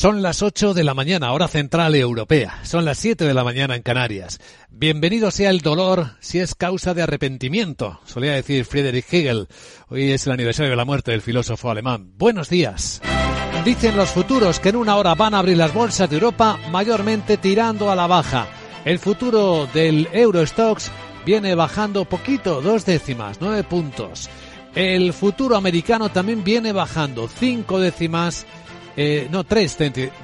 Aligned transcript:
Son 0.00 0.22
las 0.22 0.42
8 0.42 0.72
de 0.72 0.82
la 0.82 0.94
mañana, 0.94 1.30
hora 1.34 1.46
central 1.46 1.94
europea. 1.94 2.60
Son 2.62 2.86
las 2.86 2.96
7 2.96 3.26
de 3.26 3.34
la 3.34 3.44
mañana 3.44 3.76
en 3.76 3.82
Canarias. 3.82 4.40
Bienvenido 4.70 5.30
sea 5.30 5.50
el 5.50 5.60
dolor 5.60 6.12
si 6.20 6.38
es 6.38 6.54
causa 6.54 6.94
de 6.94 7.02
arrepentimiento, 7.02 8.00
solía 8.06 8.32
decir 8.32 8.64
Friedrich 8.64 9.12
Hegel. 9.12 9.48
Hoy 9.90 10.12
es 10.12 10.26
el 10.26 10.32
aniversario 10.32 10.70
de 10.70 10.76
la 10.78 10.86
muerte 10.86 11.10
del 11.10 11.20
filósofo 11.20 11.70
alemán. 11.70 12.12
Buenos 12.16 12.48
días. 12.48 13.02
Dicen 13.62 13.94
los 13.94 14.08
futuros 14.08 14.58
que 14.58 14.70
en 14.70 14.76
una 14.76 14.96
hora 14.96 15.14
van 15.14 15.34
a 15.34 15.40
abrir 15.40 15.58
las 15.58 15.74
bolsas 15.74 16.08
de 16.08 16.16
Europa 16.16 16.58
mayormente 16.70 17.36
tirando 17.36 17.90
a 17.90 17.94
la 17.94 18.06
baja. 18.06 18.46
El 18.86 19.00
futuro 19.00 19.68
del 19.74 20.08
Eurostox 20.14 20.90
viene 21.26 21.54
bajando 21.54 22.06
poquito, 22.06 22.62
dos 22.62 22.86
décimas, 22.86 23.36
nueve 23.42 23.64
puntos. 23.64 24.30
El 24.74 25.12
futuro 25.12 25.56
americano 25.56 26.08
también 26.08 26.42
viene 26.42 26.72
bajando, 26.72 27.28
cinco 27.28 27.78
décimas 27.80 28.46
eh, 28.96 29.28
no, 29.30 29.44
tres, 29.44 29.76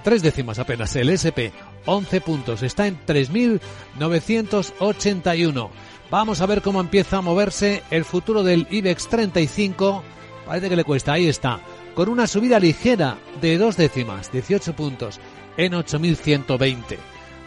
tres 0.02 0.22
décimas 0.22 0.58
apenas. 0.58 0.96
El 0.96 1.10
SP, 1.14 1.54
11 1.86 2.20
puntos. 2.20 2.62
Está 2.62 2.86
en 2.86 2.98
3.981. 3.06 5.70
Vamos 6.10 6.41
a 6.41 6.46
ver 6.46 6.62
cómo 6.62 6.80
empieza 6.80 7.18
a 7.18 7.22
moverse 7.22 7.84
el 7.91 8.05
futuro 8.05 8.42
del 8.42 8.66
IBEX 8.70 9.08
35. 9.08 10.02
Parece 10.46 10.68
que 10.68 10.77
le 10.77 10.84
cuesta. 10.84 11.14
Ahí 11.14 11.28
está. 11.28 11.60
Con 11.94 12.08
una 12.08 12.27
subida 12.27 12.58
ligera 12.60 13.18
de 13.41 13.56
dos 13.56 13.77
décimas, 13.77 14.30
18 14.30 14.77
puntos, 14.77 15.19
en 15.56 15.72
8.120. 15.72 16.98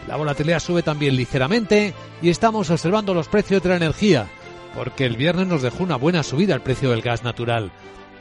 La 0.08 0.16
volatilidad 0.16 0.60
sube 0.60 0.82
también 0.82 1.16
ligeramente 1.16 1.94
y 2.22 2.30
estamos 2.30 2.70
observando 2.72 3.14
los 3.14 3.28
precios 3.28 3.62
de 3.62 3.70
la 3.70 3.76
energía, 3.76 4.28
porque 4.76 5.06
el 5.06 5.18
viernes 5.18 5.46
nos 5.46 5.62
dejó 5.62 5.84
una 5.84 5.98
buena 5.98 6.24
subida 6.24 6.56
el 6.56 6.62
precio 6.62 6.90
del 6.90 7.04
gas 7.04 7.24
natural. 7.24 7.72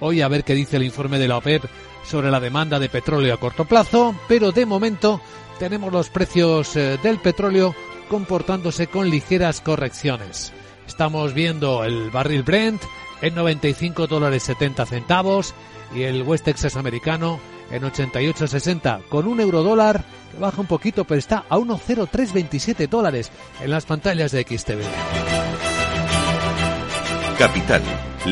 Hoy 0.01 0.21
a 0.21 0.29
ver 0.29 0.45
qué 0.45 0.55
dice 0.55 0.77
el 0.77 0.85
informe 0.85 1.19
de 1.19 1.29
la 1.29 1.39
OPEP 1.39 1.65
sobre 2.05 2.31
la 2.31 2.41
demanda 2.41 2.79
de 2.79 2.89
petróleo 2.89 3.35
a 3.35 3.41
corto 3.41 3.65
plazo, 3.65 4.15
pero 4.29 4.53
de 4.53 4.65
momento 4.67 5.21
tenemos 5.59 5.93
los 5.93 6.09
precios 6.09 6.77
eh, 6.77 6.99
del 7.03 7.19
petróleo 7.19 7.75
comportándose 8.09 8.87
con 8.87 9.11
ligeras 9.11 9.61
correcciones. 9.61 10.53
Estamos 10.87 11.35
viendo 11.35 11.85
el 11.85 12.11
barril 12.11 12.43
Brent 12.43 12.83
en 13.21 13.35
95 13.35 14.07
dólares 14.07 14.45
70 14.45 14.87
centavos 14.87 15.55
y 15.95 16.03
el 16.03 16.23
West 16.23 16.45
Texas 16.45 16.77
americano 16.77 17.41
en 17.71 17.83
88.60 17.83 19.09
con 19.09 19.27
un 19.27 19.41
euro 19.41 19.63
dólar 19.63 20.05
que 20.33 20.39
baja 20.39 20.61
un 20.61 20.67
poquito 20.67 21.05
pero 21.05 21.19
está 21.19 21.45
a 21.49 21.57
1.0327 21.59 22.89
dólares 22.89 23.31
en 23.61 23.71
las 23.71 23.85
pantallas 23.85 24.33
de 24.33 24.43
XTV. 24.43 24.83
Capital, 27.39 27.83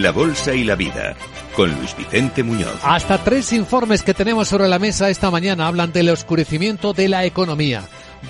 la 0.02 0.12
bolsa 0.12 0.54
y 0.54 0.64
la 0.64 0.74
vida 0.74 1.14
con 1.54 1.74
Luis 1.74 1.96
Vicente 1.96 2.42
Muñoz. 2.42 2.78
Hasta 2.82 3.18
tres 3.18 3.52
informes 3.52 4.02
que 4.02 4.14
tenemos 4.14 4.48
sobre 4.48 4.68
la 4.68 4.78
mesa 4.78 5.08
esta 5.08 5.30
mañana 5.30 5.66
hablan 5.66 5.92
del 5.92 6.10
oscurecimiento 6.10 6.92
de 6.92 7.08
la 7.08 7.24
economía. 7.24 7.82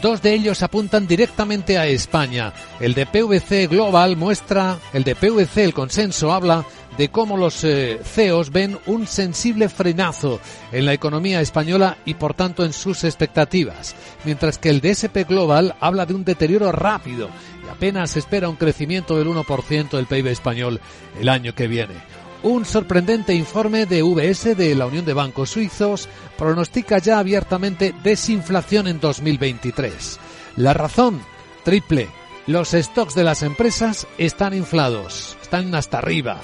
Dos 0.03 0.21
de 0.23 0.35
ellos 0.35 0.63
apuntan 0.63 1.07
directamente 1.07 1.79
a 1.79 1.87
España. 1.87 2.53
El 2.81 2.95
de 2.95 3.07
PVC 3.07 3.67
Global 3.69 4.17
muestra, 4.17 4.79
el 4.93 5.05
de 5.05 5.15
PVC, 5.15 5.65
el 5.65 5.75
consenso, 5.75 6.33
habla 6.33 6.65
de 6.99 7.11
cómo 7.11 7.37
los 7.37 7.63
eh, 7.65 8.01
CEOs 8.03 8.51
ven 8.51 8.79
un 8.87 9.07
sensible 9.07 9.69
frenazo 9.69 10.41
en 10.73 10.87
la 10.87 10.93
economía 10.93 11.41
española 11.41 11.99
y 12.05 12.15
por 12.15 12.35
tanto 12.35 12.65
en 12.65 12.73
sus 12.73 13.05
expectativas, 13.05 13.95
mientras 14.25 14.59
que 14.59 14.71
el 14.71 14.81
de 14.81 14.91
SP 14.97 15.25
Global 15.25 15.75
habla 15.81 16.07
de 16.07 16.15
un 16.15 16.25
deterioro 16.25 16.73
rápido 16.73 17.29
y 17.65 17.69
apenas 17.69 18.17
espera 18.17 18.49
un 18.49 18.57
crecimiento 18.57 19.19
del 19.19 19.29
1% 19.29 19.91
del 19.91 20.07
PIB 20.07 20.29
español 20.29 20.81
el 21.21 21.29
año 21.29 21.55
que 21.55 21.69
viene. 21.69 22.26
Un 22.47 22.65
sorprendente 22.65 23.35
informe 23.35 23.87
de 23.87 24.05
VS 24.05 24.57
de 24.57 24.77
la 24.77 24.87
Unión 24.87 25.05
de 25.05 25.15
Bancos 25.15 25.51
Suizos 25.51 26.09
pronostica 26.39 26.99
ya 26.99 27.19
abiertamente 27.19 27.93
desinflación 28.05 28.87
en 28.87 29.01
2023. 29.01 30.21
La 30.55 30.73
razón, 30.73 31.21
triple. 31.65 32.09
Los 32.47 32.71
stocks 32.71 33.17
de 33.17 33.25
las 33.25 33.43
empresas 33.43 34.07
están 34.17 34.55
inflados, 34.55 35.37
están 35.43 35.75
hasta 35.75 35.99
arriba. 35.99 36.41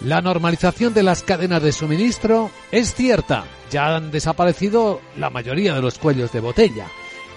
La 0.00 0.20
normalización 0.20 0.92
de 0.92 1.02
las 1.02 1.22
cadenas 1.22 1.62
de 1.62 1.72
suministro 1.72 2.50
es 2.70 2.94
cierta, 2.94 3.46
ya 3.70 3.96
han 3.96 4.10
desaparecido 4.10 5.00
la 5.16 5.30
mayoría 5.30 5.72
de 5.72 5.80
los 5.80 5.96
cuellos 5.96 6.32
de 6.32 6.40
botella. 6.40 6.88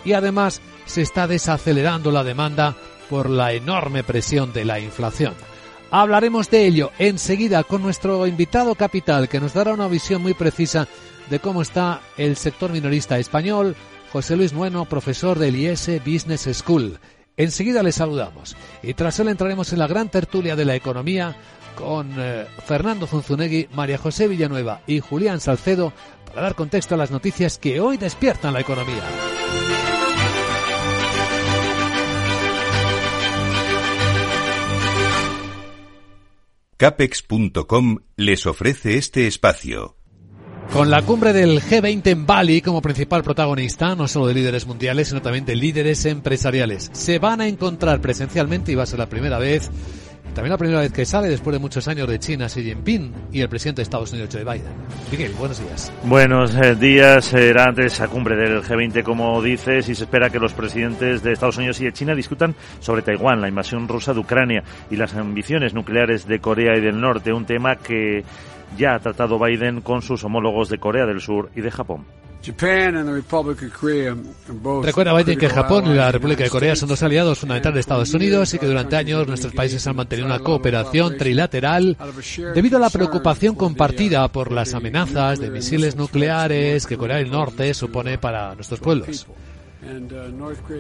Y 0.04 0.12
además 0.12 0.62
se 0.86 1.04
está 1.04 1.26
desacelerando 1.26 2.12
la 2.12 2.26
demanda 2.26 2.76
por 3.10 3.30
la 3.30 3.54
enorme 3.54 4.04
presión 4.04 4.52
de 4.52 4.66
la 4.66 4.78
inflación. 4.82 5.36
Hablaremos 5.92 6.52
de 6.52 6.68
ello 6.68 6.92
enseguida 7.00 7.64
con 7.64 7.82
nuestro 7.82 8.28
invitado 8.28 8.76
capital 8.76 9.28
que 9.28 9.40
nos 9.40 9.54
dará 9.54 9.74
una 9.74 9.88
visión 9.88 10.22
muy 10.22 10.36
precisa 10.36 10.88
de 11.32 11.40
cómo 11.40 11.64
está 11.64 12.02
el 12.16 12.36
sector 12.36 12.72
minorista 12.72 13.18
español, 13.18 13.76
José 14.12 14.36
Luis 14.36 14.54
Bueno, 14.54 14.86
profesor 14.86 15.40
del 15.40 15.56
IS 15.56 15.90
Business 16.06 16.48
School. 16.54 17.00
Enseguida 17.38 17.82
le 17.82 17.92
saludamos 17.92 18.56
y 18.84 18.94
tras 18.94 19.20
él 19.20 19.30
entraremos 19.30 19.74
en 19.74 19.80
la 19.80 19.88
gran 19.88 20.10
tertulia 20.10 20.56
de 20.56 20.66
la 20.66 20.76
economía 20.76 21.36
con 21.76 22.14
eh, 22.18 22.46
Fernando 22.66 23.08
Zunzunegui, 23.08 23.70
María 23.74 23.98
José 23.98 24.28
Villanueva 24.28 24.82
y 24.86 25.00
Julián 25.00 25.40
Salcedo 25.40 25.92
para 26.28 26.42
dar 26.42 26.56
contexto 26.56 26.94
a 26.94 26.98
las 27.00 27.10
noticias 27.10 27.58
que 27.58 27.80
hoy 27.80 27.98
despiertan 27.98 28.54
la 28.54 28.60
economía. 28.60 29.04
Capex.com 36.80 37.98
les 38.16 38.46
ofrece 38.46 38.96
este 38.96 39.28
espacio. 39.28 39.98
Con 40.72 40.90
la 40.90 41.02
cumbre 41.02 41.34
del 41.34 41.62
G20 41.62 42.08
en 42.08 42.26
Bali 42.26 42.62
como 42.62 42.82
principal 42.82 43.22
protagonista, 43.22 43.96
no 43.96 44.08
solo 44.08 44.28
de 44.28 44.36
líderes 44.36 44.66
mundiales, 44.66 45.10
sino 45.10 45.22
también 45.22 45.44
de 45.44 45.58
líderes 45.58 46.06
empresariales. 46.06 46.90
Se 46.94 47.20
van 47.20 47.42
a 47.42 47.50
encontrar 47.50 48.00
presencialmente 48.00 48.72
y 48.72 48.76
va 48.76 48.84
a 48.84 48.86
ser 48.86 49.00
la 49.00 49.10
primera 49.10 49.40
vez 49.40 49.70
también 50.34 50.52
la 50.52 50.58
primera 50.58 50.82
vez 50.82 50.92
que 50.92 51.06
sale 51.06 51.28
después 51.28 51.54
de 51.54 51.60
muchos 51.60 51.88
años 51.88 52.08
de 52.08 52.20
China 52.20 52.48
Xi 52.48 52.64
Jinping 52.64 53.14
y 53.32 53.42
el 53.42 53.50
presidente 53.50 53.80
de 53.80 53.84
Estados 53.84 54.12
Unidos 54.12 54.30
Joe 54.32 54.44
Biden. 54.44 54.72
Miguel, 55.12 55.34
buenos 55.38 55.60
días. 55.60 55.92
Buenos 56.04 56.56
eh, 56.56 56.76
días. 56.76 57.26
Será 57.26 57.66
antes 57.66 57.94
esa 57.94 58.08
cumbre 58.08 58.36
del 58.36 58.62
G20, 58.62 59.04
como 59.04 59.42
dices, 59.42 59.90
y 59.90 59.96
se 59.96 60.04
espera 60.04 60.30
que 60.30 60.40
los 60.40 60.54
presidentes 60.54 61.24
de 61.24 61.34
Estados 61.34 61.58
Unidos 61.58 61.80
y 61.82 61.86
de 61.86 61.94
China 61.94 62.16
discutan 62.16 62.56
sobre 62.80 63.02
Taiwán, 63.02 63.42
la 63.42 63.50
invasión 63.50 63.88
rusa 63.88 64.14
de 64.14 64.20
Ucrania 64.20 64.64
y 64.90 64.96
las 64.96 65.14
ambiciones 65.16 65.74
nucleares 65.74 66.28
de 66.28 66.40
Corea 66.40 66.78
y 66.78 66.82
del 66.82 67.00
Norte, 67.00 67.34
un 67.34 67.46
tema 67.46 67.76
que 67.76 68.24
ya 68.78 68.96
ha 68.96 69.00
tratado 69.00 69.40
Biden 69.40 69.82
con 69.82 70.02
sus 70.02 70.24
homólogos 70.24 70.70
de 70.70 70.78
Corea 70.78 71.06
del 71.06 71.22
Sur 71.22 71.50
y 71.56 71.62
de 71.62 71.72
Japón. 71.72 72.06
Recuerda 74.84 75.14
Biden 75.14 75.38
que 75.38 75.50
Japón 75.50 75.88
y 75.88 75.94
la 75.94 76.12
República 76.12 76.44
de 76.44 76.50
Corea 76.50 76.76
son 76.76 76.88
dos 76.88 77.04
aliados 77.04 77.40
fundamentales 77.40 77.76
de 77.76 77.80
Estados 77.82 78.14
Unidos 78.14 78.54
y 78.54 78.60
que 78.60 78.66
durante 78.66 78.96
años 78.96 79.28
nuestros 79.28 79.54
países 79.54 79.86
han 79.88 79.98
mantenido 79.98 80.26
una 80.26 80.40
cooperación 80.40 81.18
trilateral 81.18 81.98
debido 82.56 82.78
a 82.78 82.80
la 82.80 82.90
preocupación 82.90 83.56
compartida 83.56 84.28
por 84.30 84.54
las 84.54 84.74
amenazas 84.74 85.40
de 85.40 85.50
misiles 85.50 85.98
nucleares 85.98 86.88
que 86.88 86.98
Corea 86.98 87.18
del 87.18 87.30
Norte 87.30 87.74
supone 87.74 88.18
para 88.18 88.56
nuestros 88.56 88.80
pueblos. 88.80 89.28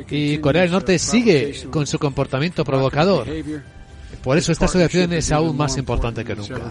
Y 0.09 0.37
Corea 0.37 0.61
del 0.61 0.71
Norte 0.71 0.97
sigue 0.97 1.67
con 1.69 1.85
su 1.85 1.99
comportamiento 1.99 2.63
provocador. 2.63 3.27
Por 4.23 4.37
eso 4.37 4.51
esta 4.51 4.65
asociación 4.65 5.13
es 5.13 5.31
aún 5.31 5.55
más 5.55 5.77
importante 5.77 6.23
que 6.23 6.35
nunca. 6.35 6.61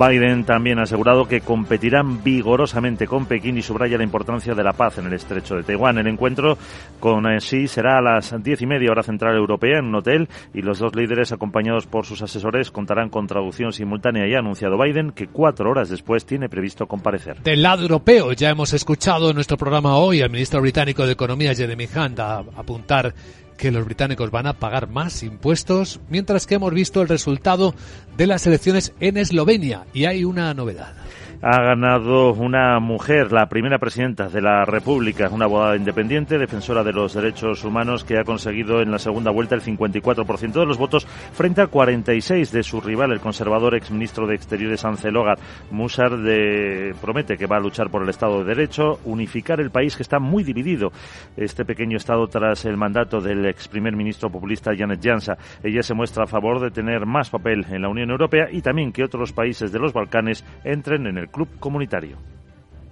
Biden 0.00 0.44
también 0.44 0.78
ha 0.78 0.84
asegurado 0.84 1.28
que 1.28 1.42
competirán 1.42 2.24
vigorosamente 2.24 3.06
con 3.06 3.26
Pekín 3.26 3.58
y 3.58 3.62
subraya 3.62 3.98
la 3.98 4.04
importancia 4.04 4.54
de 4.54 4.64
la 4.64 4.72
paz 4.72 4.96
en 4.96 5.06
el 5.06 5.12
estrecho 5.12 5.56
de 5.56 5.62
Taiwán. 5.62 5.98
El 5.98 6.06
encuentro 6.06 6.56
con 6.98 7.24
Xi 7.24 7.68
será 7.68 7.98
a 7.98 8.00
las 8.00 8.34
diez 8.42 8.62
y 8.62 8.66
media 8.66 8.90
hora 8.90 9.02
central 9.02 9.36
europea 9.36 9.78
en 9.78 9.86
un 9.86 9.96
hotel 9.96 10.28
y 10.54 10.62
los 10.62 10.78
dos 10.78 10.96
líderes 10.96 11.32
acompañados 11.32 11.86
por 11.86 12.06
sus 12.06 12.22
asesores 12.22 12.70
contarán 12.70 13.10
con 13.10 13.26
traducción 13.26 13.74
simultánea 13.74 14.26
y 14.26 14.34
ha 14.34 14.38
anunciado 14.38 14.78
Biden 14.78 15.10
que 15.12 15.26
cuatro 15.26 15.70
horas 15.70 15.90
después 15.90 16.24
tiene 16.24 16.48
previsto 16.48 16.86
comparecer. 16.86 17.42
Del 17.42 17.62
lado 17.62 17.82
europeo 17.82 18.32
ya 18.32 18.48
hemos 18.48 18.72
escuchado 18.72 19.28
en 19.28 19.34
nuestro 19.34 19.58
programa 19.58 19.96
hoy 19.96 20.22
al 20.22 20.30
ministro 20.30 20.62
británico 20.62 21.04
de 21.04 21.12
Economía 21.12 21.54
Jeremy 21.54 21.86
Hunt 21.94 22.20
a 22.20 22.38
apuntar 22.56 23.12
que 23.60 23.70
los 23.70 23.84
británicos 23.84 24.30
van 24.30 24.46
a 24.46 24.54
pagar 24.54 24.88
más 24.88 25.22
impuestos, 25.22 26.00
mientras 26.08 26.46
que 26.46 26.54
hemos 26.54 26.72
visto 26.72 27.02
el 27.02 27.08
resultado 27.08 27.74
de 28.16 28.26
las 28.26 28.46
elecciones 28.46 28.94
en 29.00 29.18
Eslovenia 29.18 29.84
y 29.92 30.06
hay 30.06 30.24
una 30.24 30.54
novedad 30.54 30.94
ha 31.42 31.62
ganado 31.62 32.34
una 32.34 32.78
mujer, 32.80 33.32
la 33.32 33.48
primera 33.48 33.78
presidenta 33.78 34.28
de 34.28 34.42
la 34.42 34.66
República, 34.66 35.30
una 35.30 35.46
abogada 35.46 35.74
independiente, 35.74 36.36
defensora 36.36 36.84
de 36.84 36.92
los 36.92 37.14
derechos 37.14 37.64
humanos, 37.64 38.04
que 38.04 38.18
ha 38.18 38.24
conseguido 38.24 38.82
en 38.82 38.90
la 38.90 38.98
segunda 38.98 39.30
vuelta 39.30 39.54
el 39.54 39.62
54% 39.62 40.52
de 40.52 40.66
los 40.66 40.76
votos 40.76 41.06
frente 41.06 41.62
al 41.62 41.70
46 41.70 42.52
de 42.52 42.62
su 42.62 42.82
rival, 42.82 43.12
el 43.12 43.20
conservador 43.20 43.74
exministro 43.74 44.26
de 44.26 44.34
Exteriores 44.34 44.84
Ancelogar. 44.84 45.38
Musar 45.70 46.18
de, 46.18 46.94
promete 47.00 47.38
que 47.38 47.46
va 47.46 47.56
a 47.56 47.60
luchar 47.60 47.88
por 47.88 48.02
el 48.02 48.10
Estado 48.10 48.40
de 48.40 48.54
Derecho, 48.54 49.00
unificar 49.04 49.60
el 49.60 49.70
país 49.70 49.96
que 49.96 50.02
está 50.02 50.18
muy 50.18 50.44
dividido, 50.44 50.92
este 51.38 51.64
pequeño 51.64 51.96
Estado 51.96 52.26
tras 52.26 52.66
el 52.66 52.76
mandato 52.76 53.18
del 53.18 53.46
ex 53.46 53.66
primer 53.68 53.96
ministro 53.96 54.30
populista 54.30 54.72
Janet 54.76 55.00
Jansa. 55.02 55.38
Ella 55.62 55.82
se 55.82 55.94
muestra 55.94 56.24
a 56.24 56.26
favor 56.26 56.60
de 56.60 56.70
tener 56.70 57.06
más 57.06 57.30
papel 57.30 57.64
en 57.70 57.80
la 57.80 57.88
Unión 57.88 58.10
Europea 58.10 58.48
y 58.50 58.60
también 58.60 58.92
que 58.92 59.04
otros 59.04 59.32
países 59.32 59.72
de 59.72 59.78
los 59.78 59.94
Balcanes 59.94 60.44
entren 60.64 61.06
en 61.06 61.16
el 61.16 61.29
club 61.30 61.48
comunitario. 61.58 62.16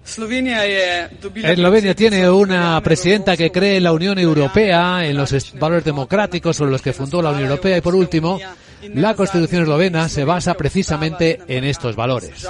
Eslovenia 0.05 1.95
tiene 1.95 2.31
una 2.31 2.81
presidenta 2.83 3.37
que 3.37 3.51
cree 3.53 3.77
en 3.77 3.85
la 3.85 3.93
Unión 3.93 4.19
Europea, 4.19 5.05
en 5.05 5.17
los 5.17 5.53
valores 5.59 5.85
democráticos 5.85 6.57
sobre 6.57 6.71
los 6.71 6.81
que 6.81 6.95
fundó 6.95 7.21
la 7.21 7.31
Unión 7.31 7.51
Europea 7.51 7.77
y 7.77 7.81
por 7.83 7.95
último, 7.95 8.39
la 8.95 9.15
Constitución 9.15 9.63
eslovena 9.63 10.09
se 10.09 10.25
basa 10.25 10.55
precisamente 10.55 11.41
en 11.49 11.65
estos 11.65 11.97
valores. 11.97 12.47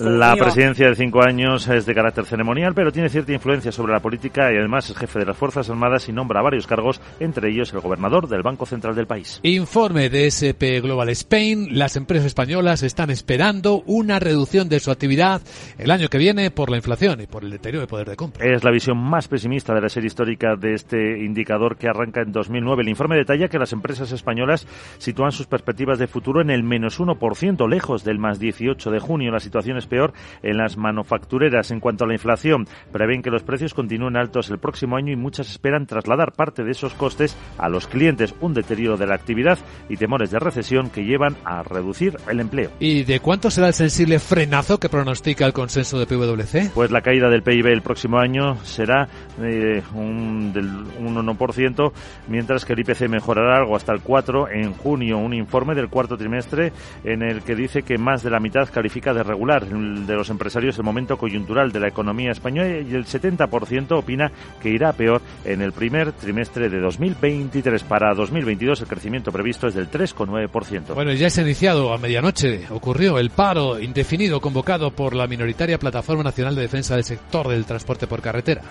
La 0.00 0.34
presidencia 0.36 0.88
de 0.88 0.94
cinco 0.94 1.22
años 1.22 1.68
es 1.68 1.86
de 1.86 1.94
carácter 1.94 2.24
ceremonial, 2.26 2.74
pero 2.74 2.92
tiene 2.92 3.08
cierta 3.08 3.32
influencia 3.32 3.72
sobre 3.72 3.92
la 3.92 4.00
política 4.00 4.52
y 4.52 4.56
además 4.56 4.90
es 4.90 4.96
jefe 4.96 5.18
de 5.20 5.26
las 5.26 5.36
Fuerzas 5.36 5.68
Armadas 5.70 6.08
y 6.08 6.12
nombra 6.12 6.42
varios 6.42 6.66
cargos, 6.66 7.00
entre 7.20 7.50
ellos 7.50 7.72
el 7.72 7.80
gobernador 7.80 8.28
del 8.28 8.42
Banco 8.42 8.66
Central 8.66 8.94
del 8.94 9.06
país. 9.06 9.40
Informe 9.42 10.10
de 10.10 10.26
SP 10.30 10.80
Global 10.80 11.08
Spain. 11.10 11.78
Las 11.78 11.96
empresas 11.96 12.26
españolas 12.26 12.82
están 12.82 13.10
esperando 13.10 13.82
una 13.86 14.18
reducción 14.18 14.68
de 14.68 14.80
su 14.80 14.90
actividad 14.90 15.42
el 15.78 15.90
año 15.90 16.08
que 16.08 16.18
viene 16.18 16.50
por 16.50 16.70
la 16.70 16.76
inflación 16.76 17.20
y 17.20 17.26
por 17.26 17.44
el 17.44 17.50
deterioro 17.50 17.82
de 17.82 17.86
poder 17.86 18.08
de 18.08 18.16
compra. 18.16 18.44
Es 18.44 18.64
la 18.64 18.70
visión 18.70 18.98
más 18.98 19.28
pesimista 19.28 19.74
de 19.74 19.80
la 19.80 19.88
serie 19.88 20.06
histórica 20.08 20.56
de 20.56 20.74
este 20.74 21.24
indicador 21.24 21.76
que 21.76 21.88
arranca 21.88 22.22
en 22.22 22.32
2009. 22.32 22.82
El 22.82 22.88
informe 22.88 23.16
detalla 23.16 23.48
que 23.48 23.58
las 23.58 23.72
empresas 23.72 24.12
españolas 24.12 24.66
sitúan 24.98 25.32
sus 25.32 25.46
perspectivas 25.52 25.98
de 25.98 26.06
futuro 26.06 26.40
en 26.40 26.48
el 26.48 26.62
menos 26.62 26.98
1%, 26.98 27.68
lejos 27.68 28.04
del 28.04 28.18
más 28.18 28.38
18 28.38 28.90
de 28.90 28.98
junio. 28.98 29.30
La 29.30 29.38
situación 29.38 29.76
es 29.76 29.86
peor 29.86 30.14
en 30.42 30.56
las 30.56 30.78
manufactureras. 30.78 31.70
En 31.70 31.78
cuanto 31.78 32.04
a 32.04 32.06
la 32.06 32.14
inflación, 32.14 32.66
prevén 32.90 33.20
que 33.20 33.30
los 33.30 33.42
precios 33.42 33.74
continúen 33.74 34.16
altos 34.16 34.48
el 34.48 34.58
próximo 34.58 34.96
año 34.96 35.12
y 35.12 35.16
muchas 35.16 35.50
esperan 35.50 35.84
trasladar 35.84 36.32
parte 36.32 36.64
de 36.64 36.70
esos 36.70 36.94
costes 36.94 37.36
a 37.58 37.68
los 37.68 37.86
clientes. 37.86 38.34
Un 38.40 38.54
deterioro 38.54 38.96
de 38.96 39.06
la 39.06 39.14
actividad 39.14 39.58
y 39.90 39.98
temores 39.98 40.30
de 40.30 40.38
recesión 40.38 40.88
que 40.88 41.04
llevan 41.04 41.36
a 41.44 41.62
reducir 41.62 42.16
el 42.30 42.40
empleo. 42.40 42.70
¿Y 42.80 43.04
de 43.04 43.20
cuánto 43.20 43.50
será 43.50 43.66
el 43.66 43.74
sensible 43.74 44.18
frenazo 44.18 44.80
que 44.80 44.88
pronostica 44.88 45.44
el 45.44 45.52
consenso 45.52 45.98
de 45.98 46.06
PwC? 46.06 46.70
Pues 46.74 46.90
la 46.90 47.02
caída 47.02 47.28
del 47.28 47.42
PIB 47.42 47.66
el 47.66 47.82
próximo 47.82 48.18
año 48.18 48.56
será 48.64 49.06
eh, 49.42 49.82
un, 49.94 50.54
del 50.54 50.86
1%, 50.98 51.92
mientras 52.28 52.64
que 52.64 52.72
el 52.72 52.80
IPC 52.80 53.08
mejorará 53.08 53.58
algo 53.58 53.76
hasta 53.76 53.92
el 53.92 54.02
4% 54.02 54.48
en 54.52 54.72
junio. 54.72 55.18
Un 55.18 55.34
informe 55.42 55.74
del 55.74 55.88
cuarto 55.88 56.16
trimestre 56.16 56.72
en 57.04 57.22
el 57.22 57.42
que 57.42 57.54
dice 57.54 57.82
que 57.82 57.98
más 57.98 58.22
de 58.22 58.30
la 58.30 58.40
mitad 58.40 58.68
califica 58.72 59.12
de 59.12 59.22
regular 59.22 59.66
de 59.66 60.14
los 60.14 60.30
empresarios 60.30 60.78
el 60.78 60.84
momento 60.84 61.16
coyuntural 61.16 61.72
de 61.72 61.80
la 61.80 61.88
economía 61.88 62.32
española 62.32 62.68
y 62.68 62.94
el 62.94 63.04
70% 63.04 63.98
opina 63.98 64.30
que 64.60 64.70
irá 64.70 64.92
peor 64.92 65.20
en 65.44 65.62
el 65.62 65.72
primer 65.72 66.12
trimestre 66.12 66.68
de 66.68 66.80
2023. 66.80 67.82
Para 67.84 68.14
2022 68.14 68.80
el 68.80 68.86
crecimiento 68.86 69.32
previsto 69.32 69.66
es 69.66 69.74
del 69.74 69.90
3,9%. 69.90 70.94
Bueno, 70.94 71.12
ya 71.12 71.30
se 71.30 71.40
ha 71.40 71.44
iniciado 71.44 71.92
a 71.92 71.98
medianoche. 71.98 72.66
Ocurrió 72.70 73.18
el 73.18 73.30
paro 73.30 73.80
indefinido 73.80 74.40
convocado 74.40 74.90
por 74.90 75.14
la 75.14 75.26
minoritaria 75.26 75.78
Plataforma 75.78 76.22
Nacional 76.22 76.54
de 76.54 76.62
Defensa 76.62 76.94
del 76.94 77.04
Sector 77.04 77.48
del 77.48 77.64
Transporte 77.64 78.06
por 78.06 78.20
Carretera. 78.20 78.62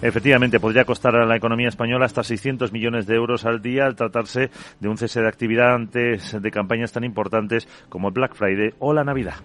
Efectivamente, 0.00 0.60
podría 0.60 0.84
costar 0.84 1.16
a 1.16 1.26
la 1.26 1.36
economía 1.36 1.68
española 1.68 2.06
hasta 2.06 2.22
600 2.22 2.72
millones 2.72 3.06
de 3.06 3.16
euros 3.16 3.44
al 3.44 3.60
día 3.60 3.86
al 3.86 3.96
tratarse 3.96 4.50
de 4.78 4.88
un 4.88 4.96
cese 4.96 5.20
de 5.20 5.28
actividad 5.28 5.74
antes 5.74 6.40
de 6.40 6.50
campañas 6.50 6.92
tan 6.92 7.04
importantes 7.04 7.66
como 7.88 8.08
el 8.08 8.14
Black 8.14 8.34
Friday 8.34 8.74
o 8.78 8.92
la 8.92 9.04
Navidad. 9.04 9.36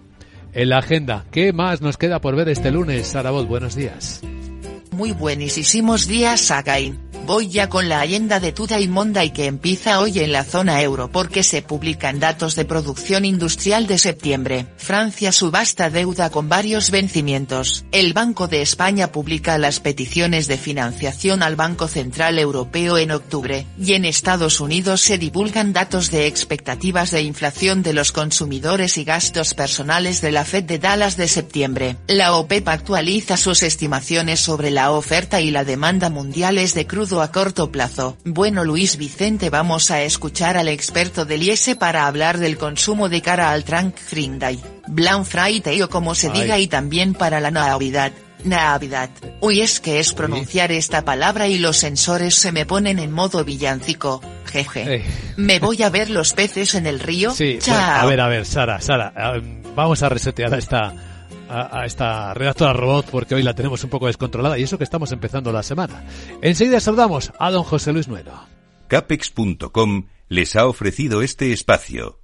En 0.52 0.68
la 0.68 0.78
agenda, 0.78 1.24
¿qué 1.32 1.52
más 1.52 1.82
nos 1.82 1.96
queda 1.96 2.20
por 2.20 2.36
ver 2.36 2.48
este 2.48 2.70
lunes? 2.70 3.08
Sarabot, 3.08 3.48
buenos 3.48 3.74
días. 3.74 4.22
Muy 4.92 5.10
buenísimos 5.10 6.06
días, 6.06 6.40
Sagain. 6.40 7.13
Voy 7.26 7.48
ya 7.48 7.70
con 7.70 7.88
la 7.88 8.02
agenda 8.02 8.38
de 8.38 8.52
Today 8.52 8.86
Monday 8.86 9.30
que 9.30 9.46
empieza 9.46 9.98
hoy 9.98 10.18
en 10.18 10.30
la 10.30 10.44
zona 10.44 10.82
euro 10.82 11.10
porque 11.10 11.42
se 11.42 11.62
publican 11.62 12.20
datos 12.20 12.54
de 12.54 12.66
producción 12.66 13.24
industrial 13.24 13.86
de 13.86 13.98
septiembre. 13.98 14.66
Francia 14.76 15.32
subasta 15.32 15.88
deuda 15.88 16.28
con 16.28 16.50
varios 16.50 16.90
vencimientos. 16.90 17.86
El 17.92 18.12
Banco 18.12 18.46
de 18.46 18.60
España 18.60 19.10
publica 19.10 19.56
las 19.56 19.80
peticiones 19.80 20.48
de 20.48 20.58
financiación 20.58 21.42
al 21.42 21.56
Banco 21.56 21.88
Central 21.88 22.38
Europeo 22.38 22.98
en 22.98 23.10
octubre, 23.10 23.66
y 23.80 23.94
en 23.94 24.04
Estados 24.04 24.60
Unidos 24.60 25.00
se 25.00 25.16
divulgan 25.16 25.72
datos 25.72 26.10
de 26.10 26.26
expectativas 26.26 27.10
de 27.10 27.22
inflación 27.22 27.82
de 27.82 27.94
los 27.94 28.12
consumidores 28.12 28.98
y 28.98 29.04
gastos 29.04 29.54
personales 29.54 30.20
de 30.20 30.30
la 30.30 30.44
Fed 30.44 30.64
de 30.64 30.78
Dallas 30.78 31.16
de 31.16 31.28
septiembre. 31.28 31.96
La 32.06 32.34
OPEP 32.34 32.68
actualiza 32.68 33.38
sus 33.38 33.62
estimaciones 33.62 34.40
sobre 34.40 34.70
la 34.70 34.90
oferta 34.90 35.40
y 35.40 35.50
la 35.50 35.64
demanda 35.64 36.10
mundiales 36.10 36.74
de 36.74 36.86
crudo 36.86 37.13
a 37.22 37.30
corto 37.30 37.70
plazo. 37.70 38.16
Bueno 38.24 38.64
Luis 38.64 38.96
Vicente 38.96 39.50
vamos 39.50 39.90
a 39.90 40.02
escuchar 40.02 40.56
al 40.56 40.68
experto 40.68 41.24
del 41.24 41.42
IES 41.42 41.76
para 41.78 42.06
hablar 42.06 42.38
del 42.38 42.56
consumo 42.56 43.08
de 43.08 43.22
cara 43.22 43.50
al 43.50 43.64
Trank 43.64 43.96
Friday, 43.96 44.60
Black 44.88 45.24
Friday 45.24 45.82
o 45.82 45.88
como 45.88 46.14
se 46.14 46.30
diga 46.30 46.58
y 46.58 46.66
también 46.66 47.14
para 47.14 47.40
la 47.40 47.50
Navidad. 47.50 48.12
Navidad. 48.44 49.10
Uy 49.40 49.62
es 49.62 49.80
que 49.80 50.00
es 50.00 50.12
pronunciar 50.12 50.70
esta 50.70 51.04
palabra 51.04 51.48
y 51.48 51.58
los 51.58 51.78
sensores 51.78 52.34
se 52.34 52.52
me 52.52 52.66
ponen 52.66 52.98
en 52.98 53.10
modo 53.10 53.44
villancico. 53.44 54.20
Jeje. 54.46 55.04
Me 55.36 55.58
voy 55.58 55.82
a 55.82 55.90
ver 55.90 56.10
los 56.10 56.32
peces 56.32 56.74
en 56.74 56.86
el 56.86 57.00
río. 57.00 57.32
Sí, 57.32 57.58
a 57.70 58.04
ver, 58.06 58.20
a 58.20 58.28
ver, 58.28 58.46
Sara, 58.46 58.80
Sara, 58.80 59.12
vamos 59.74 60.02
a 60.02 60.08
resetear 60.08 60.54
esta 60.54 60.94
a, 61.54 61.86
esta 61.86 62.34
redactora 62.34 62.72
robot 62.72 63.06
porque 63.10 63.34
hoy 63.34 63.42
la 63.42 63.54
tenemos 63.54 63.84
un 63.84 63.90
poco 63.90 64.06
descontrolada 64.06 64.58
y 64.58 64.62
eso 64.62 64.78
que 64.78 64.84
estamos 64.84 65.12
empezando 65.12 65.52
la 65.52 65.62
semana. 65.62 66.04
Enseguida 66.42 66.80
saludamos 66.80 67.32
a 67.38 67.50
don 67.50 67.64
José 67.64 67.92
Luis 67.92 68.08
Nuero. 68.08 68.32
Capex.com 68.88 70.06
les 70.28 70.56
ha 70.56 70.66
ofrecido 70.66 71.22
este 71.22 71.52
espacio. 71.52 72.23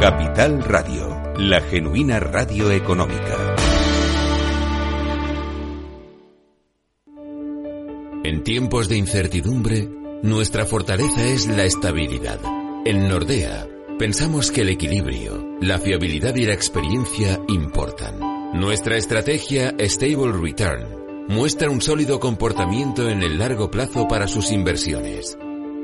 Capital 0.00 0.62
Radio, 0.64 1.32
la 1.38 1.60
genuina 1.62 2.18
radio 2.20 2.70
económica. 2.72 3.54
En 8.24 8.42
tiempos 8.42 8.88
de 8.88 8.96
incertidumbre, 8.96 9.88
nuestra 10.22 10.66
fortaleza 10.66 11.24
es 11.24 11.46
la 11.46 11.64
estabilidad. 11.64 12.40
En 12.84 13.08
Nordea, 13.08 13.66
pensamos 13.98 14.50
que 14.50 14.62
el 14.62 14.70
equilibrio, 14.70 15.58
la 15.60 15.78
fiabilidad 15.78 16.34
y 16.34 16.44
la 16.44 16.54
experiencia 16.54 17.40
importan. 17.48 18.18
Nuestra 18.52 18.96
estrategia 18.96 19.74
Stable 19.78 20.32
Return 20.32 21.26
muestra 21.28 21.70
un 21.70 21.80
sólido 21.80 22.20
comportamiento 22.20 23.08
en 23.08 23.22
el 23.22 23.38
largo 23.38 23.70
plazo 23.70 24.06
para 24.08 24.26
sus 24.26 24.50
inversiones. 24.52 25.38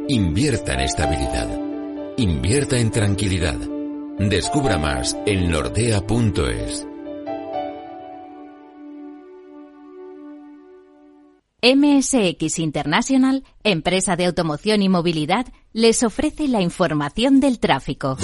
Invierta 0.09 0.75
en 0.75 0.81
estabilidad. 0.81 1.49
Invierta 2.19 2.77
en 2.77 2.91
tranquilidad. 2.91 3.80
Descubra 4.29 4.77
más 4.77 5.17
en 5.25 5.51
nordea.es. 5.51 6.87
MSX 11.63 12.59
International, 12.59 13.45
empresa 13.65 14.17
de 14.17 14.27
automoción 14.27 14.83
y 14.83 14.91
movilidad, 14.91 15.47
les 15.73 16.03
ofrece 16.03 16.49
la 16.49 16.61
información 16.61 17.41
del 17.41 17.59
tráfico. 17.59 18.19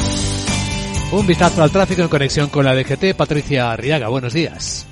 Un 1.13 1.27
vistazo 1.27 1.63
al 1.63 1.71
tráfico 1.71 2.03
en 2.03 2.09
conexión 2.09 2.51
con 2.51 2.67
la 2.67 2.75
DGT. 2.75 3.17
Patricia 3.17 3.73
Arriaga, 3.73 4.09
buenos 4.09 4.35
días. 4.35 4.87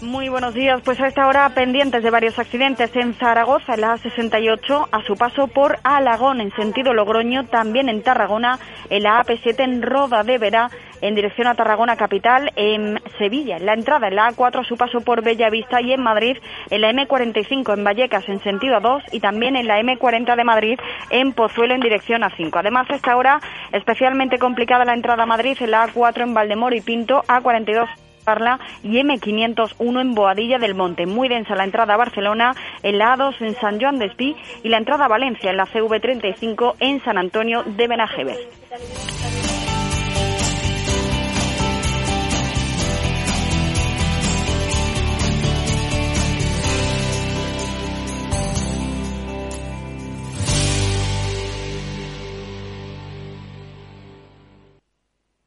Muy 0.00 0.28
buenos 0.28 0.54
días. 0.54 0.80
Pues 0.84 1.00
a 1.00 1.08
esta 1.08 1.26
hora 1.26 1.48
pendientes 1.48 2.04
de 2.04 2.10
varios 2.10 2.38
accidentes 2.38 2.94
en 2.94 3.14
Zaragoza, 3.14 3.74
en 3.74 3.80
la 3.80 3.96
A68, 3.96 4.88
a 4.92 5.02
su 5.02 5.16
paso 5.16 5.48
por 5.48 5.80
Alagón, 5.82 6.40
en 6.40 6.54
sentido 6.54 6.94
Logroño, 6.94 7.46
también 7.46 7.88
en 7.88 8.04
Tarragona, 8.04 8.60
en 8.90 9.02
la 9.02 9.20
AP7 9.20 9.58
en 9.58 9.82
Roda 9.82 10.22
de 10.22 10.38
Vera, 10.38 10.70
en 11.00 11.16
dirección 11.16 11.48
a 11.48 11.56
Tarragona 11.56 11.96
capital, 11.96 12.52
en 12.54 13.00
Sevilla, 13.18 13.56
en 13.56 13.66
la 13.66 13.74
entrada 13.74 14.06
en 14.06 14.14
la 14.14 14.30
A4 14.30 14.60
a 14.60 14.68
su 14.68 14.76
paso 14.76 15.00
por 15.00 15.24
Bellavista 15.24 15.80
y 15.80 15.92
en 15.92 16.00
Madrid, 16.00 16.36
en 16.70 16.80
la 16.80 16.92
M45 16.92 17.74
en 17.76 17.82
Vallecas 17.82 18.28
en 18.28 18.40
sentido 18.44 18.76
A2 18.76 19.02
y 19.10 19.18
también 19.18 19.56
en 19.56 19.66
la 19.66 19.80
M40 19.80 20.36
de 20.36 20.44
Madrid 20.44 20.78
en 21.10 21.32
Pozuelo 21.32 21.74
en 21.74 21.80
dirección 21.80 22.22
a 22.22 22.30
5. 22.36 22.56
Además, 22.56 22.88
a 22.88 22.94
esta 22.94 23.16
hora 23.16 23.40
especialmente 23.72 24.38
complicada 24.38 24.84
la 24.84 24.94
entrada 24.94 25.24
a 25.24 25.26
Madrid 25.26 25.56
en 25.58 25.72
la 25.72 25.88
A4 25.88 26.22
en 26.22 26.34
Valdemoro 26.34 26.76
y 26.76 26.82
Pinto, 26.82 27.24
A42 27.26 27.88
Parla 28.28 28.60
y 28.82 28.98
M501 28.98 30.00
en 30.02 30.14
Boadilla 30.14 30.58
del 30.58 30.74
Monte. 30.74 31.06
Muy 31.06 31.28
densa 31.28 31.54
la 31.54 31.64
entrada 31.64 31.94
a 31.94 31.96
Barcelona, 31.96 32.54
en 32.82 32.98
la 32.98 33.16
A2 33.16 33.40
en 33.40 33.54
San 33.54 33.80
Joan 33.80 33.98
de 33.98 34.04
Espí 34.04 34.36
y 34.62 34.68
la 34.68 34.76
entrada 34.76 35.06
a 35.06 35.08
Valencia 35.08 35.50
en 35.50 35.56
la 35.56 35.64
CV35 35.64 36.74
en 36.78 37.02
San 37.02 37.16
Antonio 37.16 37.62
de 37.64 37.88
Benajever. 37.88 38.36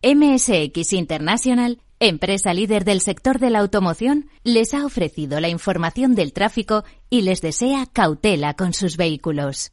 MSX 0.03 0.93
International 0.93 1.77
empresa 2.01 2.53
líder 2.53 2.83
del 2.83 2.99
sector 2.99 3.37
de 3.37 3.51
la 3.51 3.59
automoción, 3.59 4.29
les 4.43 4.73
ha 4.73 4.85
ofrecido 4.85 5.39
la 5.39 5.49
información 5.49 6.15
del 6.15 6.33
tráfico 6.33 6.83
y 7.09 7.21
les 7.21 7.41
desea 7.41 7.85
cautela 7.85 8.55
con 8.55 8.73
sus 8.73 8.97
vehículos. 8.97 9.71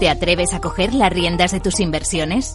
¿Te 0.00 0.08
atreves 0.08 0.52
a 0.54 0.60
coger 0.60 0.92
las 0.92 1.12
riendas 1.12 1.52
de 1.52 1.60
tus 1.60 1.78
inversiones? 1.78 2.54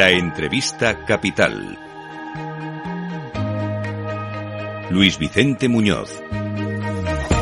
La 0.00 0.08
entrevista 0.08 1.04
capital. 1.04 1.78
Luis 4.88 5.18
Vicente 5.18 5.68
Muñoz. 5.68 6.08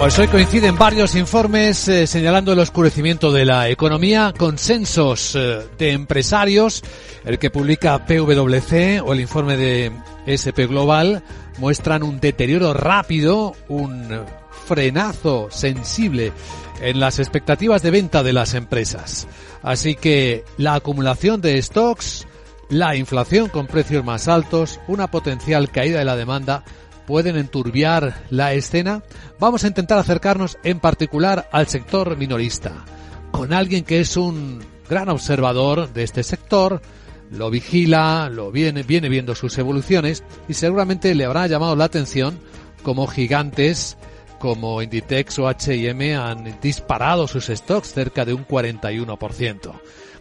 Pues 0.00 0.19
hoy 0.19 0.27
coinciden 0.27 0.77
varios 0.77 1.15
informes 1.15 1.87
eh, 1.87 2.09
señalando 2.09 2.53
el 2.53 2.59
oscurecimiento 2.59 3.31
de 3.31 3.45
la 3.45 3.69
economía, 3.69 4.35
consensos 4.37 5.37
eh, 5.37 5.69
de 5.79 5.93
empresarios, 5.93 6.83
el 7.25 7.38
que 7.38 7.50
publica 7.50 8.05
PwC 8.05 9.03
o 9.05 9.12
el 9.12 9.21
informe 9.21 9.57
de 9.57 9.93
SP 10.27 10.67
Global 10.67 11.23
muestran 11.59 12.03
un 12.03 12.19
deterioro 12.19 12.75
rápido, 12.75 13.55
un 13.69 14.25
frenazo 14.67 15.47
sensible 15.53 16.33
en 16.81 16.99
las 16.99 17.21
expectativas 17.21 17.83
de 17.83 17.93
venta 17.93 18.25
de 18.25 18.33
las 18.33 18.55
empresas. 18.55 19.29
Así 19.62 19.95
que 19.95 20.45
la 20.57 20.75
acumulación 20.75 21.41
de 21.41 21.62
stocks, 21.62 22.27
la 22.68 22.96
inflación 22.96 23.48
con 23.48 23.66
precios 23.66 24.04
más 24.04 24.28
altos, 24.28 24.80
una 24.88 25.10
potencial 25.10 25.70
caída 25.70 25.98
de 25.98 26.04
la 26.04 26.16
demanda 26.16 26.64
pueden 27.06 27.37
enturbiar 27.37 28.25
la 28.30 28.52
escena. 28.52 29.02
Vamos 29.38 29.64
a 29.64 29.68
intentar 29.68 29.98
acercarnos 29.98 30.58
en 30.62 30.78
particular 30.78 31.48
al 31.52 31.66
sector 31.66 32.16
minorista, 32.16 32.84
con 33.30 33.52
alguien 33.52 33.84
que 33.84 34.00
es 34.00 34.16
un 34.16 34.62
gran 34.88 35.08
observador 35.08 35.92
de 35.92 36.02
este 36.02 36.22
sector, 36.22 36.82
lo 37.30 37.50
vigila, 37.50 38.30
lo 38.30 38.50
viene, 38.50 38.82
viene 38.82 39.08
viendo 39.08 39.34
sus 39.34 39.56
evoluciones 39.58 40.25
y 40.48 40.54
seguramente 40.54 41.14
le 41.14 41.25
habrá 41.25 41.46
llamado 41.46 41.76
la 41.76 41.84
atención 41.84 42.38
como 42.82 43.06
gigantes 43.06 43.96
como 44.38 44.80
Inditex 44.82 45.38
o 45.40 45.48
H&M 45.48 46.16
han 46.16 46.60
disparado 46.60 47.26
sus 47.26 47.46
stocks 47.46 47.92
cerca 47.92 48.25
de 48.25 48.34
un 48.34 48.46
41%. 48.46 49.72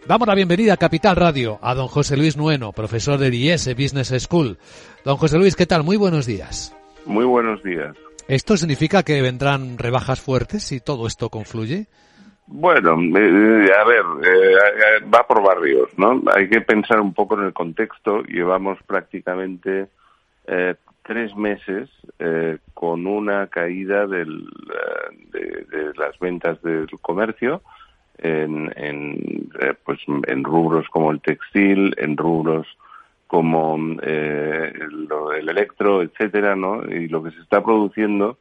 Damos 0.07 0.25
la 0.25 0.35
bienvenida 0.35 0.73
a 0.73 0.77
Capital 0.77 1.17
Radio 1.17 1.59
a 1.61 1.75
don 1.75 1.87
José 1.87 2.15
Luis 2.15 2.37
Nueno, 2.37 2.71
profesor 2.71 3.19
de 3.19 3.27
IES 3.27 3.75
Business 3.75 4.13
School. 4.23 4.57
Don 5.03 5.17
José 5.17 5.37
Luis, 5.37 5.57
¿qué 5.57 5.65
tal? 5.65 5.83
Muy 5.83 5.97
buenos 5.97 6.25
días. 6.25 6.73
Muy 7.05 7.25
buenos 7.25 7.61
días. 7.61 7.93
¿Esto 8.29 8.55
significa 8.55 9.03
que 9.03 9.21
vendrán 9.21 9.77
rebajas 9.77 10.21
fuertes 10.21 10.63
si 10.63 10.79
todo 10.79 11.07
esto 11.07 11.27
confluye? 11.29 11.87
Bueno, 12.45 12.93
eh, 12.93 13.69
a 13.77 13.83
ver, 13.83 14.03
eh, 14.23 15.05
va 15.13 15.27
por 15.27 15.43
barrios, 15.43 15.89
¿no? 15.97 16.23
Hay 16.33 16.47
que 16.47 16.61
pensar 16.61 17.01
un 17.01 17.13
poco 17.13 17.37
en 17.37 17.45
el 17.47 17.53
contexto. 17.53 18.21
Llevamos 18.23 18.79
prácticamente 18.87 19.89
eh, 20.47 20.75
tres 21.07 21.35
meses 21.35 21.89
eh, 22.19 22.57
con 22.73 23.07
una 23.07 23.47
caída 23.47 24.05
del, 24.07 24.47
eh, 25.33 25.65
de, 25.69 25.93
las 25.95 26.19
ventas 26.19 26.61
del 26.61 26.87
comercio 27.01 27.61
en, 28.17 28.71
en, 28.75 29.49
eh, 29.59 29.73
pues 29.85 29.99
en 30.07 30.43
rubros 30.43 30.87
como 30.89 31.11
el 31.11 31.21
textil, 31.21 31.93
en 31.97 32.17
rubros 32.17 32.67
como 33.27 33.77
eh, 34.01 34.73
el, 34.73 35.07
el, 35.39 35.49
electro, 35.49 36.01
etcétera, 36.01 36.55
¿no? 36.55 36.83
Y 36.85 37.07
lo 37.07 37.23
que 37.23 37.31
se 37.31 37.41
está 37.41 37.63
produciendo 37.63 38.37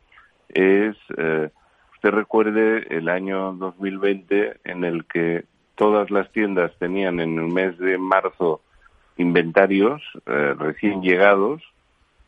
es, 0.48 0.96
usted 1.10 2.10
recuerde 2.10 2.86
el 2.96 3.08
año 3.08 3.52
2020 3.54 4.58
en 4.64 4.84
el 4.84 5.04
que 5.06 5.44
todas 5.74 6.10
las 6.10 6.30
tiendas 6.30 6.72
tenían 6.78 7.18
en 7.18 7.36
el 7.36 7.48
mes 7.48 7.76
de 7.78 7.98
marzo 7.98 8.62
inventarios 9.16 10.02
recién 10.24 11.02
llegados 11.02 11.62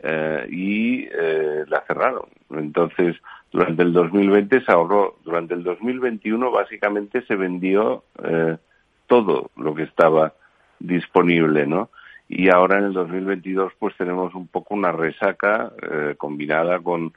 eh, 0.00 0.47
y 0.49 1.09
eh, 1.11 1.64
la 1.67 1.83
cerraron. 1.87 2.28
Entonces, 2.50 3.17
durante 3.50 3.83
el 3.83 3.93
2020 3.93 4.62
se 4.62 4.73
ahorró. 4.73 5.17
Durante 5.25 5.55
el 5.55 5.62
2021 5.62 6.50
básicamente 6.50 7.23
se 7.23 7.37
vendió 7.37 8.05
eh, 8.23 8.57
todo 9.07 9.50
lo 9.57 9.75
que 9.75 9.85
estaba 9.85 10.35
disponible, 10.78 11.67
¿no? 11.67 11.90
Y 12.28 12.50
ahora 12.50 12.78
en 12.78 12.85
el 12.85 12.93
2022 12.93 13.73
pues 13.78 13.97
tenemos 13.97 14.35
un 14.35 14.49
poco 14.49 14.75
una 14.75 14.93
resaca 14.93 15.73
combinada 16.19 16.78
con 16.81 17.14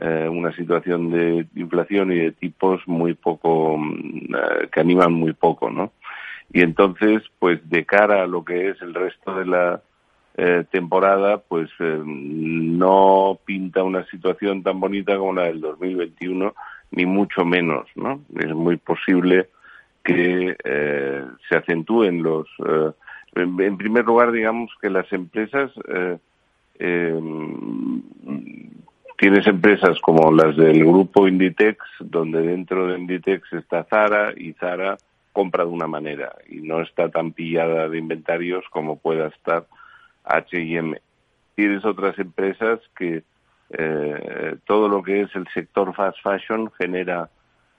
una 0.00 0.52
situación 0.56 1.10
de 1.10 1.46
inflación 1.54 2.10
y 2.12 2.16
de 2.16 2.32
tipos 2.32 2.80
muy 2.88 3.12
poco 3.12 3.78
que 4.72 4.80
animan 4.80 5.12
muy 5.12 5.34
poco, 5.34 5.70
¿no? 5.70 5.92
Y 6.52 6.60
entonces, 6.60 7.22
pues 7.38 7.58
de 7.68 7.84
cara 7.84 8.22
a 8.22 8.26
lo 8.26 8.44
que 8.44 8.70
es 8.70 8.80
el 8.80 8.94
resto 8.94 9.34
de 9.34 9.46
la 9.46 9.82
eh, 10.36 10.64
temporada, 10.68 11.38
pues 11.38 11.70
eh, 11.78 12.02
no 12.04 13.38
pinta 13.44 13.84
una 13.84 14.04
situación 14.06 14.64
tan 14.64 14.80
bonita 14.80 15.16
como 15.16 15.32
la 15.32 15.44
del 15.44 15.60
2021, 15.60 16.54
ni 16.90 17.06
mucho 17.06 17.44
menos, 17.44 17.86
¿no? 17.94 18.20
Es 18.36 18.52
muy 18.52 18.76
posible 18.76 19.48
que 20.02 20.56
eh, 20.64 21.24
se 21.48 21.56
acentúen 21.56 22.24
los. 22.24 22.48
En, 23.36 23.76
primer 23.76 24.04
lugar, 24.04 24.32
digamos 24.32 24.72
que 24.80 24.90
las 24.90 25.12
empresas 25.12 25.70
tienes 29.16 29.46
empresas 29.46 30.00
como 30.00 30.32
las 30.32 30.56
del 30.56 30.84
grupo 30.84 31.28
Inditex, 31.28 31.78
donde 32.00 32.42
dentro 32.42 32.88
de 32.88 32.98
Inditex 32.98 33.52
está 33.52 33.84
Zara 33.84 34.32
y 34.36 34.52
Zara 34.54 34.96
compra 35.32 35.64
de 35.64 35.70
una 35.70 35.86
manera 35.86 36.34
y 36.48 36.56
no 36.56 36.80
está 36.80 37.08
tan 37.08 37.32
pillada 37.32 37.88
de 37.88 37.98
inventarios 37.98 38.64
como 38.70 38.98
pueda 38.98 39.28
estar 39.28 39.66
H&M. 40.24 41.00
Tienes 41.54 41.84
otras 41.84 42.18
empresas 42.18 42.80
que 42.96 43.22
eh, 43.70 44.56
todo 44.66 44.88
lo 44.88 45.02
que 45.02 45.22
es 45.22 45.34
el 45.34 45.46
sector 45.54 45.94
fast 45.94 46.18
fashion 46.22 46.70
genera 46.78 47.30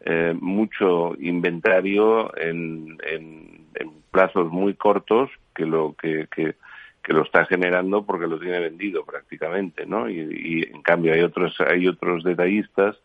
eh, 0.02 0.36
mucho 0.40 1.16
inventario 1.20 2.36
en, 2.38 2.98
en, 3.10 3.66
en, 3.76 3.92
plazos 4.12 4.52
muy 4.52 4.76
cortos 4.76 5.30
que 5.54 5.66
lo 5.66 5.96
que, 6.00 6.28
que, 6.34 6.56
que, 7.04 7.14
lo 7.14 7.24
está 7.24 7.46
generando 7.46 8.06
porque 8.06 8.28
lo 8.28 8.40
tiene 8.40 8.60
vendido 8.60 9.04
prácticamente, 9.04 9.86
¿no? 9.86 10.10
Y, 10.10 10.20
y, 10.20 10.64
en 10.74 10.82
cambio 10.82 11.14
hay 11.14 11.22
otros 11.22 11.56
hay 11.60 11.88
otros 11.88 12.24
detallistas 12.24 12.96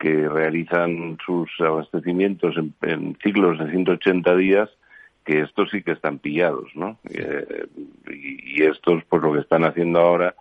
que 0.00 0.28
realizan 0.28 1.18
sus 1.24 1.48
abastecimientos 1.60 2.56
en, 2.56 3.16
ciclos 3.22 3.58
de 3.58 3.70
180 3.70 4.34
días, 4.36 4.70
que 5.24 5.40
estos 5.40 5.70
sí 5.70 5.82
que 5.82 5.92
están 5.92 6.18
pillados, 6.18 6.70
¿no? 6.74 6.98
Eh, 7.10 7.66
y, 8.10 8.62
estos, 8.62 9.04
pues 9.04 9.22
lo 9.22 9.32
que 9.32 9.40
están 9.40 9.64
haciendo 9.64 10.00
ahora, 10.00 10.34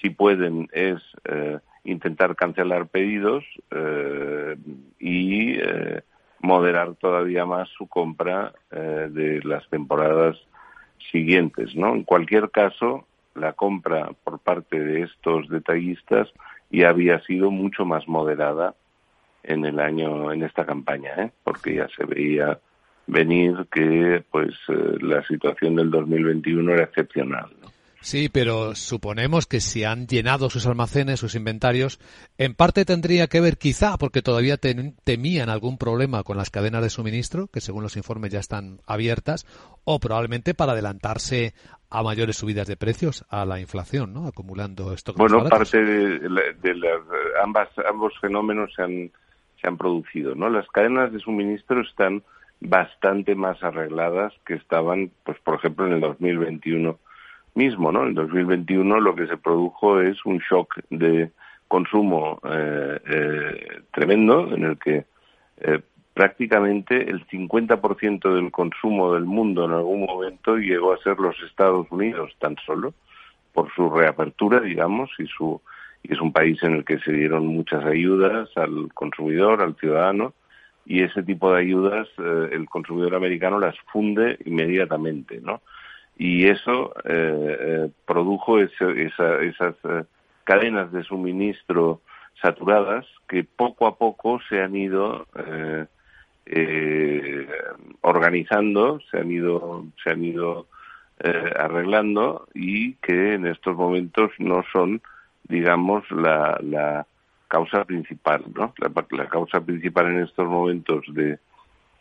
si 0.00 0.10
pueden, 0.10 0.68
es 0.72 1.00
eh, 1.24 1.58
intentar 1.84 2.36
cancelar 2.36 2.88
pedidos 2.88 3.44
eh, 3.70 4.56
y 4.98 5.58
moderar 6.40 6.94
todavía 6.96 7.46
más 7.46 7.68
su 7.70 7.86
compra 7.86 8.52
de 8.70 9.40
las 9.44 9.66
temporadas 9.70 10.36
siguientes, 11.10 11.74
¿no? 11.74 11.94
En 11.94 12.04
cualquier 12.04 12.50
caso, 12.50 13.06
la 13.34 13.54
compra 13.54 14.10
por 14.24 14.38
parte 14.40 14.78
de 14.78 15.02
estos 15.02 15.48
detallistas 15.48 16.28
ya 16.70 16.90
había 16.90 17.20
sido 17.20 17.50
mucho 17.50 17.84
más 17.84 18.06
moderada 18.08 18.74
en 19.42 19.64
el 19.64 19.78
año 19.78 20.32
en 20.32 20.42
esta 20.42 20.64
campaña, 20.64 21.12
¿eh? 21.16 21.30
porque 21.44 21.74
ya 21.76 21.88
se 21.88 22.04
veía 22.04 22.58
venir 23.06 23.66
que 23.72 24.24
pues 24.30 24.54
eh, 24.68 24.96
la 25.00 25.22
situación 25.26 25.76
del 25.76 25.90
2021 25.90 26.72
era 26.72 26.84
excepcional. 26.84 27.50
Sí, 28.04 28.28
pero 28.30 28.74
suponemos 28.74 29.46
que 29.46 29.60
si 29.60 29.84
han 29.84 30.06
llenado 30.06 30.50
sus 30.50 30.66
almacenes, 30.66 31.20
sus 31.20 31.34
inventarios, 31.36 31.98
en 32.36 32.54
parte 32.54 32.84
tendría 32.84 33.28
que 33.28 33.40
ver 33.40 33.56
quizá 33.56 33.96
porque 33.96 34.20
todavía 34.20 34.58
temían 34.58 35.48
algún 35.48 35.78
problema 35.78 36.22
con 36.22 36.36
las 36.36 36.50
cadenas 36.50 36.82
de 36.82 36.90
suministro, 36.90 37.46
que 37.46 37.62
según 37.62 37.82
los 37.82 37.96
informes 37.96 38.30
ya 38.30 38.40
están 38.40 38.80
abiertas, 38.86 39.46
o 39.84 40.00
probablemente 40.00 40.52
para 40.52 40.72
adelantarse 40.72 41.54
a 41.88 42.02
mayores 42.02 42.36
subidas 42.36 42.66
de 42.66 42.76
precios 42.76 43.24
a 43.30 43.46
la 43.46 43.58
inflación, 43.58 44.12
¿no? 44.12 44.26
Acumulando 44.26 44.92
esto. 44.92 45.14
Bueno, 45.16 45.48
parte 45.48 45.82
de, 45.82 46.74
las, 46.74 47.00
ambas, 47.42 47.70
ambos 47.88 48.12
fenómenos 48.20 48.70
se 48.74 48.82
han, 48.82 49.10
se 49.58 49.66
han 49.66 49.78
producido, 49.78 50.34
¿no? 50.34 50.50
Las 50.50 50.68
cadenas 50.68 51.10
de 51.10 51.20
suministro 51.20 51.80
están 51.80 52.22
bastante 52.60 53.34
más 53.34 53.62
arregladas 53.62 54.32
que 54.46 54.54
estaban, 54.54 55.10
pues 55.24 55.38
por 55.40 55.56
ejemplo, 55.56 55.86
en 55.86 55.94
el 55.94 56.00
2021 56.00 56.98
mismo, 57.54 57.92
¿no? 57.92 58.06
En 58.06 58.14
2021 58.14 59.00
lo 59.00 59.14
que 59.14 59.26
se 59.26 59.36
produjo 59.36 60.00
es 60.00 60.24
un 60.24 60.38
shock 60.38 60.74
de 60.90 61.30
consumo 61.68 62.40
eh, 62.44 62.98
eh, 63.06 63.82
tremendo 63.92 64.54
en 64.54 64.64
el 64.64 64.78
que 64.78 65.04
eh, 65.58 65.80
prácticamente 66.12 67.10
el 67.10 67.26
50% 67.26 68.34
del 68.34 68.50
consumo 68.50 69.14
del 69.14 69.24
mundo 69.24 69.64
en 69.64 69.72
algún 69.72 70.04
momento 70.04 70.56
llegó 70.56 70.92
a 70.92 70.98
ser 70.98 71.18
los 71.18 71.36
Estados 71.42 71.86
Unidos 71.90 72.32
tan 72.38 72.56
solo 72.64 72.94
por 73.52 73.72
su 73.74 73.88
reapertura, 73.88 74.60
digamos, 74.60 75.10
y 75.18 75.26
su 75.26 75.60
y 76.04 76.12
es 76.12 76.20
un 76.20 76.32
país 76.32 76.62
en 76.62 76.74
el 76.74 76.84
que 76.84 76.98
se 76.98 77.12
dieron 77.12 77.46
muchas 77.46 77.82
ayudas 77.84 78.50
al 78.56 78.92
consumidor, 78.92 79.62
al 79.62 79.74
ciudadano, 79.76 80.34
y 80.86 81.02
ese 81.02 81.22
tipo 81.22 81.52
de 81.52 81.60
ayudas 81.60 82.08
el 82.18 82.66
consumidor 82.68 83.14
americano 83.14 83.58
las 83.58 83.76
funde 83.90 84.38
inmediatamente, 84.44 85.40
¿no? 85.40 85.60
y 86.16 86.46
eso 86.46 86.94
eh, 87.04 87.56
eh, 87.60 87.90
produjo 88.06 88.60
esas 88.60 89.74
eh, 89.84 90.04
cadenas 90.44 90.92
de 90.92 91.02
suministro 91.02 92.00
saturadas 92.40 93.06
que 93.28 93.44
poco 93.44 93.86
a 93.86 93.96
poco 93.96 94.40
se 94.48 94.60
han 94.60 94.76
ido 94.76 95.26
organizando, 98.02 99.00
se 99.10 99.18
han 99.18 99.30
ido, 99.30 99.86
se 100.02 100.10
han 100.10 100.24
ido 100.24 100.66
arreglando 101.56 102.46
y 102.54 102.94
que 102.94 103.34
en 103.34 103.46
estos 103.46 103.76
momentos 103.76 104.30
no 104.38 104.62
son, 104.72 105.00
digamos, 105.44 106.08
la, 106.10 106.58
la 106.60 107.06
causa 107.54 107.84
principal, 107.84 108.42
¿no? 108.52 108.74
La, 108.78 108.90
la 109.16 109.28
causa 109.28 109.60
principal 109.60 110.06
en 110.06 110.24
estos 110.24 110.48
momentos 110.48 111.04
de, 111.10 111.38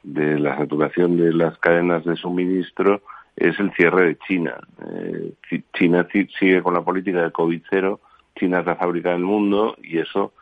de 0.01 0.39
la 0.39 0.57
saturación 0.57 1.15
de 1.15 1.31
las 1.31 1.59
cadenas 1.59 2.03
de 2.05 2.15
suministro 2.15 3.03
es 3.35 3.59
el 3.59 3.71
cierre 3.73 4.07
de 4.07 4.17
China. 4.27 4.55
Eh, 4.83 5.33
China 5.77 6.07
sigue 6.39 6.63
con 6.63 6.73
la 6.73 6.81
política 6.81 7.21
de 7.21 7.31
COVID-0, 7.31 7.99
China 8.35 8.61
es 8.61 8.65
la 8.65 8.75
fábrica 8.75 9.11
del 9.11 9.25
mundo 9.33 9.75
y 9.83 9.99
eso, 9.99 10.33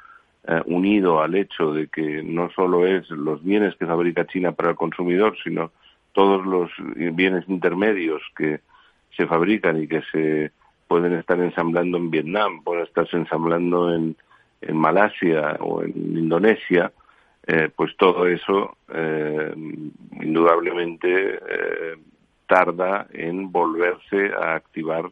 eh, 0.47 0.62
unido 0.65 1.21
al 1.21 1.36
hecho 1.36 1.74
de 1.74 1.88
que 1.88 2.24
no 2.24 2.50
solo 2.52 2.88
es 2.88 3.10
los 3.10 3.43
bienes 3.43 3.76
que 3.76 3.86
fabrica 3.86 4.26
China 4.28 4.54
para 4.54 4.69
el 4.69 4.78
consumidor, 4.78 5.36
sino 5.43 5.71
todos 6.13 6.45
los 6.45 6.71
bienes 7.19 7.43
intermedios 7.50 8.21
que 8.38 8.62
se 9.17 9.28
fabrican 9.28 9.84
y 9.84 9.88
que 9.88 10.02
se 10.12 10.52
pueden 10.88 11.13
estar 11.13 11.38
ensamblando 11.39 11.97
en 11.97 12.12
Vietnam, 12.12 12.63
pueden 12.63 12.84
estarse 12.84 13.17
ensamblando 13.17 13.93
en, 13.93 14.15
en 14.62 14.78
Malasia 14.78 15.58
o 15.60 15.84
en 15.84 15.93
Indonesia, 15.95 16.91
eh, 17.47 17.69
pues 17.76 17.95
todo 17.97 18.28
eso 18.28 18.78
indudablemente 20.21 21.39
tarda 22.52 23.08
en 23.13 23.52
volverse 23.52 24.32
a 24.34 24.56
activar 24.56 25.10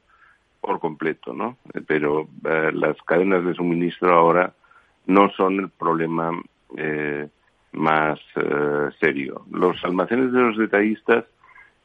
por 0.60 0.80
completo, 0.80 1.34
¿no? 1.34 1.58
Pero 1.88 2.28
eh, 2.44 2.72
las 2.74 3.02
cadenas 3.04 3.46
de 3.46 3.54
suministro 3.54 4.14
ahora 4.14 4.54
no 5.08 5.30
son 5.32 5.60
el 5.60 5.70
problema 5.70 6.32
eh, 6.76 7.30
más 7.72 8.20
eh, 8.36 8.90
serio. 9.00 9.46
Los 9.52 9.84
almacenes 9.86 10.34
de 10.34 10.42
los 10.42 10.58
detallistas 10.58 11.26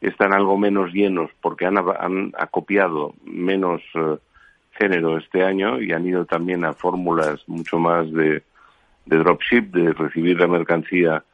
están 0.01 0.35
algo 0.35 0.59
menos 0.59 0.93
llenos 0.93 1.31
porque 1.41 1.67
han, 1.67 1.79
han 1.79 2.33
acopiado 2.37 3.15
menos 3.25 3.81
género 4.79 5.19
este 5.19 5.43
año 5.43 5.81
y 5.81 5.93
han 5.93 6.07
ido 6.07 6.25
también 6.25 6.65
a 6.65 6.73
fórmulas 6.73 7.43
mucho 7.49 7.79
más 7.79 8.11
de, 8.13 8.43
dropship, 9.07 9.71
de 9.73 9.93
recibir 9.93 10.39
la 10.39 10.47
mercancía 10.47 11.25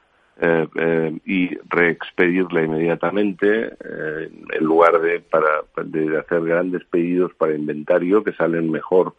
eh, 0.41 0.67
eh, 0.75 1.19
y 1.27 1.59
reexpedirla 1.69 2.63
inmediatamente 2.63 3.75
eh, 3.85 4.31
en 4.53 4.65
lugar 4.65 5.01
de 5.01 5.21
para 5.21 5.65
de 5.85 6.19
hacer 6.19 6.43
grandes 6.45 6.83
pedidos 6.85 7.35
para 7.35 7.55
inventario 7.55 8.25
que 8.25 8.33
salen 8.33 8.71
mejor 8.71 9.15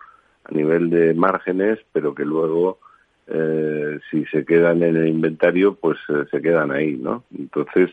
a 0.45 0.53
nivel 0.53 0.89
de 0.89 1.13
márgenes 1.13 1.77
pero 1.91 2.15
que 2.15 2.25
luego 2.25 2.79
si 4.09 4.25
se 4.25 4.43
quedan 4.43 4.83
en 4.83 4.97
el 4.97 5.07
inventario 5.07 5.75
pues 5.75 5.97
se 6.31 6.41
quedan 6.41 6.71
ahí 6.71 6.97
no 6.97 7.23
entonces 7.37 7.89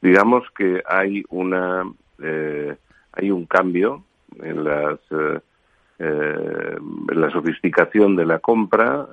digamos 0.00 0.44
que 0.56 0.82
hay 0.86 1.24
una 1.28 1.82
hay 3.12 3.30
un 3.30 3.44
cambio 3.44 4.04
en 4.40 4.64
las 4.64 4.98
en 5.98 7.20
la 7.20 7.30
sofisticación 7.30 8.14
de 8.14 8.26
la 8.26 8.38
compra 8.38 9.08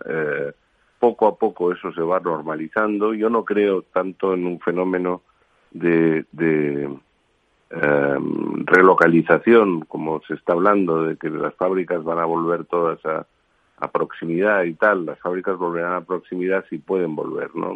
poco 0.99 1.27
a 1.27 1.35
poco 1.35 1.71
eso 1.71 1.93
se 1.93 2.01
va 2.01 2.19
normalizando. 2.19 3.13
Yo 3.13 3.29
no 3.29 3.45
creo 3.45 3.83
tanto 3.83 4.33
en 4.33 4.45
un 4.47 4.59
fenómeno 4.59 5.21
de, 5.71 6.25
em, 7.69 8.65
relocalización, 8.65 9.81
como 9.81 10.21
se 10.27 10.33
está 10.33 10.53
hablando, 10.53 11.03
de 11.03 11.17
que 11.17 11.29
las 11.29 11.53
fábricas 11.55 12.03
van 12.03 12.19
a 12.19 12.25
volver 12.25 12.65
todas 12.65 12.99
a, 13.05 13.27
proximidad 13.93 14.63
y 14.63 14.73
tal. 14.73 15.05
Las 15.05 15.19
fábricas 15.19 15.57
volverán 15.57 15.93
a 15.93 16.01
proximidad 16.01 16.65
si 16.69 16.79
pueden 16.79 17.15
volver, 17.15 17.55
¿no? 17.55 17.71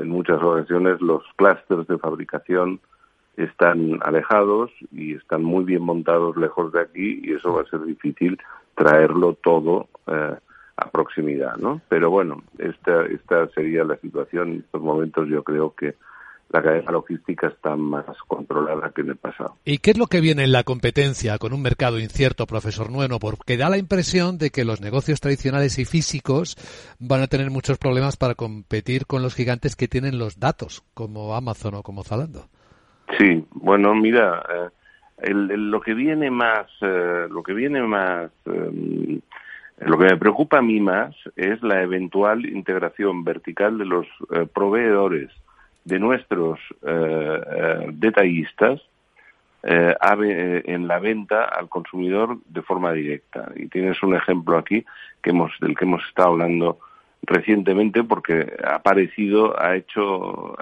en 0.00 0.08
muchas 0.08 0.40
ocasiones 0.40 1.00
los 1.00 1.24
clústeres 1.36 1.88
de 1.88 1.98
fabricación 1.98 2.78
están 3.36 3.98
alejados 4.02 4.70
y 4.90 5.14
están 5.14 5.42
muy 5.42 5.64
bien 5.64 5.82
montados 5.82 6.36
lejos 6.36 6.72
de 6.72 6.80
aquí 6.80 7.20
y 7.22 7.32
eso 7.34 7.54
va 7.54 7.62
a 7.62 7.70
ser 7.70 7.82
difícil 7.84 8.38
traerlo 8.74 9.34
todo 9.42 9.88
eh, 10.06 10.36
a 10.76 10.90
proximidad, 10.90 11.56
¿no? 11.56 11.80
Pero 11.88 12.10
bueno, 12.10 12.42
esta, 12.58 13.04
esta 13.06 13.48
sería 13.48 13.84
la 13.84 13.96
situación. 13.96 14.48
En 14.48 14.58
estos 14.60 14.82
momentos 14.82 15.28
yo 15.28 15.42
creo 15.42 15.74
que 15.74 15.94
la 16.50 16.62
cadena 16.62 16.92
logística 16.92 17.48
está 17.48 17.76
más 17.76 18.04
controlada 18.28 18.90
que 18.94 19.00
en 19.00 19.10
el 19.10 19.16
pasado. 19.16 19.56
¿Y 19.64 19.78
qué 19.78 19.92
es 19.92 19.98
lo 19.98 20.06
que 20.06 20.20
viene 20.20 20.44
en 20.44 20.52
la 20.52 20.64
competencia 20.64 21.38
con 21.38 21.54
un 21.54 21.62
mercado 21.62 21.98
incierto, 21.98 22.46
profesor 22.46 22.90
Nueno? 22.90 23.18
Porque 23.18 23.56
da 23.56 23.70
la 23.70 23.78
impresión 23.78 24.36
de 24.36 24.50
que 24.50 24.64
los 24.64 24.82
negocios 24.82 25.20
tradicionales 25.20 25.78
y 25.78 25.86
físicos 25.86 26.56
van 26.98 27.22
a 27.22 27.26
tener 27.26 27.50
muchos 27.50 27.78
problemas 27.78 28.18
para 28.18 28.34
competir 28.34 29.06
con 29.06 29.22
los 29.22 29.34
gigantes 29.34 29.76
que 29.76 29.88
tienen 29.88 30.18
los 30.18 30.38
datos, 30.38 30.84
como 30.92 31.34
Amazon 31.34 31.74
o 31.76 31.82
como 31.82 32.04
Zalando. 32.04 32.48
Sí, 33.18 33.44
bueno, 33.50 33.94
mira, 33.94 34.42
eh, 35.18 35.32
lo 35.32 35.80
que 35.80 35.94
viene 35.94 36.30
más, 36.30 36.66
eh, 36.80 37.26
lo 37.30 37.42
que 37.42 37.52
viene 37.52 37.82
más 37.82 38.30
eh, 38.46 39.20
lo 39.84 39.98
que 39.98 40.04
me 40.04 40.16
preocupa 40.16 40.58
a 40.58 40.62
mí 40.62 40.80
más 40.80 41.14
es 41.34 41.62
la 41.62 41.82
eventual 41.82 42.46
integración 42.46 43.24
vertical 43.24 43.78
de 43.78 43.84
los 43.84 44.06
eh, 44.32 44.46
proveedores 44.52 45.30
de 45.84 45.98
nuestros 45.98 46.60
eh, 46.86 47.40
eh, 47.56 47.86
detallistas 47.92 48.80
en 49.64 50.88
la 50.88 50.98
venta 50.98 51.44
al 51.44 51.68
consumidor 51.68 52.36
de 52.46 52.62
forma 52.62 52.92
directa. 52.92 53.48
Y 53.54 53.68
tienes 53.68 54.02
un 54.02 54.16
ejemplo 54.16 54.58
aquí 54.58 54.84
que 55.22 55.30
hemos, 55.30 55.52
del 55.60 55.76
que 55.76 55.84
hemos 55.84 56.04
estado 56.08 56.30
hablando 56.30 56.80
recientemente 57.22 58.02
porque 58.02 58.52
ha 58.64 58.76
aparecido, 58.76 59.60
ha 59.60 59.76
hecho, 59.76 60.56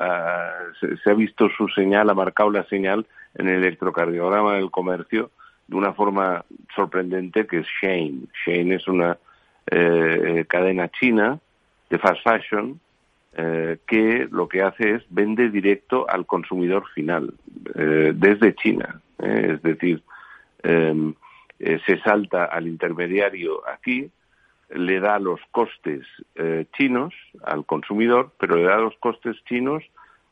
se, 0.80 1.10
ha 1.10 1.14
visto 1.14 1.48
su 1.56 1.68
señal, 1.68 2.10
ha 2.10 2.14
marcado 2.14 2.50
la 2.50 2.64
señal 2.64 3.06
en 3.34 3.48
el 3.48 3.64
electrocardiograma 3.64 4.56
del 4.56 4.70
comercio 4.70 5.30
de 5.66 5.76
una 5.76 5.92
forma 5.92 6.44
sorprendente 6.74 7.46
que 7.46 7.58
es 7.58 7.66
Shane. 7.80 8.22
Shane 8.44 8.74
es 8.74 8.88
una 8.88 9.16
eh, 9.70 10.44
cadena 10.48 10.88
china 10.88 11.38
de 11.88 11.98
fast 11.98 12.22
fashion 12.22 12.80
eh, 13.36 13.78
que 13.86 14.26
lo 14.30 14.48
que 14.48 14.62
hace 14.62 14.96
es 14.96 15.04
vende 15.08 15.48
directo 15.48 16.08
al 16.08 16.26
consumidor 16.26 16.88
final 16.92 17.32
eh, 17.76 18.12
desde 18.14 18.54
China. 18.56 19.00
es 19.18 19.62
decir, 19.62 20.02
em, 20.62 21.14
se 21.58 22.00
salta 22.00 22.46
al 22.46 22.66
intermediario 22.66 23.62
aquí, 23.68 24.10
le 24.74 25.00
da 25.00 25.18
los 25.18 25.40
costes 25.50 26.06
chinos 26.76 27.14
al 27.44 27.64
consumidor, 27.66 28.32
pero 28.38 28.56
le 28.56 28.64
da 28.64 28.78
los 28.78 28.96
costes 28.96 29.36
chinos 29.44 29.82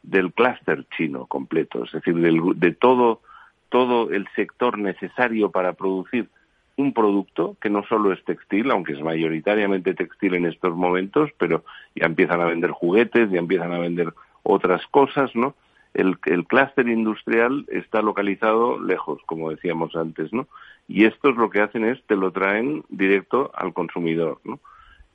del 0.02 0.32
clúster 0.32 0.86
chino 0.96 1.26
completo, 1.26 1.84
es 1.84 1.92
decir, 1.92 2.14
de 2.14 2.72
todo, 2.72 3.20
todo 3.68 4.10
el 4.10 4.26
sector 4.36 4.78
necesario 4.78 5.50
para 5.50 5.72
producir 5.74 6.28
un 6.76 6.92
producto 6.92 7.56
que 7.60 7.70
no 7.70 7.84
solo 7.84 8.12
es 8.12 8.24
textil, 8.24 8.70
aunque 8.70 8.92
es 8.92 9.00
mayoritariamente 9.02 9.94
textil 9.94 10.34
en 10.34 10.46
estos 10.46 10.76
momentos, 10.76 11.30
pero 11.36 11.64
ya 11.96 12.06
empiezan 12.06 12.40
a 12.40 12.46
vender 12.46 12.70
juguetes, 12.70 13.30
ya 13.30 13.40
empiezan 13.40 13.72
a 13.72 13.78
vender 13.78 14.14
otras 14.44 14.86
cosas, 14.86 15.34
¿no? 15.34 15.54
El, 15.94 16.18
el 16.26 16.46
clúster 16.46 16.88
industrial 16.88 17.64
está 17.68 18.02
localizado 18.02 18.80
lejos, 18.80 19.20
como 19.26 19.50
decíamos 19.50 19.96
antes, 19.96 20.32
¿no? 20.32 20.46
Y 20.86 21.04
estos 21.04 21.36
lo 21.36 21.50
que 21.50 21.60
hacen 21.60 21.84
es 21.84 22.02
te 22.06 22.16
lo 22.16 22.30
traen 22.30 22.84
directo 22.88 23.50
al 23.54 23.72
consumidor, 23.72 24.40
¿no? 24.44 24.60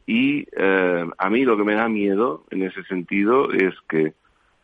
Y 0.06 0.48
eh, 0.58 1.06
a 1.18 1.30
mí 1.30 1.46
lo 1.46 1.56
que 1.56 1.64
me 1.64 1.76
da 1.76 1.88
miedo 1.88 2.44
en 2.50 2.64
ese 2.64 2.84
sentido 2.84 3.52
es 3.52 3.74
que 3.88 4.14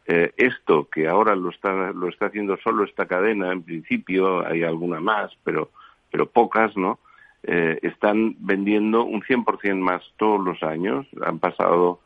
eh, 0.08 0.34
esto 0.38 0.90
que 0.92 1.08
ahora 1.08 1.36
lo 1.36 1.50
está, 1.50 1.92
lo 1.92 2.10
está 2.10 2.26
haciendo 2.26 2.58
solo 2.58 2.84
esta 2.84 3.06
cadena, 3.06 3.52
en 3.52 3.64
principio 3.64 4.46
hay 4.46 4.64
alguna 4.64 5.00
más, 5.00 5.32
pero 5.44 5.70
pero 6.12 6.30
pocas, 6.30 6.76
¿no? 6.76 7.00
Eh, 7.44 7.80
están 7.84 8.36
vendiendo 8.40 9.04
un 9.04 9.22
100% 9.22 9.76
más 9.76 10.04
todos 10.18 10.44
los 10.44 10.62
años. 10.64 11.08
Han 11.26 11.40
pasado 11.40 12.02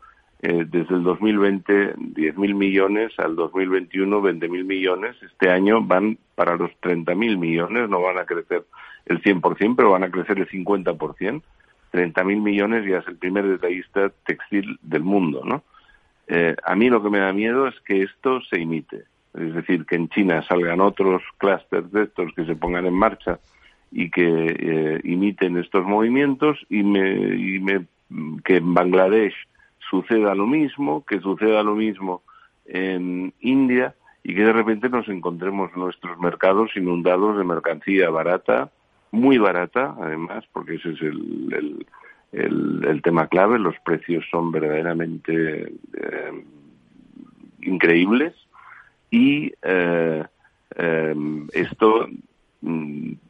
eh, 0.45 0.65
desde 0.67 0.95
el 0.95 1.03
2020 1.03 1.95
10.000 1.95 2.53
millones 2.53 3.13
al 3.17 3.37
2021 3.37 4.21
20.000 4.21 4.65
millones. 4.65 5.15
Este 5.23 5.49
año 5.49 5.81
van 5.81 6.17
para 6.35 6.57
los 6.57 6.69
30.000 6.81 7.37
millones, 7.37 7.89
no 7.89 8.01
van 8.01 8.17
a 8.17 8.25
crecer 8.25 8.65
el 9.05 9.21
100%, 9.21 9.75
pero 9.77 9.91
van 9.91 10.03
a 10.03 10.11
crecer 10.11 10.39
el 10.39 10.49
50%. 10.49 11.41
30.000 11.93 12.41
millones 12.41 12.85
ya 12.85 12.97
es 12.97 13.07
el 13.07 13.15
primer 13.15 13.47
detallista 13.47 14.11
textil 14.25 14.77
del 14.81 15.03
mundo, 15.03 15.43
¿no? 15.45 15.63
Eh, 16.27 16.57
a 16.65 16.75
mí 16.75 16.89
lo 16.89 17.01
que 17.01 17.09
me 17.09 17.19
da 17.19 17.31
miedo 17.31 17.65
es 17.69 17.79
que 17.85 18.03
esto 18.03 18.41
se 18.41 18.59
imite. 18.59 19.03
Es 19.33 19.53
decir, 19.53 19.85
que 19.85 19.95
en 19.95 20.09
China 20.09 20.43
salgan 20.45 20.81
otros 20.81 21.21
clústeres 21.37 21.89
de 21.93 22.03
estos 22.03 22.33
que 22.33 22.45
se 22.45 22.57
pongan 22.57 22.85
en 22.85 22.95
marcha 22.95 23.39
y 23.93 24.11
que 24.11 24.57
eh, 24.59 25.01
imiten 25.05 25.55
estos 25.55 25.85
movimientos 25.85 26.59
y, 26.69 26.83
me, 26.83 27.85
que 28.43 28.57
en 28.57 28.73
Bangladesh 28.73 29.35
suceda 29.93 30.33
lo 30.33 30.47
mismo, 30.47 31.05
que 31.05 31.19
suceda 31.19 31.61
lo 31.61 31.75
mismo 31.75 32.23
en 32.65 33.31
India 33.41 33.93
y 34.23 34.33
que 34.33 34.43
de 34.43 34.53
repente 34.53 34.89
nos 34.89 35.07
encontremos 35.07 35.69
nuestros 35.75 36.17
mercados 36.17 36.71
inundados 36.75 37.37
de 37.37 37.43
mercancía 37.43 38.09
barata, 38.09 38.71
muy 39.11 39.37
barata 39.37 39.95
además, 40.01 40.45
porque 40.51 40.75
ese 40.75 40.93
es 40.93 41.01
el, 41.03 41.85
el, 42.31 43.01
tema 43.03 43.27
clave, 43.27 43.59
los 43.59 43.75
precios 43.85 44.25
son 44.31 44.51
verdaderamente 44.51 45.73
eh, 45.93 46.43
increíbles 47.61 48.33
y 49.11 49.53
eh, 49.61 50.23
esto 51.53 52.07
mm, 52.07 52.32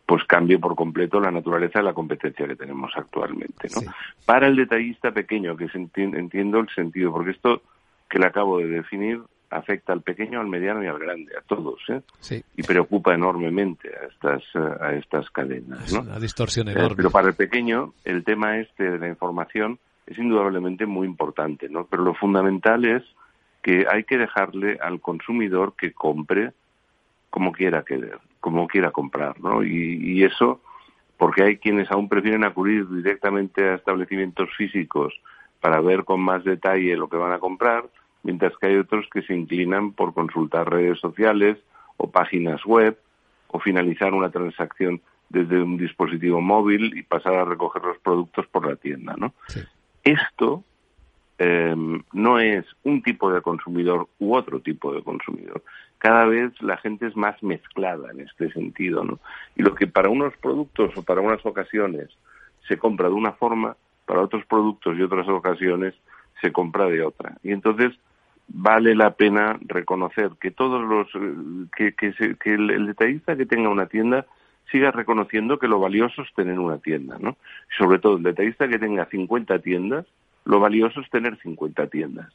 pues 0.05 0.23
cambie 0.25 0.59
por 0.59 0.75
completo 0.75 1.19
la 1.19 1.31
naturaleza 1.31 1.79
de 1.79 1.85
la 1.85 1.93
competencia 1.93 2.47
que 2.47 2.55
tenemos 2.55 2.91
actualmente. 2.95 3.67
¿no? 3.73 3.91
Para 4.25 4.47
el 4.47 4.55
detallista 4.55 5.11
pequeño, 5.11 5.57
que 5.57 5.67
entiendo 5.73 6.59
el 6.59 6.69
sentido, 6.69 7.11
porque 7.11 7.31
esto 7.31 7.61
que 8.09 8.19
le 8.19 8.27
acabo 8.27 8.59
de 8.59 8.67
definir 8.67 9.21
afecta 9.49 9.93
al 9.93 10.01
pequeño, 10.01 10.39
al 10.39 10.47
mediano 10.47 10.83
y 10.83 10.87
al 10.87 10.99
grande, 10.99 11.31
a 11.37 11.41
todos, 11.41 11.79
¿eh? 11.89 12.43
y 12.55 12.63
preocupa 12.63 13.13
enormemente 13.13 13.89
a 13.89 14.07
estas, 14.07 14.43
a 14.81 14.93
estas 14.93 15.29
cadenas. 15.29 15.85
Es 15.85 15.93
una 15.93 16.19
distorsión 16.19 16.67
eh, 16.69 16.71
enorme. 16.71 16.95
pero 16.95 17.11
para 17.11 17.29
el 17.29 17.35
pequeño, 17.35 17.93
el 18.03 18.23
tema 18.23 18.59
este 18.59 18.83
de 18.83 18.99
la 18.99 19.07
información 19.07 19.79
es 20.05 20.17
indudablemente 20.17 20.85
muy 20.85 21.07
importante, 21.07 21.69
¿no? 21.69 21.85
Pero 21.85 22.03
lo 22.03 22.13
fundamental 22.13 22.83
es 22.85 23.03
que 23.61 23.85
hay 23.89 24.03
que 24.03 24.17
dejarle 24.17 24.77
al 24.81 24.99
consumidor 24.99 25.75
que 25.77 25.93
compre 25.93 26.51
como 27.29 27.51
quiera 27.51 27.83
querer, 27.83 28.19
como 28.43 28.67
quiera 28.67 28.91
comprar, 28.91 29.39
¿no? 29.39 29.63
Y, 29.63 30.21
eso 30.21 30.59
porque 31.17 31.43
hay 31.43 31.57
quienes 31.57 31.89
aún 31.89 32.09
prefieren 32.09 32.43
acudir 32.43 32.85
directamente 32.89 33.69
a 33.69 33.75
establecimientos 33.75 34.49
físicos 34.57 35.13
para 35.61 35.79
ver 35.79 36.03
con 36.03 36.19
más 36.19 36.43
detalle 36.43 36.97
lo 36.97 37.07
que 37.07 37.15
van 37.15 37.31
a 37.31 37.39
comprar, 37.39 37.85
mientras 38.23 38.51
que 38.57 38.67
hay 38.67 38.75
otros 38.75 39.05
que 39.13 39.21
se 39.21 39.33
inclinan 39.33 39.93
por 39.93 40.13
consultar 40.13 40.69
redes 40.69 40.99
sociales 40.99 41.57
o 41.95 42.11
páginas 42.11 42.65
web 42.65 42.97
o 43.47 43.59
finalizar 43.59 44.13
una 44.13 44.29
transacción 44.29 44.99
desde 45.29 45.61
un 45.61 45.77
dispositivo 45.77 46.41
móvil 46.41 46.97
y 46.97 47.03
pasar 47.03 47.35
a 47.35 47.45
recoger 47.45 47.83
los 47.83 47.97
productos 47.99 48.45
por 48.47 48.67
la 48.67 48.75
tienda, 48.75 49.15
¿no? 49.17 49.33
Esto 50.03 50.65
eh, 51.37 51.75
no 52.11 52.39
es 52.39 52.65
un 52.83 53.01
tipo 53.01 53.31
de 53.31 53.41
consumidor 53.41 54.09
u 54.19 54.35
otro 54.35 54.59
tipo 54.59 54.93
de 54.93 55.01
consumidor 55.01 55.63
cada 56.03 56.25
vez 56.25 56.51
la 56.61 56.75
gente 56.75 57.07
es 57.07 57.15
más 57.15 57.41
mezclada 57.41 58.11
en 58.11 58.19
este 58.19 58.51
sentido, 58.51 59.05
¿no? 59.05 59.19
Y 59.55 59.63
lo 59.63 59.73
que 59.73 59.87
para 59.87 60.09
unos 60.09 60.35
productos 60.35 60.91
o 60.97 61.01
para 61.01 61.21
unas 61.21 61.43
ocasiones 61.45 62.09
se 62.67 62.77
compra 62.77 63.07
de 63.07 63.13
una 63.13 63.31
forma, 63.31 63.77
para 64.05 64.19
otros 64.19 64.45
productos 64.45 64.97
y 64.97 65.01
otras 65.01 65.29
ocasiones 65.29 65.93
se 66.41 66.51
compra 66.51 66.87
de 66.87 67.01
otra. 67.03 67.37
Y 67.41 67.53
entonces 67.53 67.93
vale 68.49 68.95
la 68.95 69.11
pena 69.11 69.57
reconocer 69.61 70.31
que 70.41 70.51
todos 70.51 70.81
los 70.83 71.07
que, 71.77 71.93
que, 71.93 72.53
el, 72.53 72.85
detallista 72.85 73.37
que 73.37 73.45
tenga 73.45 73.69
una 73.69 73.85
tienda 73.85 74.25
siga 74.69 74.91
reconociendo 74.91 75.57
que 75.57 75.69
lo 75.69 75.79
valioso 75.79 76.23
es 76.23 76.33
tener 76.33 76.59
una 76.59 76.79
tienda, 76.79 77.15
¿no? 77.17 77.37
Sobre 77.77 77.99
todo 77.99 78.17
el 78.17 78.23
detallista 78.23 78.67
que 78.67 78.77
tenga 78.77 79.05
50 79.05 79.57
tiendas, 79.59 80.05
lo 80.43 80.59
valioso 80.59 80.99
es 80.99 81.09
tener 81.09 81.37
50 81.37 81.87
tiendas. 81.87 82.27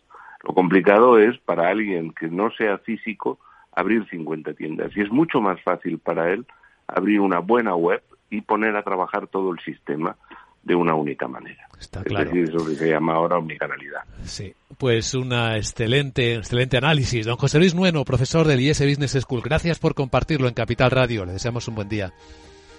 Lo 0.42 0.54
complicado 0.54 1.18
es 1.18 1.37
para 1.40 1.68
alguien 1.68 2.12
que 2.12 2.28
no 2.28 2.50
sea 2.52 2.78
físico 2.78 3.38
abrir 3.79 4.05
50 4.09 4.55
tiendas. 4.55 4.91
Y 4.97 5.03
es 5.03 5.11
mucho 5.11 5.41
más 5.41 5.62
fácil 5.62 5.99
para 5.99 6.33
él 6.33 6.45
abrir 6.88 7.21
una 7.21 7.38
buena 7.38 7.77
web 7.77 8.03
y 8.29 8.41
poner 8.41 8.77
a 8.77 8.83
trabajar 8.83 9.29
todo 9.29 9.53
el 9.53 9.61
sistema 9.61 10.17
de 10.64 10.75
una 10.75 10.95
única 10.95 11.29
manera. 11.29 11.69
Está 11.79 12.03
claro. 12.03 12.31
Decir, 12.31 12.55
eso 12.55 12.67
que 12.67 12.75
se 12.75 12.91
llama 12.91 13.14
ahora 13.14 13.38
omnicanalidad. 13.38 14.01
Sí, 14.25 14.53
pues 14.77 15.14
una 15.14 15.57
excelente, 15.57 16.35
excelente 16.35 16.77
análisis. 16.77 17.25
Don 17.25 17.37
José 17.37 17.59
Luis 17.59 17.75
Nueno, 17.75 18.05
profesor 18.05 18.47
del 18.47 18.61
IS 18.61 18.85
Business 18.85 19.12
School, 19.12 19.43
gracias 19.43 19.79
por 19.79 19.95
compartirlo 19.95 20.49
en 20.49 20.55
Capital 20.55 20.91
Radio. 20.91 21.25
Le 21.25 21.33
deseamos 21.33 21.69
un 21.69 21.77
buen 21.77 21.88
día. 21.88 22.12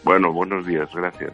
Bueno, 0.03 0.33
buenos 0.33 0.65
días, 0.65 0.89
gracias. 0.93 1.33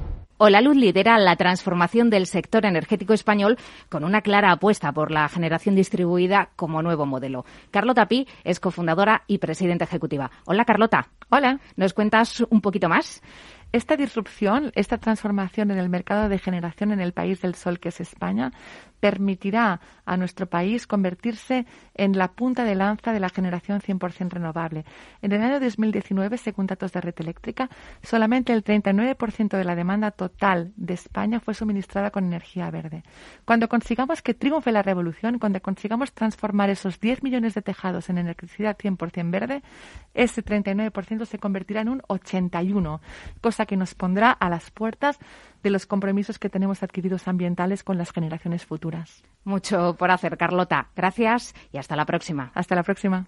Luz 0.49 0.75
lidera 0.75 1.19
la 1.19 1.35
transformación 1.35 2.09
del 2.09 2.25
sector 2.25 2.65
energético 2.65 3.13
español 3.13 3.57
con 3.89 4.03
una 4.03 4.21
clara 4.21 4.51
apuesta 4.51 4.91
por 4.91 5.11
la 5.11 5.29
generación 5.29 5.75
distribuida 5.75 6.49
como 6.55 6.81
nuevo 6.81 7.05
modelo. 7.05 7.45
Carlota 7.69 8.07
Pi 8.07 8.27
es 8.43 8.59
cofundadora 8.59 9.23
y 9.27 9.37
presidenta 9.37 9.85
ejecutiva. 9.85 10.31
Hola, 10.45 10.65
Carlota. 10.65 11.09
Hola. 11.29 11.59
¿Nos 11.75 11.93
cuentas 11.93 12.43
un 12.49 12.61
poquito 12.61 12.89
más? 12.89 13.21
esta 13.71 13.95
disrupción, 13.95 14.71
esta 14.75 14.97
transformación 14.97 15.71
en 15.71 15.77
el 15.77 15.89
mercado 15.89 16.27
de 16.27 16.39
generación 16.39 16.91
en 16.91 16.99
el 16.99 17.13
país 17.13 17.41
del 17.41 17.55
sol 17.55 17.79
que 17.79 17.89
es 17.89 18.01
España, 18.01 18.51
permitirá 19.01 19.81
a 20.05 20.15
nuestro 20.15 20.45
país 20.45 20.87
convertirse 20.87 21.65
en 21.95 22.17
la 22.17 22.29
punta 22.29 22.63
de 22.63 22.75
lanza 22.75 23.11
de 23.11 23.19
la 23.19 23.29
generación 23.29 23.81
100% 23.81 24.29
renovable. 24.29 24.85
En 25.21 25.33
el 25.33 25.41
año 25.41 25.59
2019, 25.59 26.37
según 26.37 26.67
datos 26.67 26.93
de 26.93 27.01
Red 27.01 27.15
Eléctrica, 27.17 27.69
solamente 28.01 28.53
el 28.53 28.63
39% 28.63 29.57
de 29.57 29.63
la 29.65 29.75
demanda 29.75 30.11
total 30.11 30.71
de 30.77 30.93
España 30.93 31.39
fue 31.39 31.53
suministrada 31.53 32.11
con 32.11 32.25
energía 32.25 32.69
verde. 32.69 33.03
Cuando 33.43 33.67
consigamos 33.67 34.21
que 34.21 34.35
triunfe 34.35 34.71
la 34.71 34.83
revolución, 34.83 35.39
cuando 35.39 35.61
consigamos 35.61 36.13
transformar 36.13 36.69
esos 36.69 36.99
10 36.99 37.23
millones 37.23 37.55
de 37.55 37.63
tejados 37.63 38.09
en 38.09 38.19
electricidad 38.19 38.77
100% 38.77 39.31
verde, 39.31 39.63
ese 40.13 40.45
39% 40.45 41.25
se 41.25 41.39
convertirá 41.39 41.81
en 41.81 41.89
un 41.89 42.01
81, 42.07 43.01
cosa 43.41 43.65
que 43.65 43.77
nos 43.77 43.95
pondrá 43.95 44.31
a 44.31 44.49
las 44.49 44.69
puertas 44.69 45.17
de 45.63 45.69
los 45.69 45.85
compromisos 45.85 46.39
que 46.39 46.49
tenemos 46.49 46.83
adquiridos 46.83 47.27
ambientales 47.27 47.83
con 47.83 47.97
las 47.97 48.11
generaciones 48.11 48.65
futuras. 48.65 49.23
Mucho 49.43 49.95
por 49.97 50.11
hacer, 50.11 50.37
Carlota. 50.37 50.89
Gracias 50.95 51.53
y 51.71 51.77
hasta 51.77 51.95
la 51.95 52.05
próxima. 52.05 52.51
Hasta 52.53 52.75
la 52.75 52.83
próxima. 52.83 53.27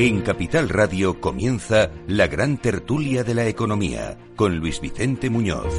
En 0.00 0.20
Capital 0.20 0.68
Radio 0.68 1.20
comienza 1.20 1.90
la 2.06 2.28
gran 2.28 2.58
tertulia 2.58 3.24
de 3.24 3.34
la 3.34 3.48
economía 3.48 4.16
con 4.36 4.56
Luis 4.56 4.80
Vicente 4.80 5.28
Muñoz. 5.28 5.74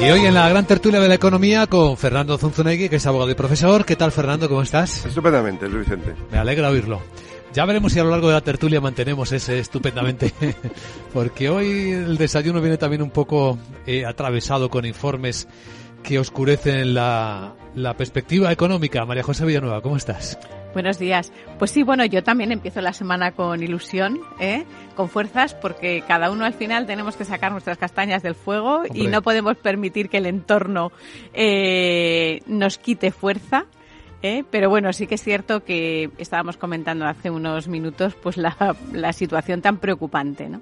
Y 0.00 0.10
hoy 0.10 0.26
en 0.26 0.34
la 0.34 0.48
gran 0.48 0.66
tertulia 0.66 0.98
de 0.98 1.06
la 1.06 1.14
economía 1.14 1.68
con 1.68 1.96
Fernando 1.96 2.36
Zunzunegui, 2.36 2.88
que 2.88 2.96
es 2.96 3.06
abogado 3.06 3.30
y 3.30 3.36
profesor. 3.36 3.84
¿Qué 3.84 3.94
tal, 3.94 4.10
Fernando? 4.10 4.48
¿Cómo 4.48 4.62
estás? 4.62 5.06
Estupendamente, 5.06 5.68
Luis 5.68 5.88
Vicente. 5.88 6.16
Me 6.32 6.38
alegra 6.38 6.68
oírlo. 6.68 7.00
Ya 7.52 7.64
veremos 7.64 7.92
si 7.92 8.00
a 8.00 8.02
lo 8.02 8.10
largo 8.10 8.26
de 8.26 8.34
la 8.34 8.40
tertulia 8.40 8.80
mantenemos 8.80 9.30
ese 9.30 9.60
estupendamente, 9.60 10.34
porque 11.14 11.50
hoy 11.50 11.92
el 11.92 12.18
desayuno 12.18 12.60
viene 12.60 12.76
también 12.76 13.02
un 13.02 13.10
poco 13.10 13.56
eh, 13.86 14.04
atravesado 14.04 14.68
con 14.68 14.84
informes 14.84 15.46
que 16.02 16.18
oscurecen 16.18 16.92
la, 16.92 17.54
la 17.76 17.96
perspectiva 17.96 18.50
económica. 18.50 19.04
María 19.04 19.22
José 19.22 19.46
Villanueva, 19.46 19.80
¿cómo 19.80 19.96
estás? 19.96 20.36
Buenos 20.74 20.98
días. 20.98 21.32
Pues 21.58 21.70
sí, 21.70 21.82
bueno, 21.82 22.04
yo 22.04 22.22
también 22.22 22.52
empiezo 22.52 22.80
la 22.80 22.92
semana 22.92 23.32
con 23.32 23.62
ilusión, 23.62 24.20
¿eh? 24.38 24.64
con 24.94 25.08
fuerzas, 25.08 25.54
porque 25.54 26.02
cada 26.06 26.30
uno 26.30 26.44
al 26.44 26.52
final 26.52 26.86
tenemos 26.86 27.16
que 27.16 27.24
sacar 27.24 27.52
nuestras 27.52 27.78
castañas 27.78 28.22
del 28.22 28.34
fuego 28.34 28.82
y 28.92 29.06
no 29.06 29.22
podemos 29.22 29.56
permitir 29.56 30.08
que 30.08 30.18
el 30.18 30.26
entorno 30.26 30.92
eh, 31.32 32.40
nos 32.46 32.78
quite 32.78 33.10
fuerza. 33.10 33.64
¿eh? 34.22 34.44
Pero 34.50 34.68
bueno, 34.68 34.92
sí 34.92 35.06
que 35.06 35.14
es 35.14 35.22
cierto 35.22 35.64
que 35.64 36.10
estábamos 36.18 36.56
comentando 36.56 37.06
hace 37.06 37.30
unos 37.30 37.66
minutos 37.66 38.14
pues 38.14 38.36
la, 38.36 38.76
la 38.92 39.12
situación 39.12 39.62
tan 39.62 39.78
preocupante, 39.78 40.48
¿no? 40.48 40.60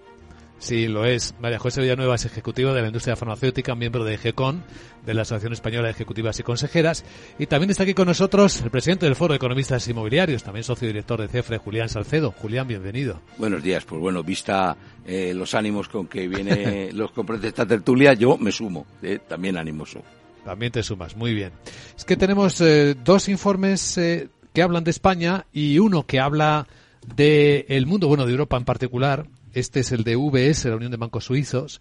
Sí, 0.58 0.88
lo 0.88 1.04
es. 1.04 1.34
María 1.38 1.58
José 1.58 1.82
Villanueva 1.82 2.14
es 2.14 2.24
ejecutiva 2.24 2.72
de 2.72 2.80
la 2.80 2.86
industria 2.86 3.14
farmacéutica, 3.14 3.74
miembro 3.74 4.04
de 4.04 4.16
GECON, 4.16 4.64
de 5.04 5.14
la 5.14 5.22
Asociación 5.22 5.52
Española 5.52 5.84
de 5.84 5.90
Ejecutivas 5.90 6.40
y 6.40 6.42
Consejeras. 6.42 7.04
Y 7.38 7.46
también 7.46 7.70
está 7.70 7.82
aquí 7.82 7.94
con 7.94 8.08
nosotros 8.08 8.62
el 8.62 8.70
presidente 8.70 9.06
del 9.06 9.16
Foro 9.16 9.32
de 9.32 9.36
Economistas 9.36 9.86
Inmobiliarios, 9.88 10.42
también 10.42 10.64
socio 10.64 10.88
director 10.88 11.20
de 11.20 11.28
CEFRE, 11.28 11.58
Julián 11.58 11.88
Salcedo. 11.88 12.32
Julián, 12.32 12.66
bienvenido. 12.66 13.20
Buenos 13.38 13.62
días. 13.62 13.84
Pues 13.84 14.00
bueno, 14.00 14.22
vista 14.22 14.76
eh, 15.06 15.32
los 15.34 15.54
ánimos 15.54 15.88
con 15.88 16.06
que 16.06 16.26
viene 16.26 16.90
los 16.94 17.12
de 17.14 17.48
esta 17.48 17.66
tertulia, 17.66 18.14
yo 18.14 18.36
me 18.38 18.50
sumo. 18.50 18.86
Eh, 19.02 19.18
también 19.28 19.56
animoso. 19.56 20.02
También 20.46 20.70
te 20.70 20.84
sumas, 20.84 21.16
muy 21.16 21.34
bien. 21.34 21.50
Es 21.96 22.04
que 22.04 22.16
tenemos 22.16 22.60
eh, 22.60 22.94
dos 22.94 23.28
informes 23.28 23.98
eh, 23.98 24.28
que 24.52 24.62
hablan 24.62 24.84
de 24.84 24.92
España 24.92 25.44
y 25.52 25.80
uno 25.80 26.06
que 26.06 26.20
habla 26.20 26.68
del 27.16 27.86
mundo, 27.86 28.06
bueno, 28.06 28.26
de 28.26 28.32
Europa 28.32 28.56
en 28.56 28.64
particular, 28.64 29.26
este 29.56 29.80
es 29.80 29.90
el 29.90 30.04
de 30.04 30.16
VS, 30.16 30.66
la 30.66 30.76
Unión 30.76 30.90
de 30.90 30.98
Bancos 30.98 31.24
Suizos, 31.24 31.80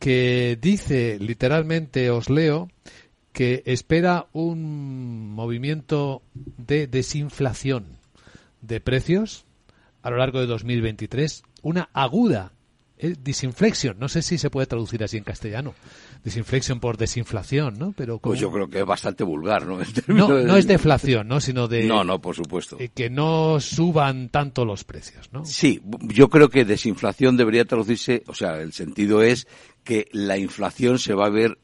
que 0.00 0.58
dice 0.60 1.20
literalmente, 1.20 2.10
os 2.10 2.28
leo, 2.28 2.68
que 3.32 3.62
espera 3.64 4.26
un 4.32 5.30
movimiento 5.30 6.22
de 6.34 6.88
desinflación 6.88 7.86
de 8.60 8.80
precios 8.80 9.44
a 10.02 10.10
lo 10.10 10.16
largo 10.16 10.40
de 10.40 10.46
2023, 10.46 11.44
una 11.62 11.90
aguda 11.92 12.52
eh, 13.02 13.16
disinflexion, 13.20 13.98
no 13.98 14.08
sé 14.08 14.22
si 14.22 14.38
se 14.38 14.48
puede 14.48 14.68
traducir 14.68 15.02
así 15.02 15.16
en 15.16 15.24
castellano, 15.24 15.74
desinflexion 16.22 16.78
por 16.78 16.96
desinflación, 16.96 17.76
¿no? 17.76 17.92
Pero 17.96 18.20
pues 18.20 18.38
yo 18.38 18.52
creo 18.52 18.68
que 18.68 18.78
es 18.78 18.86
bastante 18.86 19.24
vulgar, 19.24 19.66
¿no? 19.66 19.80
No, 20.06 20.28
no 20.28 20.56
es 20.56 20.68
deflación, 20.68 21.26
¿no? 21.26 21.40
Sino 21.40 21.66
de 21.66 21.84
no, 21.84 22.04
no, 22.04 22.20
por 22.20 22.36
supuesto, 22.36 22.76
eh, 22.78 22.90
que 22.94 23.10
no 23.10 23.58
suban 23.58 24.28
tanto 24.28 24.64
los 24.64 24.84
precios, 24.84 25.32
¿no? 25.32 25.44
Sí, 25.44 25.82
yo 26.02 26.28
creo 26.28 26.48
que 26.48 26.64
desinflación 26.64 27.36
debería 27.36 27.64
traducirse, 27.64 28.22
o 28.28 28.34
sea, 28.34 28.60
el 28.60 28.72
sentido 28.72 29.20
es 29.20 29.48
que 29.82 30.06
la 30.12 30.38
inflación 30.38 31.00
se 31.00 31.14
va 31.14 31.26
a 31.26 31.30
ver 31.30 31.58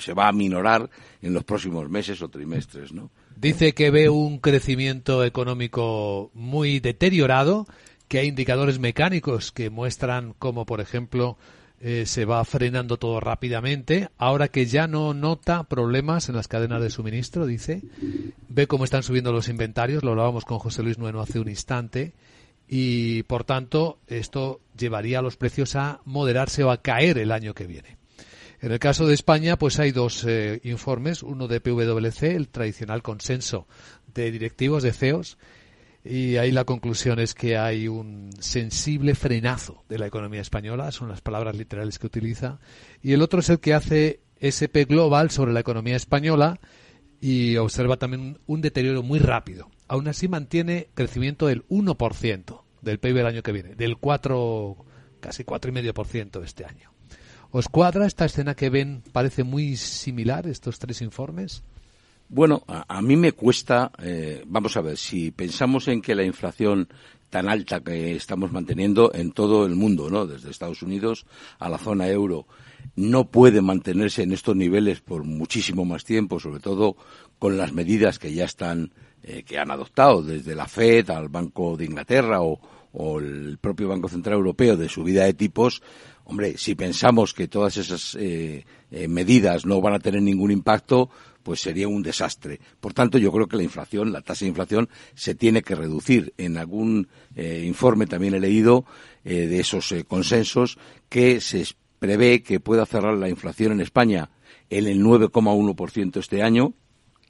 se 0.00 0.14
va 0.14 0.28
a 0.28 0.32
minorar 0.32 0.90
en 1.20 1.34
los 1.34 1.44
próximos 1.44 1.88
meses 1.88 2.22
o 2.22 2.28
trimestres, 2.28 2.92
¿no? 2.92 3.10
Dice 3.36 3.72
que 3.74 3.90
ve 3.90 4.08
un 4.08 4.38
crecimiento 4.38 5.24
económico 5.24 6.30
muy 6.34 6.80
deteriorado 6.80 7.66
que 8.12 8.18
hay 8.18 8.28
indicadores 8.28 8.78
mecánicos 8.78 9.52
que 9.52 9.70
muestran 9.70 10.34
cómo, 10.38 10.66
por 10.66 10.82
ejemplo, 10.82 11.38
eh, 11.80 12.04
se 12.04 12.26
va 12.26 12.44
frenando 12.44 12.98
todo 12.98 13.20
rápidamente. 13.20 14.10
Ahora 14.18 14.48
que 14.48 14.66
ya 14.66 14.86
no 14.86 15.14
nota 15.14 15.64
problemas 15.64 16.28
en 16.28 16.36
las 16.36 16.46
cadenas 16.46 16.82
de 16.82 16.90
suministro, 16.90 17.46
dice, 17.46 17.80
ve 18.50 18.66
cómo 18.66 18.84
están 18.84 19.02
subiendo 19.02 19.32
los 19.32 19.48
inventarios, 19.48 20.04
lo 20.04 20.10
hablábamos 20.10 20.44
con 20.44 20.58
José 20.58 20.82
Luis 20.82 20.98
Nueno 20.98 21.22
hace 21.22 21.40
un 21.40 21.48
instante, 21.48 22.12
y 22.68 23.22
por 23.22 23.44
tanto 23.44 23.98
esto 24.08 24.60
llevaría 24.76 25.20
a 25.20 25.22
los 25.22 25.38
precios 25.38 25.74
a 25.74 26.02
moderarse 26.04 26.64
o 26.64 26.70
a 26.70 26.82
caer 26.82 27.16
el 27.16 27.32
año 27.32 27.54
que 27.54 27.66
viene. 27.66 27.96
En 28.60 28.72
el 28.72 28.78
caso 28.78 29.06
de 29.06 29.14
España, 29.14 29.56
pues 29.56 29.80
hay 29.80 29.90
dos 29.90 30.22
eh, 30.28 30.60
informes, 30.64 31.22
uno 31.22 31.48
de 31.48 31.62
PwC, 31.62 32.36
el 32.36 32.50
tradicional 32.50 33.02
consenso 33.02 33.66
de 34.12 34.30
directivos 34.30 34.82
de 34.82 34.92
CEOs, 34.92 35.38
y 36.04 36.36
ahí 36.36 36.50
la 36.50 36.64
conclusión 36.64 37.20
es 37.20 37.34
que 37.34 37.56
hay 37.56 37.86
un 37.86 38.30
sensible 38.40 39.14
frenazo 39.14 39.84
de 39.88 39.98
la 39.98 40.06
economía 40.06 40.40
española, 40.40 40.90
son 40.90 41.08
las 41.08 41.20
palabras 41.20 41.56
literales 41.56 41.98
que 41.98 42.08
utiliza. 42.08 42.58
Y 43.02 43.12
el 43.12 43.22
otro 43.22 43.40
es 43.40 43.50
el 43.50 43.60
que 43.60 43.74
hace 43.74 44.20
SP 44.42 44.84
Global 44.84 45.30
sobre 45.30 45.52
la 45.52 45.60
economía 45.60 45.94
española 45.94 46.58
y 47.20 47.56
observa 47.56 47.98
también 47.98 48.40
un 48.46 48.60
deterioro 48.60 49.04
muy 49.04 49.20
rápido. 49.20 49.70
Aún 49.86 50.08
así 50.08 50.26
mantiene 50.26 50.88
crecimiento 50.94 51.46
del 51.46 51.66
1% 51.68 52.62
del 52.80 52.98
PIB 52.98 53.18
el 53.18 53.26
año 53.26 53.42
que 53.44 53.52
viene, 53.52 53.76
del 53.76 53.96
4, 53.96 54.84
casi 55.20 55.44
4,5% 55.44 56.42
este 56.42 56.64
año. 56.64 56.92
¿Os 57.52 57.68
cuadra 57.68 58.06
esta 58.06 58.24
escena 58.24 58.56
que 58.56 58.70
ven? 58.70 59.04
Parece 59.12 59.44
muy 59.44 59.76
similar 59.76 60.48
estos 60.48 60.80
tres 60.80 61.00
informes. 61.00 61.62
Bueno, 62.28 62.62
a, 62.66 63.02
mí 63.02 63.16
me 63.16 63.32
cuesta, 63.32 63.92
eh, 64.02 64.42
vamos 64.46 64.76
a 64.76 64.80
ver, 64.80 64.96
si 64.96 65.30
pensamos 65.30 65.88
en 65.88 66.00
que 66.00 66.14
la 66.14 66.24
inflación 66.24 66.88
tan 67.32 67.48
alta 67.48 67.80
que 67.80 68.14
estamos 68.14 68.52
manteniendo 68.52 69.10
en 69.14 69.32
todo 69.32 69.64
el 69.64 69.74
mundo, 69.74 70.10
¿no? 70.10 70.26
Desde 70.26 70.50
Estados 70.50 70.82
Unidos 70.82 71.24
a 71.58 71.70
la 71.70 71.78
zona 71.78 72.08
euro, 72.08 72.46
no 72.94 73.30
puede 73.30 73.62
mantenerse 73.62 74.22
en 74.22 74.32
estos 74.32 74.54
niveles 74.54 75.00
por 75.00 75.24
muchísimo 75.24 75.86
más 75.86 76.04
tiempo, 76.04 76.38
sobre 76.38 76.60
todo 76.60 76.96
con 77.38 77.56
las 77.56 77.72
medidas 77.72 78.18
que 78.18 78.34
ya 78.34 78.44
están, 78.44 78.92
eh, 79.22 79.44
que 79.44 79.58
han 79.58 79.70
adoptado 79.70 80.22
desde 80.22 80.54
la 80.54 80.68
Fed 80.68 81.08
al 81.08 81.30
Banco 81.30 81.74
de 81.76 81.86
Inglaterra 81.86 82.42
o, 82.42 82.60
el 83.18 83.56
propio 83.58 83.88
Banco 83.88 84.10
Central 84.10 84.36
Europeo 84.36 84.76
de 84.76 84.90
subida 84.90 85.24
de 85.24 85.32
tipos, 85.32 85.82
Hombre, 86.24 86.56
si 86.56 86.74
pensamos 86.76 87.34
que 87.34 87.48
todas 87.48 87.76
esas 87.76 88.14
eh, 88.14 88.64
eh, 88.90 89.08
medidas 89.08 89.66
no 89.66 89.80
van 89.80 89.94
a 89.94 89.98
tener 89.98 90.22
ningún 90.22 90.52
impacto, 90.52 91.10
pues 91.42 91.60
sería 91.60 91.88
un 91.88 92.02
desastre. 92.02 92.60
Por 92.80 92.94
tanto, 92.94 93.18
yo 93.18 93.32
creo 93.32 93.46
que 93.46 93.56
la 93.56 93.62
inflación, 93.62 94.12
la 94.12 94.22
tasa 94.22 94.44
de 94.44 94.50
inflación, 94.50 94.88
se 95.14 95.34
tiene 95.34 95.62
que 95.62 95.74
reducir. 95.74 96.32
En 96.38 96.56
algún 96.56 97.08
eh, 97.34 97.64
informe 97.66 98.06
también 98.06 98.34
he 98.34 98.40
leído 98.40 98.84
de 99.24 99.60
esos 99.60 99.94
consensos 100.08 100.78
que 101.08 101.40
se 101.40 101.64
prevé 102.00 102.42
que 102.42 102.58
pueda 102.58 102.86
cerrar 102.86 103.14
la 103.14 103.28
inflación 103.28 103.70
en 103.70 103.80
España 103.80 104.30
en 104.70 104.86
el 104.88 105.00
9,1% 105.04 106.16
este 106.16 106.42
año, 106.42 106.74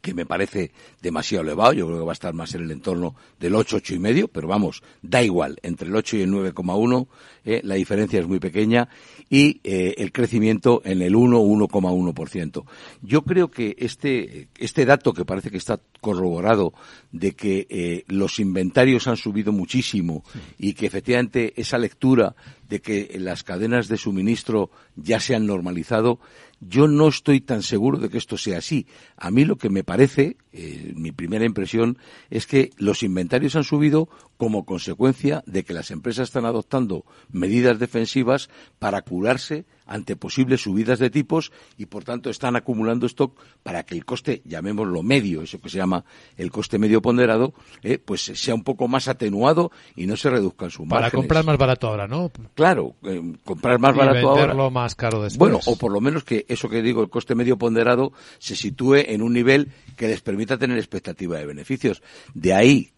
que 0.03 0.13
me 0.13 0.27
parece 0.27 0.73
demasiado 1.01 1.45
elevado. 1.45 1.73
Yo 1.73 1.87
creo 1.87 2.01
que 2.01 2.05
va 2.05 2.13
a 2.13 2.21
estar 2.21 2.35
más 2.35 2.55
en 2.55 2.65
el 2.65 2.71
entorno 2.73 3.15
del 3.41 3.55
8, 3.55 3.77
8 3.77 3.95
y 3.95 3.99
medio, 3.99 4.29
pero 4.29 4.49
vamos, 4.49 4.83
da 5.01 5.23
igual, 5.23 5.59
entre 5.63 5.89
el 5.89 5.97
8 5.97 6.19
y 6.19 6.23
el 6.23 6.31
9,1 6.31 7.07
eh, 7.45 7.61
la 7.65 7.75
diferencia 7.75 8.21
es 8.21 8.29
muy 8.29 8.39
pequeña 8.39 8.89
y 9.29 9.61
eh, 9.65 9.95
el 9.99 10.13
crecimiento 10.13 10.81
en 10.85 11.03
el 11.03 11.17
1, 11.17 11.41
1,1%. 11.41 12.65
Yo 13.01 13.23
creo 13.23 13.51
que 13.51 13.75
este, 13.79 14.49
este 14.59 14.85
dato 14.85 15.13
que 15.13 15.25
parece 15.25 15.51
que 15.51 15.57
está 15.57 15.81
corroborado 16.01 16.73
de 17.11 17.33
que 17.33 17.67
eh, 17.69 18.05
los 18.07 18.39
inventarios 18.39 19.09
han 19.09 19.17
subido 19.17 19.53
muchísimo 19.53 20.25
y 20.59 20.75
que 20.75 20.87
efectivamente 20.87 21.53
esa 21.57 21.79
lectura 21.79 22.35
de 22.73 22.81
que 22.81 23.19
las 23.19 23.45
cadenas 23.45 23.87
de 23.89 23.99
suministro 23.99 24.71
ya 24.97 25.21
se 25.21 25.35
han 25.35 25.47
normalizado, 25.47 26.19
yo 26.59 26.89
no 26.89 27.09
estoy 27.09 27.43
tan 27.43 27.63
seguro 27.63 27.99
de 27.99 28.09
que 28.09 28.17
esto 28.17 28.39
sea 28.39 28.59
así. 28.59 28.87
A 29.19 29.31
mí 29.31 29.45
lo 29.45 29.57
que 29.57 29.69
me 29.69 29.85
parece, 29.85 30.39
eh, 30.55 30.95
mi 30.97 31.13
primera 31.13 31.45
impresión, 31.45 31.99
es 32.31 32.47
que 32.47 32.71
los 32.79 33.03
inventarios 33.03 33.57
han 33.57 33.65
subido 33.65 34.09
como 34.43 34.65
consecuencia 34.65 35.45
de 35.47 35.63
que 35.63 35.73
las 35.73 35.93
empresas 35.93 36.25
están 36.25 36.47
adoptando 36.47 37.05
medidas 37.31 37.79
defensivas 37.79 38.51
para 38.81 39.03
curarse 39.03 39.67
ante 39.87 40.17
posibles 40.17 40.63
subidas 40.63 40.99
de 40.99 41.11
tipos 41.11 41.53
y, 41.79 41.87
por 41.87 42.03
tanto, 42.03 42.29
están 42.29 42.57
acumulando 42.57 43.07
stock 43.07 43.39
para 43.63 43.85
que 43.85 43.95
el 43.95 44.05
coste, 44.05 44.43
llamémoslo 44.45 45.05
medio, 45.05 45.43
eso 45.43 45.61
que 45.61 45.69
se 45.69 45.79
llama 45.79 46.05
el 46.37 46.51
coste 46.51 46.81
medio 46.81 47.01
ponderado, 47.01 47.55
eh, 47.85 47.99
pues 47.99 48.23
sea 48.23 48.57
un 48.57 48.65
poco 48.65 48.89
más 48.89 49.07
atenuado 49.07 49.71
y 49.95 50.09
no 50.09 50.17
se 50.17 50.29
reduzcan 50.29 50.73
sus 50.73 50.89
Para 50.89 51.13
comprar 51.13 51.45
más 51.45 51.57
barato 51.57 51.87
ahora, 51.87 52.09
¿no? 52.09 52.33
Claro, 52.55 52.97
eh, 53.05 53.23
comprar 53.45 53.79
más 53.79 53.95
y 53.95 53.99
barato 53.99 54.35
venderlo 54.35 54.63
ahora. 54.65 54.71
más 54.71 54.97
caro 54.97 55.23
después. 55.23 55.39
Bueno, 55.39 55.61
o 55.67 55.77
por 55.77 55.93
lo 55.93 56.01
menos 56.01 56.25
que 56.25 56.47
eso 56.49 56.69
que 56.69 56.83
digo, 56.83 57.01
el 57.01 57.11
coste 57.11 57.37
medio 57.37 57.59
ponderado, 57.59 58.13
se 58.41 58.57
sitúe 58.57 58.97
en 59.07 59.23
un 59.23 59.35
nivel 59.35 59.71
que 59.97 60.09
les 60.09 60.21
permita 60.21 60.59
tener 60.59 60.79
expectativa 60.79 61.39
de 61.39 61.47
beneficios. 61.47 62.03
De 62.35 62.53
ahí 62.55 62.93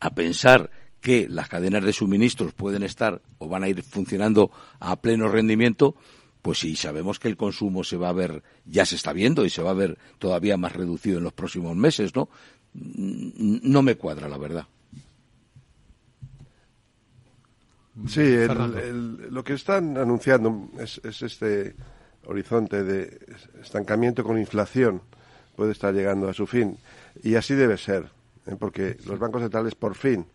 a 0.00 0.14
pensar 0.14 0.70
que 1.06 1.28
las 1.28 1.48
cadenas 1.48 1.84
de 1.84 1.92
suministros 1.92 2.52
pueden 2.52 2.82
estar 2.82 3.22
o 3.38 3.48
van 3.48 3.62
a 3.62 3.68
ir 3.68 3.80
funcionando 3.84 4.50
a 4.80 4.96
pleno 4.96 5.28
rendimiento, 5.28 5.94
pues 6.42 6.58
sí, 6.58 6.74
sabemos 6.74 7.20
que 7.20 7.28
el 7.28 7.36
consumo 7.36 7.84
se 7.84 7.96
va 7.96 8.08
a 8.08 8.12
ver, 8.12 8.42
ya 8.64 8.84
se 8.84 8.96
está 8.96 9.12
viendo 9.12 9.44
y 9.44 9.50
se 9.50 9.62
va 9.62 9.70
a 9.70 9.74
ver 9.74 9.98
todavía 10.18 10.56
más 10.56 10.72
reducido 10.72 11.18
en 11.18 11.22
los 11.22 11.32
próximos 11.32 11.76
meses, 11.76 12.16
¿no? 12.16 12.28
No 12.74 13.82
me 13.82 13.94
cuadra, 13.94 14.28
la 14.28 14.36
verdad. 14.36 14.66
Sí, 18.08 18.22
el, 18.22 19.28
lo 19.30 19.44
que 19.44 19.52
están 19.52 19.96
anunciando 19.98 20.70
es, 20.80 21.00
este 21.04 21.76
horizonte 22.24 22.82
de 22.82 23.16
estancamiento 23.62 24.24
con 24.24 24.40
inflación 24.40 25.02
puede 25.54 25.70
estar 25.70 25.94
llegando 25.94 26.28
a 26.28 26.34
su 26.34 26.48
fin. 26.48 26.76
Y 27.22 27.36
así 27.36 27.54
debe 27.54 27.78
ser, 27.78 28.10
¿eh? 28.46 28.56
porque 28.58 28.96
los 29.06 29.20
bancos 29.20 29.42
centrales 29.42 29.76
por 29.76 29.94
fin 29.94 30.26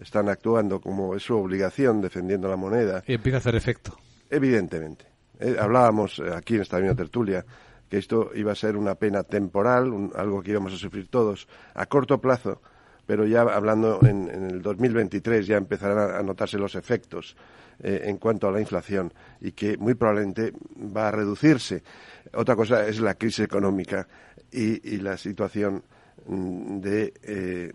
están 0.00 0.28
actuando 0.28 0.80
como 0.80 1.14
es 1.14 1.22
su 1.22 1.36
obligación 1.36 2.00
defendiendo 2.00 2.48
la 2.48 2.56
moneda. 2.56 3.04
Y 3.06 3.14
empieza 3.14 3.36
a 3.36 3.40
hacer 3.40 3.54
efecto. 3.54 3.96
Evidentemente. 4.30 5.06
Eh, 5.38 5.56
hablábamos 5.58 6.18
eh, 6.18 6.30
aquí 6.34 6.56
en 6.56 6.62
esta 6.62 6.78
misma 6.78 6.94
tertulia 6.94 7.44
que 7.88 7.98
esto 7.98 8.30
iba 8.34 8.52
a 8.52 8.54
ser 8.54 8.76
una 8.76 8.94
pena 8.94 9.24
temporal, 9.24 10.10
algo 10.14 10.42
que 10.42 10.52
íbamos 10.52 10.72
a 10.72 10.76
sufrir 10.76 11.08
todos 11.08 11.48
a 11.74 11.86
corto 11.86 12.20
plazo, 12.20 12.62
pero 13.04 13.26
ya 13.26 13.40
hablando 13.40 13.98
en, 14.06 14.28
el 14.28 14.62
2023 14.62 15.44
ya 15.46 15.56
empezarán 15.56 16.14
a, 16.14 16.22
notarse 16.22 16.56
los 16.56 16.76
efectos 16.76 17.36
eh, 17.82 18.02
en 18.04 18.18
cuanto 18.18 18.46
a 18.46 18.52
la 18.52 18.60
inflación 18.60 19.12
y 19.40 19.52
que 19.52 19.76
muy 19.76 19.94
probablemente 19.94 20.52
va 20.76 21.08
a 21.08 21.10
reducirse. 21.10 21.82
Otra 22.34 22.54
cosa 22.54 22.86
es 22.86 23.00
la 23.00 23.14
crisis 23.14 23.40
económica 23.40 24.06
y, 24.52 24.98
la 24.98 25.16
situación 25.16 25.82
mm, 26.26 26.78
de 26.78 27.74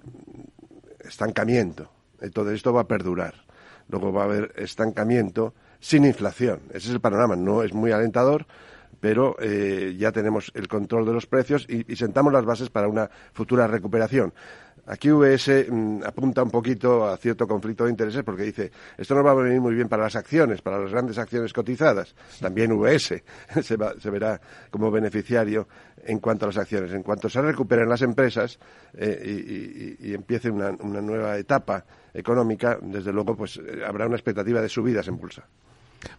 estancamiento. 1.00 1.95
Todo 2.34 2.52
esto 2.52 2.74
va 2.74 2.82
a 2.82 2.88
perdurar. 2.88 3.46
Luego 3.90 4.12
va 4.12 4.22
a 4.22 4.26
haber 4.26 4.54
estancamiento 4.56 5.54
sin 5.80 6.06
inflación. 6.06 6.62
Ese 6.70 6.88
es 6.88 6.90
el 6.90 7.00
panorama. 7.00 7.36
No 7.36 7.64
es 7.64 7.74
muy 7.74 7.92
alentador, 7.92 8.46
pero 9.00 9.36
eh, 9.40 9.96
ya 9.98 10.12
tenemos 10.12 10.52
el 10.56 10.68
control 10.68 11.06
de 11.06 11.14
los 11.14 11.28
precios 11.28 11.68
y, 11.70 11.96
sentamos 11.96 12.34
las 12.34 12.46
bases 12.46 12.70
para 12.70 12.88
una 12.88 13.10
futura 13.34 13.68
recuperación. 13.68 14.34
Aquí 14.88 15.10
VS 15.10 15.68
mm, 15.70 16.04
apunta 16.06 16.44
un 16.44 16.52
poquito 16.52 17.08
a 17.08 17.18
cierto 17.18 17.48
conflicto 17.48 17.86
de 17.86 17.92
intereses 17.92 18.24
porque 18.24 18.44
dice, 18.44 18.72
esto 18.98 19.16
no 19.16 19.24
va 19.24 19.32
a 19.32 19.36
venir 19.36 19.60
muy 19.60 19.74
bien 19.74 19.90
para 19.90 20.04
las 20.04 20.16
acciones, 20.16 20.62
para 20.62 20.80
las 20.80 20.92
grandes 20.92 21.18
acciones 21.18 21.54
cotizadas. 21.54 22.14
También 22.40 22.72
VS 22.72 23.24
se, 23.64 24.10
verá 24.12 24.40
como 24.70 24.92
beneficiario 24.92 25.68
en 26.04 26.20
cuanto 26.20 26.46
a 26.46 26.50
las 26.50 26.58
acciones. 26.58 26.94
En 26.94 27.02
cuanto 27.02 27.30
se 27.30 27.42
recuperen 27.42 27.90
las 27.90 28.04
empresas 28.04 28.60
eh, 28.94 29.98
y, 30.00 30.14
empiece 30.14 30.50
una, 30.50 30.70
una, 30.70 31.02
nueva 31.02 31.38
etapa 31.38 31.84
económica, 32.14 32.78
desde 32.82 33.12
luego 33.12 33.36
pues 33.36 33.58
eh, 33.58 33.84
habrá 33.86 34.06
una 34.06 34.16
expectativa 34.16 34.62
de 34.62 34.70
subidas 34.70 35.08
en 35.08 35.18
bolsa. 35.18 35.48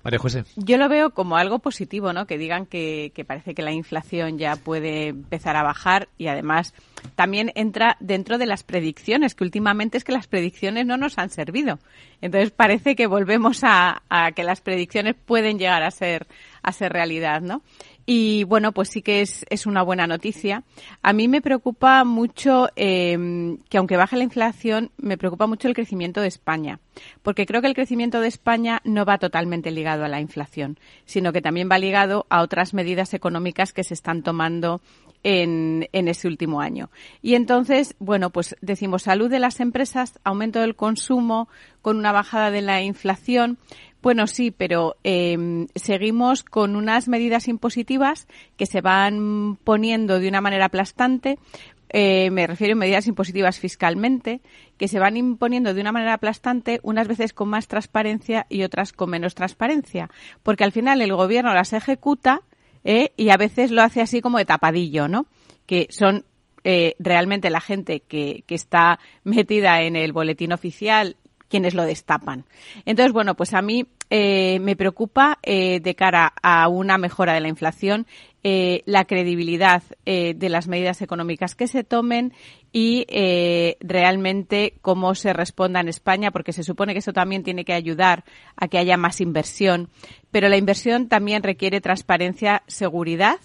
María 0.02 0.18
José. 0.18 0.44
Yo 0.56 0.76
lo 0.76 0.88
veo 0.88 1.10
como 1.10 1.36
algo 1.36 1.58
positivo, 1.58 2.12
¿no? 2.12 2.26
Que 2.26 2.38
digan 2.38 2.66
que, 2.66 3.12
parece 3.26 3.54
que 3.54 3.62
la 3.62 3.72
inflación 3.72 4.38
ya 4.38 4.56
puede 4.56 5.08
empezar 5.08 5.56
a 5.56 5.62
bajar 5.62 6.08
y 6.18 6.28
además 6.28 6.74
también 7.14 7.52
entra 7.54 7.96
dentro 8.00 8.38
de 8.38 8.46
las 8.46 8.62
predicciones, 8.62 9.34
que 9.34 9.44
últimamente 9.44 9.98
es 9.98 10.04
que 10.04 10.12
las 10.12 10.26
predicciones 10.26 10.86
no 10.86 10.96
nos 10.96 11.18
han 11.18 11.30
servido. 11.30 11.78
Entonces 12.20 12.50
parece 12.50 12.96
que 12.96 13.06
volvemos 13.06 13.62
a, 13.62 14.02
a 14.08 14.32
que 14.32 14.44
las 14.44 14.60
predicciones 14.60 15.14
pueden 15.14 15.58
llegar 15.58 15.82
a 15.82 15.90
ser, 15.90 16.26
a 16.62 16.72
ser 16.72 16.92
realidad, 16.92 17.40
¿no? 17.40 17.62
Y 18.06 18.44
bueno, 18.44 18.70
pues 18.70 18.88
sí 18.88 19.02
que 19.02 19.20
es, 19.20 19.44
es 19.50 19.66
una 19.66 19.82
buena 19.82 20.06
noticia. 20.06 20.62
A 21.02 21.12
mí 21.12 21.26
me 21.26 21.42
preocupa 21.42 22.04
mucho 22.04 22.68
eh, 22.76 23.58
que 23.68 23.78
aunque 23.78 23.96
baje 23.96 24.16
la 24.16 24.22
inflación, 24.22 24.92
me 24.96 25.18
preocupa 25.18 25.48
mucho 25.48 25.66
el 25.66 25.74
crecimiento 25.74 26.20
de 26.20 26.28
España. 26.28 26.78
Porque 27.22 27.46
creo 27.46 27.60
que 27.60 27.66
el 27.66 27.74
crecimiento 27.74 28.20
de 28.20 28.28
España 28.28 28.80
no 28.84 29.04
va 29.04 29.18
totalmente 29.18 29.72
ligado 29.72 30.04
a 30.04 30.08
la 30.08 30.20
inflación, 30.20 30.78
sino 31.04 31.32
que 31.32 31.42
también 31.42 31.68
va 31.70 31.78
ligado 31.78 32.26
a 32.30 32.42
otras 32.42 32.74
medidas 32.74 33.12
económicas 33.12 33.72
que 33.72 33.84
se 33.84 33.94
están 33.94 34.22
tomando 34.22 34.80
en, 35.22 35.88
en 35.92 36.06
ese 36.06 36.28
último 36.28 36.60
año. 36.60 36.90
Y 37.22 37.34
entonces, 37.34 37.96
bueno, 37.98 38.30
pues 38.30 38.56
decimos 38.60 39.02
salud 39.02 39.28
de 39.28 39.40
las 39.40 39.58
empresas, 39.58 40.20
aumento 40.22 40.60
del 40.60 40.76
consumo, 40.76 41.48
con 41.82 41.96
una 41.96 42.12
bajada 42.12 42.50
de 42.50 42.62
la 42.62 42.82
inflación, 42.82 43.58
bueno, 44.02 44.26
sí, 44.26 44.50
pero 44.50 44.96
em, 45.02 45.66
seguimos 45.74 46.44
con 46.44 46.76
unas 46.76 47.08
medidas 47.08 47.48
impositivas 47.48 48.28
que 48.56 48.66
se 48.66 48.80
van 48.80 49.58
poniendo 49.64 50.20
de 50.20 50.28
una 50.28 50.40
manera 50.40 50.66
aplastante. 50.66 51.38
Eh, 51.88 52.30
me 52.30 52.46
refiero 52.46 52.74
a 52.74 52.76
medidas 52.76 53.06
impositivas 53.06 53.58
fiscalmente, 53.58 54.40
que 54.76 54.88
se 54.88 54.98
van 54.98 55.16
imponiendo 55.16 55.72
de 55.72 55.80
una 55.80 55.92
manera 55.92 56.14
aplastante, 56.14 56.80
unas 56.82 57.08
veces 57.08 57.32
con 57.32 57.48
más 57.48 57.68
transparencia 57.68 58.46
y 58.48 58.62
otras 58.62 58.92
con 58.92 59.10
menos 59.10 59.34
transparencia. 59.34 60.10
Porque 60.42 60.64
al 60.64 60.72
final 60.72 61.00
el 61.00 61.14
gobierno 61.14 61.54
las 61.54 61.72
ejecuta 61.72 62.42
eh, 62.84 63.12
y 63.16 63.30
a 63.30 63.36
veces 63.36 63.70
lo 63.70 63.82
hace 63.82 64.02
así 64.02 64.20
como 64.20 64.38
de 64.38 64.44
tapadillo, 64.44 65.08
¿no? 65.08 65.26
Que 65.66 65.88
son 65.90 66.24
eh, 66.62 66.94
realmente 66.98 67.50
la 67.50 67.60
gente 67.60 68.00
que, 68.00 68.44
que, 68.46 68.54
está 68.54 68.98
metida 69.24 69.82
en 69.82 69.96
el 69.96 70.12
boletín 70.12 70.52
oficial 70.52 71.16
quienes 71.48 71.74
lo 71.74 71.84
destapan. 71.84 72.44
Entonces, 72.84 73.12
bueno, 73.12 73.34
pues 73.34 73.54
a 73.54 73.62
mí 73.62 73.86
eh, 74.10 74.58
me 74.60 74.76
preocupa 74.76 75.38
eh, 75.42 75.80
de 75.80 75.94
cara 75.94 76.32
a 76.42 76.68
una 76.68 76.98
mejora 76.98 77.34
de 77.34 77.40
la 77.40 77.48
inflación 77.48 78.06
eh, 78.48 78.82
la 78.86 79.06
credibilidad 79.06 79.82
de 80.04 80.48
las 80.48 80.68
medidas 80.68 81.02
económicas 81.02 81.56
que 81.56 81.66
se 81.66 81.82
tomen 81.82 82.32
y 82.72 83.04
realmente 83.80 84.74
cómo 84.82 85.16
se 85.16 85.32
responda 85.32 85.80
en 85.80 85.88
España, 85.88 86.30
porque 86.30 86.52
se 86.52 86.62
supone 86.62 86.92
que 86.92 87.00
eso 87.00 87.12
también 87.12 87.42
tiene 87.42 87.64
que 87.64 87.72
ayudar 87.72 88.22
a 88.54 88.68
que 88.68 88.78
haya 88.78 88.96
más 88.96 89.20
inversión. 89.20 89.88
Pero 90.30 90.48
la 90.48 90.58
inversión 90.58 91.08
también 91.08 91.42
requiere 91.42 91.80
transparencia, 91.80 92.62
seguridad. 92.68 93.40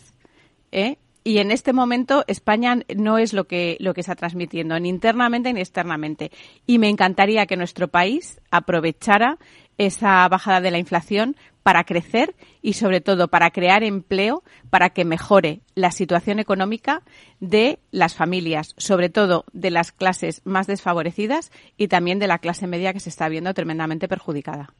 Y 1.23 1.37
en 1.37 1.51
este 1.51 1.73
momento 1.73 2.23
España 2.27 2.79
no 2.95 3.17
es 3.17 3.33
lo 3.33 3.45
que, 3.45 3.77
lo 3.79 3.93
que 3.93 4.01
está 4.01 4.15
transmitiendo, 4.15 4.79
ni 4.79 4.89
internamente 4.89 5.53
ni 5.53 5.61
externamente. 5.61 6.31
Y 6.65 6.79
me 6.79 6.89
encantaría 6.89 7.45
que 7.45 7.57
nuestro 7.57 7.87
país 7.89 8.41
aprovechara 8.49 9.37
esa 9.77 10.27
bajada 10.27 10.61
de 10.61 10.71
la 10.71 10.79
inflación 10.79 11.35
para 11.63 11.83
crecer 11.83 12.35
y 12.61 12.73
sobre 12.73 13.01
todo 13.01 13.27
para 13.27 13.51
crear 13.51 13.83
empleo 13.83 14.43
para 14.69 14.89
que 14.89 15.05
mejore 15.05 15.61
la 15.75 15.91
situación 15.91 16.39
económica 16.39 17.03
de 17.39 17.79
las 17.91 18.15
familias, 18.15 18.73
sobre 18.77 19.09
todo 19.09 19.45
de 19.53 19.69
las 19.69 19.91
clases 19.91 20.41
más 20.43 20.65
desfavorecidas 20.65 21.51
y 21.77 21.87
también 21.87 22.17
de 22.17 22.27
la 22.27 22.39
clase 22.39 22.65
media 22.65 22.93
que 22.93 22.99
se 22.99 23.09
está 23.09 23.29
viendo 23.29 23.53
tremendamente 23.53 24.07
perjudicada. 24.07 24.73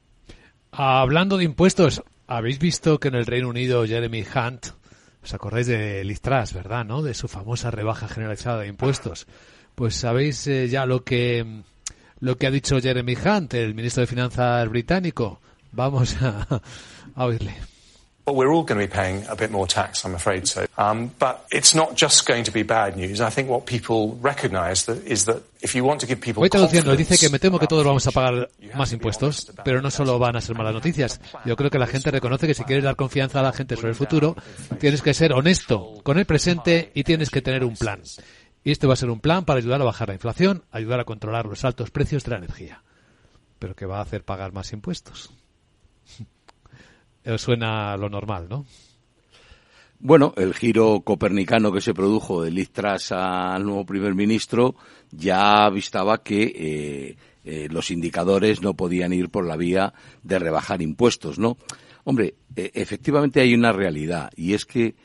Hablando 0.72 1.38
de 1.38 1.44
impuestos, 1.44 2.02
Habéis 2.34 2.60
visto 2.60 2.98
que 2.98 3.10
en 3.10 3.16
el 3.16 3.26
Reino 3.26 3.50
Unido 3.50 3.86
Jeremy 3.86 4.24
Hunt, 4.24 4.68
os 5.24 5.34
acordáis 5.34 5.68
de 5.68 6.04
Liz 6.04 6.22
Truss, 6.22 6.54
¿verdad? 6.54 6.86
¿No? 6.86 7.02
De 7.02 7.14
su 7.14 7.28
famosa 7.28 7.72
rebaja 7.72 8.08
generalizada 8.08 8.62
de 8.62 8.68
impuestos. 8.68 9.28
Pues 9.76 9.96
sabéis 9.96 10.46
eh, 10.48 10.68
ya 10.68 10.86
lo 10.86 11.04
que 11.04 11.64
lo 12.20 12.38
que 12.38 12.48
ha 12.48 12.52
dicho 12.52 12.80
Jeremy 12.80 13.16
Hunt, 13.16 13.54
el 13.56 13.74
ministro 13.74 14.02
de 14.02 14.08
Finanzas 14.08 14.70
británico. 14.70 15.40
Vamos 15.72 16.22
a, 16.22 16.62
a 17.16 17.26
oírle. 17.26 17.71
Well, 18.32 18.48
we're 18.48 18.54
all 18.54 18.64
going 18.64 18.80
to 18.80 18.88
be 18.88 18.90
paying 18.90 19.26
a 19.28 19.36
bit 19.36 19.52
more 19.52 19.68
tax, 19.68 20.06
I'm 20.06 20.16
afraid 20.16 20.48
so. 20.48 20.66
Um, 20.78 21.12
but 21.20 21.46
it's 21.52 21.76
not 21.76 21.98
just 21.98 22.26
going 22.26 22.46
to 22.46 22.52
be 22.52 22.64
bad 22.64 22.96
news. 22.96 23.20
I 23.20 23.30
think 23.30 23.50
what 23.50 23.66
people 23.66 24.18
recognise 24.22 24.86
that 24.86 25.06
is 25.06 25.26
that 25.26 25.44
if 25.62 25.76
you 25.76 25.84
want 25.84 26.00
to 26.00 26.08
give 26.08 26.22
people 26.22 26.40
Voy 26.40 26.50
traduciendo, 26.50 26.96
dice 26.96 27.18
que 27.18 27.28
me 27.30 27.40
temo 27.40 27.60
que 27.60 27.68
todos 27.68 27.84
vamos 27.84 28.08
a 28.08 28.12
pagar 28.12 28.50
más 28.74 28.94
impuestos, 28.94 29.52
pero 29.66 29.82
no 29.82 29.92
solo 29.92 30.18
van 30.18 30.38
a 30.38 30.42
ser 30.42 30.56
malas 30.56 30.74
noticias. 30.74 31.20
Yo 31.44 31.58
creo 31.58 31.70
que 31.70 31.78
la 31.78 31.88
gente 31.88 32.10
reconoce 32.10 32.48
que 32.48 32.54
si 32.54 32.64
quieres 32.64 32.86
dar 32.86 32.96
confianza 32.96 33.42
a 33.42 33.44
la 33.44 33.52
gente 33.52 33.76
sobre 33.76 33.90
el 33.90 33.96
futuro, 33.96 34.38
tienes 34.80 35.02
que 35.02 35.14
ser 35.14 35.34
honesto 35.34 35.96
con 36.02 36.18
el 36.18 36.26
presente 36.26 36.92
y 36.94 37.04
tienes 37.04 37.32
que 37.32 37.42
tener 37.42 37.66
un 37.66 37.76
plan. 37.76 38.02
Y 38.64 38.72
este 38.72 38.88
va 38.88 38.94
a 38.94 38.96
ser 38.96 39.10
un 39.10 39.20
plan 39.20 39.44
para 39.44 39.60
ayudar 39.60 39.82
a 39.82 39.84
bajar 39.84 40.08
la 40.08 40.14
inflación, 40.14 40.64
ayudar 40.72 41.02
a 41.02 41.04
controlar 41.04 41.48
los 41.48 41.66
altos 41.66 41.92
precios 41.92 42.24
de 42.24 42.32
la 42.32 42.38
energía. 42.38 42.82
Pero 43.60 43.76
que 43.76 43.86
va 43.86 43.98
a 43.98 44.04
hacer 44.04 44.24
pagar 44.24 44.54
más 44.54 44.72
impuestos. 44.72 45.32
Suena 47.38 47.96
lo 47.98 48.10
normal, 48.10 48.48
¿no? 48.50 48.66
Bueno, 50.04 50.34
el 50.36 50.56
giro 50.56 51.02
copernicano 51.02 51.72
que 51.72 51.80
se 51.80 51.94
produjo 51.94 52.42
de 52.42 52.50
Liz 52.50 52.72
Truss 52.72 53.12
al 53.12 53.64
nuevo 53.64 53.86
primer 53.86 54.16
ministro 54.16 54.74
ya 55.12 55.66
avistaba 55.66 56.24
que 56.24 56.42
eh, 56.44 57.18
eh, 57.46 57.68
los 57.70 57.92
indicadores 57.92 58.64
no 58.64 58.74
podían 58.74 59.14
ir 59.14 59.30
por 59.30 59.46
la 59.46 59.58
vía 59.58 59.94
de 60.24 60.40
rebajar 60.40 60.82
impuestos, 60.82 61.38
¿no? 61.38 61.56
Hombre, 62.04 62.34
eh, 62.56 62.72
efectivamente 62.74 63.42
hay 63.42 63.54
una 63.54 63.72
realidad 63.72 64.32
y 64.36 64.54
es 64.54 64.66
que 64.66 64.96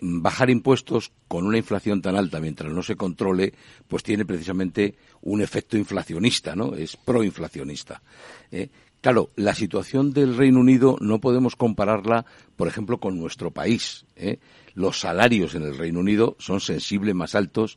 bajar 0.00 0.48
impuestos 0.48 1.12
con 1.28 1.46
una 1.46 1.58
inflación 1.58 2.00
tan 2.00 2.16
alta 2.16 2.40
mientras 2.40 2.72
no 2.72 2.82
se 2.82 2.96
controle, 2.96 3.52
pues 3.86 4.02
tiene 4.02 4.24
precisamente 4.24 4.96
un 5.20 5.42
efecto 5.42 5.76
inflacionista, 5.76 6.56
¿no? 6.56 6.74
Es 6.74 6.96
proinflacionista. 6.96 8.00
Claro, 9.04 9.28
la 9.36 9.54
situación 9.54 10.14
del 10.14 10.34
Reino 10.34 10.60
Unido 10.60 10.96
no 10.98 11.20
podemos 11.20 11.56
compararla, 11.56 12.24
por 12.56 12.68
ejemplo, 12.68 13.00
con 13.00 13.20
nuestro 13.20 13.50
país. 13.50 14.06
¿eh? 14.16 14.38
Los 14.72 15.00
salarios 15.00 15.54
en 15.54 15.62
el 15.62 15.76
Reino 15.76 16.00
Unido 16.00 16.36
son 16.38 16.58
sensiblemente 16.62 17.20
más 17.20 17.34
altos 17.34 17.76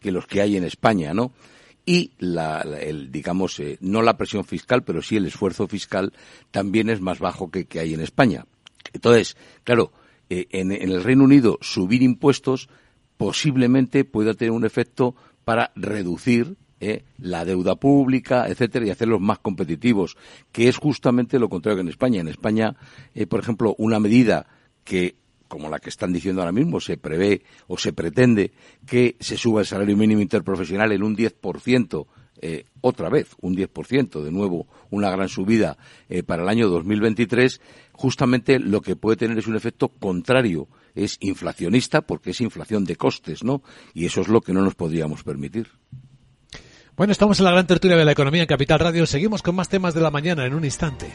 que 0.00 0.10
los 0.10 0.26
que 0.26 0.40
hay 0.40 0.56
en 0.56 0.64
España, 0.64 1.12
¿no? 1.12 1.32
Y 1.84 2.12
la, 2.18 2.62
el, 2.62 3.12
digamos, 3.12 3.60
eh, 3.60 3.76
no 3.82 4.00
la 4.00 4.16
presión 4.16 4.46
fiscal, 4.46 4.84
pero 4.84 5.02
sí 5.02 5.18
el 5.18 5.26
esfuerzo 5.26 5.68
fiscal 5.68 6.14
también 6.50 6.88
es 6.88 7.02
más 7.02 7.18
bajo 7.18 7.50
que 7.50 7.66
que 7.66 7.80
hay 7.80 7.92
en 7.92 8.00
España. 8.00 8.46
Entonces, 8.94 9.36
claro, 9.64 9.92
eh, 10.30 10.46
en 10.48 10.72
el 10.72 11.04
Reino 11.04 11.24
Unido 11.24 11.58
subir 11.60 12.00
impuestos 12.00 12.70
posiblemente 13.18 14.06
pueda 14.06 14.32
tener 14.32 14.52
un 14.52 14.64
efecto 14.64 15.14
para 15.44 15.72
reducir 15.76 16.56
¿eh? 16.80 17.04
la 17.18 17.44
deuda 17.44 17.76
pública, 17.76 18.46
etcétera, 18.48 18.86
y 18.86 18.90
hacerlos 18.90 19.20
más 19.20 19.38
competitivos, 19.38 20.16
que 20.52 20.68
es 20.68 20.76
justamente 20.76 21.38
lo 21.38 21.48
contrario 21.48 21.76
que 21.76 21.82
en 21.82 21.88
España. 21.88 22.20
En 22.20 22.28
España, 22.28 22.76
eh, 23.14 23.26
por 23.26 23.40
ejemplo, 23.40 23.74
una 23.78 24.00
medida 24.00 24.46
que 24.84 25.16
como 25.48 25.70
la 25.70 25.80
que 25.80 25.88
están 25.88 26.12
diciendo 26.12 26.42
ahora 26.42 26.52
mismo, 26.52 26.78
se 26.78 26.98
prevé 26.98 27.42
o 27.66 27.78
se 27.78 27.92
pretende 27.92 28.52
que 28.86 29.16
se 29.18 29.36
suba 29.36 29.60
el 29.60 29.66
salario 29.66 29.96
mínimo 29.96 30.20
interprofesional 30.20 30.92
en 30.92 31.02
un 31.02 31.16
10%, 31.16 32.06
eh, 32.40 32.66
otra 32.82 33.08
vez, 33.08 33.34
un 33.40 33.56
10%, 33.56 34.22
de 34.22 34.30
nuevo, 34.30 34.68
una 34.90 35.10
gran 35.10 35.28
subida 35.28 35.76
eh, 36.08 36.22
para 36.22 36.42
el 36.42 36.48
año 36.48 36.68
2023, 36.68 37.60
justamente 37.92 38.60
lo 38.60 38.80
que 38.80 38.94
puede 38.94 39.16
tener 39.16 39.38
es 39.38 39.48
un 39.48 39.56
efecto 39.56 39.88
contrario, 39.88 40.68
es 40.94 41.16
inflacionista, 41.20 42.02
porque 42.02 42.30
es 42.30 42.40
inflación 42.40 42.84
de 42.84 42.96
costes, 42.96 43.42
¿no? 43.42 43.62
Y 43.94 44.06
eso 44.06 44.20
es 44.20 44.28
lo 44.28 44.40
que 44.40 44.52
no 44.52 44.62
nos 44.62 44.74
podríamos 44.74 45.24
permitir. 45.24 45.68
Bueno, 46.98 47.12
estamos 47.12 47.38
en 47.38 47.44
la 47.44 47.52
gran 47.52 47.64
tertulia 47.64 47.96
de 47.96 48.04
la 48.04 48.10
economía 48.10 48.42
en 48.42 48.48
Capital 48.48 48.80
Radio. 48.80 49.06
Seguimos 49.06 49.40
con 49.40 49.54
más 49.54 49.68
temas 49.68 49.94
de 49.94 50.00
la 50.00 50.10
mañana 50.10 50.44
en 50.44 50.52
un 50.52 50.64
instante. 50.64 51.08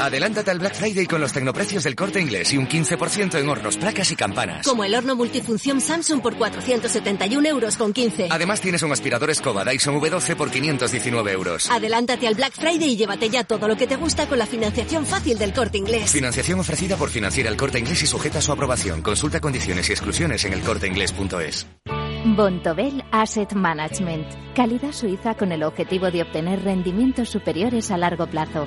Adelántate 0.00 0.52
al 0.52 0.60
Black 0.60 0.74
Friday 0.74 1.06
con 1.06 1.20
los 1.20 1.32
tecnoprecios 1.32 1.82
del 1.82 1.96
corte 1.96 2.20
inglés 2.20 2.52
y 2.52 2.56
un 2.56 2.68
15% 2.68 3.38
en 3.38 3.48
hornos, 3.48 3.76
placas 3.76 4.12
y 4.12 4.16
campanas. 4.16 4.64
Como 4.64 4.84
el 4.84 4.94
horno 4.94 5.16
multifunción 5.16 5.80
Samsung 5.80 6.22
por 6.22 6.36
471 6.36 7.48
euros 7.48 7.76
con 7.76 7.92
15. 7.92 8.28
Además 8.30 8.60
tienes 8.60 8.82
un 8.82 8.92
aspirador 8.92 9.30
Escoba 9.30 9.64
Dyson 9.64 10.00
V12 10.00 10.36
por 10.36 10.50
519 10.50 11.32
euros. 11.32 11.68
Adelántate 11.70 12.28
al 12.28 12.34
Black 12.36 12.52
Friday 12.52 12.90
y 12.90 12.96
llévate 12.96 13.28
ya 13.28 13.42
todo 13.42 13.66
lo 13.66 13.76
que 13.76 13.88
te 13.88 13.96
gusta 13.96 14.28
con 14.28 14.38
la 14.38 14.46
financiación 14.46 15.04
fácil 15.04 15.36
del 15.36 15.52
corte 15.52 15.78
inglés. 15.78 16.10
Financiación 16.10 16.60
ofrecida 16.60 16.96
por 16.96 17.10
Financiera 17.10 17.50
el 17.50 17.56
corte 17.56 17.80
inglés 17.80 18.02
y 18.02 18.06
sujeta 18.06 18.38
a 18.38 18.42
su 18.42 18.52
aprobación. 18.52 19.02
Consulta 19.02 19.40
condiciones 19.40 19.88
y 19.88 19.92
exclusiones 19.92 20.44
en 20.44 20.52
elcorteinglés.es. 20.52 21.66
Bontobel 22.36 23.04
Asset 23.10 23.52
Management. 23.54 24.26
Calidad 24.54 24.92
suiza 24.92 25.34
con 25.34 25.50
el 25.50 25.62
objetivo 25.62 26.10
de 26.10 26.22
obtener 26.22 26.62
rendimientos 26.62 27.30
superiores 27.30 27.90
a 27.90 27.96
largo 27.96 28.26
plazo. 28.28 28.66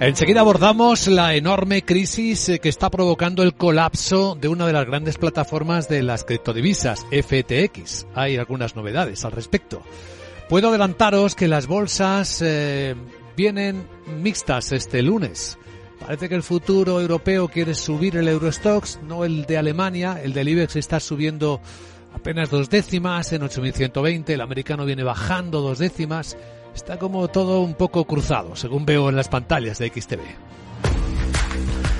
Enseguida 0.00 0.42
abordamos 0.42 1.08
la 1.08 1.34
enorme 1.34 1.82
crisis 1.82 2.48
eh, 2.48 2.60
que 2.60 2.68
está 2.68 2.88
provocando 2.88 3.42
el 3.42 3.54
colapso 3.54 4.38
de 4.40 4.46
una 4.46 4.64
de 4.64 4.72
las 4.72 4.86
grandes 4.86 5.18
plataformas 5.18 5.88
de 5.88 6.04
las 6.04 6.22
criptodivisas, 6.22 7.04
FTX. 7.10 8.06
Hay 8.14 8.36
algunas 8.36 8.76
novedades 8.76 9.24
al 9.24 9.32
respecto. 9.32 9.82
Puedo 10.48 10.68
adelantaros 10.68 11.34
que 11.34 11.48
las 11.48 11.66
bolsas 11.66 12.40
eh, 12.42 12.94
vienen 13.36 13.88
mixtas 14.22 14.70
este 14.70 15.02
lunes. 15.02 15.58
Parece 15.98 16.28
que 16.28 16.36
el 16.36 16.44
futuro 16.44 17.00
europeo 17.00 17.48
quiere 17.48 17.74
subir 17.74 18.16
el 18.16 18.28
Eurostox, 18.28 19.00
no 19.02 19.24
el 19.24 19.46
de 19.46 19.58
Alemania. 19.58 20.20
El 20.22 20.32
del 20.32 20.48
IBEX 20.48 20.76
está 20.76 21.00
subiendo 21.00 21.60
apenas 22.14 22.50
dos 22.50 22.70
décimas 22.70 23.32
en 23.32 23.42
8.120. 23.42 24.30
El 24.30 24.42
americano 24.42 24.84
viene 24.84 25.02
bajando 25.02 25.60
dos 25.60 25.80
décimas. 25.80 26.36
Está 26.78 26.96
como 26.96 27.26
todo 27.26 27.60
un 27.60 27.74
poco 27.74 28.04
cruzado, 28.04 28.54
según 28.54 28.86
veo 28.86 29.08
en 29.08 29.16
las 29.16 29.28
pantallas 29.28 29.78
de 29.78 29.88
XTV. 29.88 30.20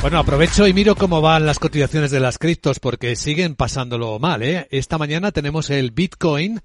Bueno, 0.00 0.20
aprovecho 0.20 0.66
y 0.68 0.72
miro 0.72 0.94
cómo 0.94 1.20
van 1.20 1.44
las 1.44 1.58
cotizaciones 1.58 2.12
de 2.12 2.20
las 2.20 2.38
criptos 2.38 2.78
porque 2.78 3.16
siguen 3.16 3.56
pasándolo 3.56 4.18
mal, 4.20 4.44
¿eh? 4.44 4.68
Esta 4.70 4.96
mañana 4.96 5.32
tenemos 5.32 5.70
el 5.70 5.90
Bitcoin 5.90 6.60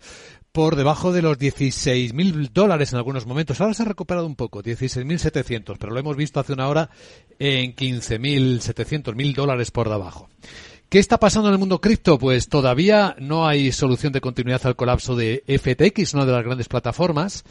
por 0.51 0.75
debajo 0.75 1.11
de 1.11 1.23
los 1.23 1.39
16.000 1.39 2.51
dólares 2.53 2.93
en 2.93 2.97
algunos 2.97 3.25
momentos. 3.25 3.59
Ahora 3.59 3.73
se 3.73 3.81
ha 3.81 3.88
recuperado 3.88 4.27
un 4.27 4.36
poco, 4.36 4.61
16.700, 4.61 5.77
pero 5.79 5.91
lo 5.91 5.99
hemos 5.99 6.15
visto 6.15 6.39
hace 6.39 6.53
una 6.53 6.67
hora 6.67 6.91
en 7.39 7.75
15.700, 7.75 9.15
mil 9.15 9.34
dólares 9.34 9.71
por 9.71 9.89
debajo. 9.89 10.29
¿Qué 10.89 10.99
está 10.99 11.19
pasando 11.19 11.49
en 11.49 11.53
el 11.53 11.59
mundo 11.59 11.81
cripto? 11.81 12.19
Pues 12.19 12.49
todavía 12.49 13.15
no 13.17 13.47
hay 13.47 13.71
solución 13.71 14.13
de 14.13 14.21
continuidad 14.21 14.61
al 14.65 14.75
colapso 14.75 15.15
de 15.15 15.43
FTX, 15.47 16.13
una 16.13 16.27
de 16.27 16.34
las 16.34 16.45
grandes 16.45 16.67
plataformas. 16.67 17.43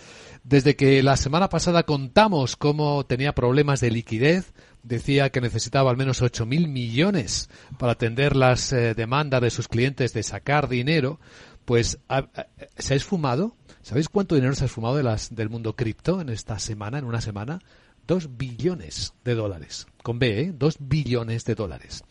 Desde 0.44 0.76
que 0.76 1.02
la 1.02 1.16
semana 1.16 1.48
pasada 1.48 1.82
contamos 1.82 2.54
cómo 2.54 3.04
tenía 3.04 3.32
problemas 3.32 3.80
de 3.80 3.90
liquidez, 3.90 4.52
decía 4.82 5.30
que 5.30 5.40
necesitaba 5.40 5.90
al 5.90 5.96
menos 5.96 6.22
8.000 6.22 6.68
millones 6.68 7.48
para 7.78 7.92
atender 7.92 8.36
las 8.36 8.72
eh, 8.72 8.94
demandas 8.94 9.40
de 9.40 9.50
sus 9.50 9.68
clientes 9.68 10.12
de 10.12 10.22
sacar 10.22 10.68
dinero, 10.68 11.20
pues 11.64 11.98
se 12.76 12.94
ha 12.94 12.96
esfumado. 12.96 13.56
¿Sabéis 13.82 14.08
cuánto 14.08 14.34
dinero 14.34 14.54
se 14.54 14.64
ha 14.64 14.66
esfumado 14.66 14.96
de 14.96 15.02
las, 15.02 15.34
del 15.34 15.50
mundo 15.50 15.74
cripto 15.74 16.20
en 16.20 16.28
esta 16.28 16.58
semana, 16.58 16.98
en 16.98 17.04
una 17.04 17.20
semana? 17.20 17.60
Dos 18.06 18.36
billones 18.36 19.14
de 19.24 19.34
dólares. 19.34 19.86
Con 20.02 20.18
B, 20.18 20.40
¿eh? 20.40 20.52
Dos 20.56 20.76
billones 20.80 21.44
de 21.44 21.54
dólares. 21.54 22.04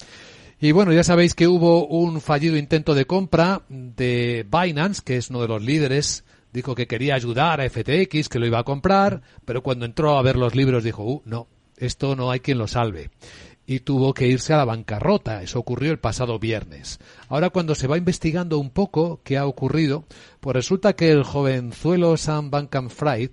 Y 0.60 0.74
bueno, 0.74 0.94
ya 0.94 1.04
sabéis 1.04 1.34
que 1.34 1.48
hubo 1.48 1.88
un 1.88 2.22
fallido 2.22 2.56
intento 2.56 2.94
de 2.94 3.06
compra 3.06 3.64
de 3.68 4.46
Binance, 4.50 5.02
que 5.04 5.18
es 5.18 5.30
uno 5.30 5.42
de 5.42 5.48
los 5.48 5.62
líderes. 5.62 6.24
Dijo 6.54 6.76
que 6.76 6.88
quería 6.88 7.16
ayudar 7.16 7.62
a 7.62 7.70
FTX, 7.70 8.30
que 8.30 8.40
lo 8.40 8.46
iba 8.46 8.60
a 8.60 8.64
comprar, 8.64 9.22
pero 9.44 9.64
cuando 9.64 9.86
entró 9.86 10.18
a 10.18 10.22
ver 10.22 10.36
los 10.36 10.54
libros 10.54 10.84
dijo, 10.84 11.04
uh, 11.04 11.22
no, 11.26 11.48
esto 11.82 12.16
no 12.16 12.32
hay 12.32 12.40
quien 12.40 12.58
lo 12.58 12.68
salve 12.68 13.10
y 13.66 13.82
tuvo 13.82 14.14
que 14.14 14.28
irse 14.28 14.54
a 14.54 14.58
la 14.58 14.66
bancarrota. 14.66 15.42
Eso 15.42 15.60
ocurrió 15.60 15.92
el 15.92 16.00
pasado 16.00 16.40
viernes. 16.40 17.00
Ahora 17.30 17.50
cuando 17.50 17.76
se 17.76 17.88
va 17.88 17.98
investigando 17.98 18.58
un 18.58 18.70
poco 18.70 19.22
qué 19.24 19.38
ha 19.38 19.46
ocurrido, 19.46 20.06
pues 20.40 20.56
resulta 20.56 20.94
que 20.94 21.12
el 21.12 21.24
jovenzuelo 21.24 22.18
Sam 22.18 22.52
Bankman-Fried, 22.52 23.32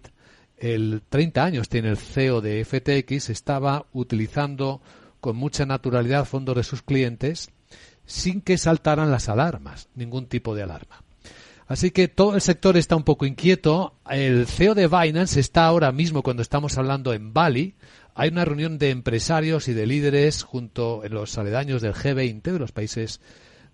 el 0.58 1.02
30 1.08 1.44
años 1.44 1.68
tiene 1.68 1.90
el 1.90 1.96
CEO 1.96 2.40
de 2.40 2.64
FTX, 2.64 3.30
estaba 3.30 3.86
utilizando 3.92 4.80
con 5.20 5.36
mucha 5.36 5.66
naturalidad 5.66 6.24
fondos 6.24 6.56
de 6.56 6.64
sus 6.64 6.82
clientes 6.82 7.50
sin 8.06 8.40
que 8.40 8.58
saltaran 8.58 9.10
las 9.10 9.28
alarmas, 9.28 9.88
ningún 9.94 10.26
tipo 10.26 10.54
de 10.54 10.62
alarma. 10.62 11.02
Así 11.66 11.90
que 11.90 12.08
todo 12.08 12.34
el 12.34 12.40
sector 12.40 12.78
está 12.78 12.96
un 12.96 13.02
poco 13.02 13.26
inquieto. 13.26 13.94
El 14.08 14.46
CEO 14.46 14.74
de 14.74 14.88
Binance 14.88 15.38
está 15.38 15.66
ahora 15.66 15.92
mismo, 15.92 16.22
cuando 16.22 16.42
estamos 16.42 16.78
hablando 16.78 17.12
en 17.12 17.34
Bali, 17.34 17.74
hay 18.18 18.30
una 18.30 18.44
reunión 18.44 18.78
de 18.78 18.90
empresarios 18.90 19.68
y 19.68 19.74
de 19.74 19.86
líderes 19.86 20.42
junto 20.42 21.04
en 21.04 21.14
los 21.14 21.38
aledaños 21.38 21.82
del 21.82 21.94
G20 21.94 22.42
de 22.42 22.58
los 22.58 22.72
países 22.72 23.20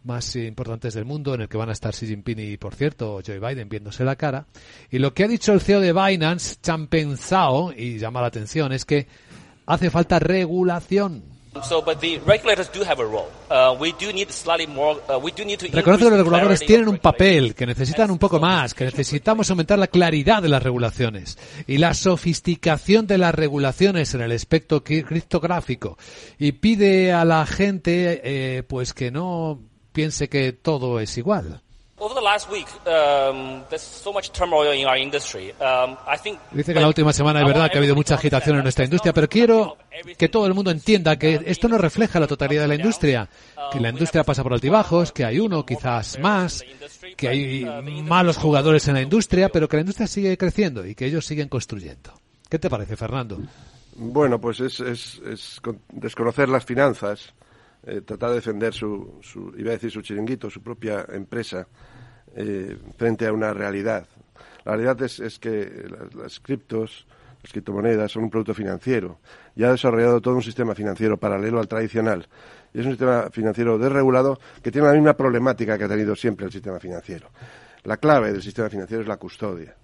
más 0.03 0.36
importantes 0.36 0.92
del 0.92 1.07
mundo, 1.07 1.34
en 1.34 1.40
el 1.40 1.49
que 1.49 1.57
van 1.57 1.70
a 1.70 1.72
estar 1.72 1.95
Xi 1.95 2.07
Jinping 2.07 2.38
y, 2.38 2.59
por 2.59 2.74
cierto, 2.74 3.22
Joe 3.26 3.40
Biden 3.40 3.70
viéndose 3.70 4.05
la 4.05 4.16
cara. 4.16 4.47
Y 4.90 4.99
lo 4.99 5.14
que 5.14 5.24
ha 5.24 5.28
dicho 5.28 5.55
el 5.55 5.62
CEO 5.62 5.80
de 5.80 5.95
Binance, 5.95 6.57
Changpeng 6.61 7.16
Zhao, 7.16 7.72
y 7.72 7.97
llama 7.97 8.20
la 8.20 8.26
atención, 8.26 8.72
es 8.72 8.84
que 8.84 9.07
hace 9.64 9.88
falta 9.88 10.18
regulación 10.18 11.24
Reconoce 15.72 16.05
que 16.05 16.11
los 16.11 16.18
reguladores 16.18 16.61
tienen 16.61 16.88
un 16.88 16.98
papel, 16.98 17.55
que 17.55 17.66
necesitan 17.66 18.11
un 18.11 18.18
poco 18.18 18.40
más, 18.40 18.74
que 18.74 18.84
necesitamos 18.84 19.48
aumentar 19.50 19.78
la 19.78 19.86
claridad 19.86 20.42
de 20.42 20.48
las 20.48 20.62
regulaciones 20.62 21.38
y 21.66 21.78
la 21.78 21.94
sofisticación 21.94 23.07
de 23.07 23.18
las 23.18 23.34
regulaciones 23.34 24.14
en 24.14 24.22
el 24.22 24.32
aspecto 24.32 24.82
criptográfico. 24.82 25.96
Y 26.38 26.52
pide 26.52 27.12
a 27.12 27.24
la 27.24 27.46
gente, 27.46 28.20
eh, 28.24 28.62
pues 28.64 28.92
que 28.92 29.11
no 29.11 29.61
piense 29.92 30.28
que 30.28 30.52
todo 30.52 31.00
es 31.00 31.16
igual. 31.16 31.63
Dice 36.50 36.74
que 36.74 36.80
la 36.80 36.88
última 36.88 37.12
semana 37.12 37.40
es 37.40 37.46
verdad 37.46 37.70
que 37.70 37.78
ha 37.78 37.80
habido 37.80 37.94
mucha 37.94 38.14
agitación 38.14 38.57
en 38.57 38.62
nuestra 38.62 38.84
industria, 38.84 39.12
pero 39.12 39.28
quiero 39.28 39.76
que 40.18 40.28
todo 40.28 40.46
el 40.46 40.55
mundo 40.55 40.70
entienda 40.70 41.16
que 41.18 41.40
esto 41.46 41.68
no 41.68 41.78
refleja 41.78 42.20
la 42.20 42.26
totalidad 42.26 42.62
de 42.62 42.68
la 42.68 42.74
industria, 42.74 43.28
que 43.72 43.80
la 43.80 43.90
industria 43.90 44.24
pasa 44.24 44.42
por 44.42 44.52
altibajos, 44.52 45.12
que 45.12 45.24
hay 45.24 45.38
uno, 45.38 45.64
quizás 45.64 46.18
más, 46.18 46.62
que 47.16 47.28
hay 47.28 47.64
malos 48.02 48.36
jugadores 48.36 48.86
en 48.88 48.94
la 48.94 49.02
industria, 49.02 49.48
pero 49.48 49.68
que 49.68 49.76
la 49.76 49.82
industria 49.82 50.07
sigue 50.07 50.36
creciendo 50.36 50.86
y 50.86 50.94
que 50.94 51.07
ellos 51.07 51.24
siguen 51.24 51.48
construyendo. 51.48 52.12
¿Qué 52.48 52.59
te 52.59 52.68
parece, 52.68 52.96
Fernando? 52.96 53.38
Bueno, 53.96 54.40
pues 54.40 54.61
es, 54.61 55.20
desconocer 55.92 56.48
las 56.48 56.64
finanzas, 56.64 57.32
eh, 57.86 58.00
tratar 58.00 58.30
de 58.30 58.36
defender 58.36 58.74
su, 58.74 59.20
su, 59.22 59.52
iba 59.57 59.70
a 59.70 59.74
decir 59.74 59.90
su 59.90 60.02
chiringuito, 60.02 60.50
su 60.50 60.62
propia 60.62 61.07
empresa, 61.12 61.66
eh, 62.37 62.76
frente 62.97 63.26
a 63.26 63.32
una 63.32 63.53
realidad. 63.53 64.07
La 64.64 64.72
realidad 64.72 65.03
es, 65.03 65.39
que 65.39 65.87
las, 66.14 66.41
criptos, 66.41 67.07
las 67.43 67.53
criptomonedas 67.53 68.11
son 68.11 68.24
un 68.24 68.30
producto 68.30 68.55
financiero 68.55 69.18
y 69.55 69.62
ha 69.62 69.70
desarrollado 69.70 70.20
todo 70.20 70.35
un 70.35 70.43
sistema 70.43 70.74
financiero 70.74 71.18
paralelo 71.18 71.61
al 71.61 71.68
tradicional. 71.68 72.26
Y 72.72 72.80
es 72.80 72.87
un 72.87 72.93
sistema 72.93 73.28
financiero 73.30 73.78
desregulado 73.78 74.39
que 74.62 74.72
tiene 74.72 74.89
la 74.89 74.95
misma 74.95 75.14
problemática 75.14 75.76
que 75.76 75.85
ha 75.85 75.89
tenido 75.89 76.16
siempre 76.16 76.47
el 76.47 76.53
sistema 76.53 76.80
financiero. 76.80 77.28
La 77.85 77.99
clave 77.99 78.32
del 78.32 78.43
sistema 78.43 78.70
financiero 78.70 79.03
es 79.03 79.09
la 79.09 79.18
custodia. 79.18 79.76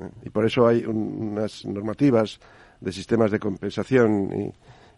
¿eh? 0.00 0.10
Y 0.24 0.30
por 0.30 0.46
eso 0.46 0.66
hay 0.66 0.84
unas 0.84 1.64
normativas 1.66 2.40
de 2.80 2.92
sistemas 2.92 3.30
de 3.30 3.38
compensación 3.38 4.32
y, 4.32 4.52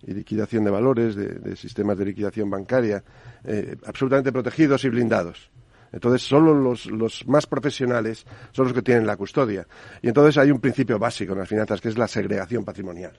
liquidación 0.04 0.64
de 0.64 0.70
valores, 0.70 1.14
de, 1.14 1.54
sistemas 1.54 1.96
de 1.96 2.06
liquidación 2.06 2.50
bancaria, 2.50 3.04
eh, 3.44 3.76
absolutamente 3.86 4.32
protegidos 4.32 4.84
y 4.84 4.88
blindados. 4.88 5.51
Entonces, 5.92 6.22
solo 6.22 6.54
los, 6.54 6.86
los, 6.86 7.26
más 7.28 7.46
profesionales 7.46 8.24
son 8.50 8.64
los 8.64 8.74
que 8.74 8.82
tienen 8.82 9.06
la 9.06 9.16
custodia. 9.16 9.66
Y 10.00 10.08
entonces 10.08 10.38
hay 10.38 10.50
un 10.50 10.58
principio 10.58 10.98
básico 10.98 11.34
en 11.34 11.40
las 11.40 11.48
finanzas, 11.48 11.80
que 11.80 11.90
es 11.90 11.98
la 11.98 12.08
segregación 12.08 12.64
patrimonial. 12.64 13.12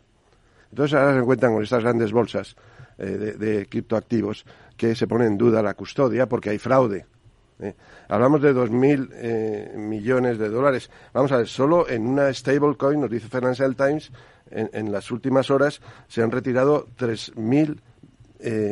Entonces, 0.71 0.95
ahora 0.95 1.13
se 1.13 1.19
encuentran 1.19 1.53
con 1.53 1.63
estas 1.63 1.83
grandes 1.83 2.11
bolsas 2.11 2.55
eh, 2.97 3.35
de, 3.37 3.67
criptoactivos 3.67 4.43
que 4.75 4.95
se 4.95 5.07
pone 5.07 5.27
en 5.27 5.37
duda 5.37 5.61
la 5.61 5.75
custodia 5.75 6.27
porque 6.27 6.49
hay 6.49 6.57
fraude. 6.57 7.05
¿eh? 7.59 7.75
Hablamos 8.07 8.41
de 8.41 8.55
2.000 8.55 9.09
eh, 9.13 9.73
millones 9.77 10.39
de 10.39 10.49
dólares. 10.49 10.89
Vamos 11.13 11.31
a 11.31 11.37
ver, 11.37 11.47
solo 11.47 11.87
en 11.87 12.07
una 12.07 12.33
stablecoin, 12.33 13.01
nos 13.01 13.11
dice 13.11 13.27
Financial 13.29 13.75
Times, 13.75 14.11
en, 14.49 14.71
en 14.73 14.91
las 14.91 15.11
últimas 15.11 15.51
horas 15.51 15.79
se 16.07 16.23
han 16.23 16.31
retirado 16.31 16.87
3.000 16.97 17.79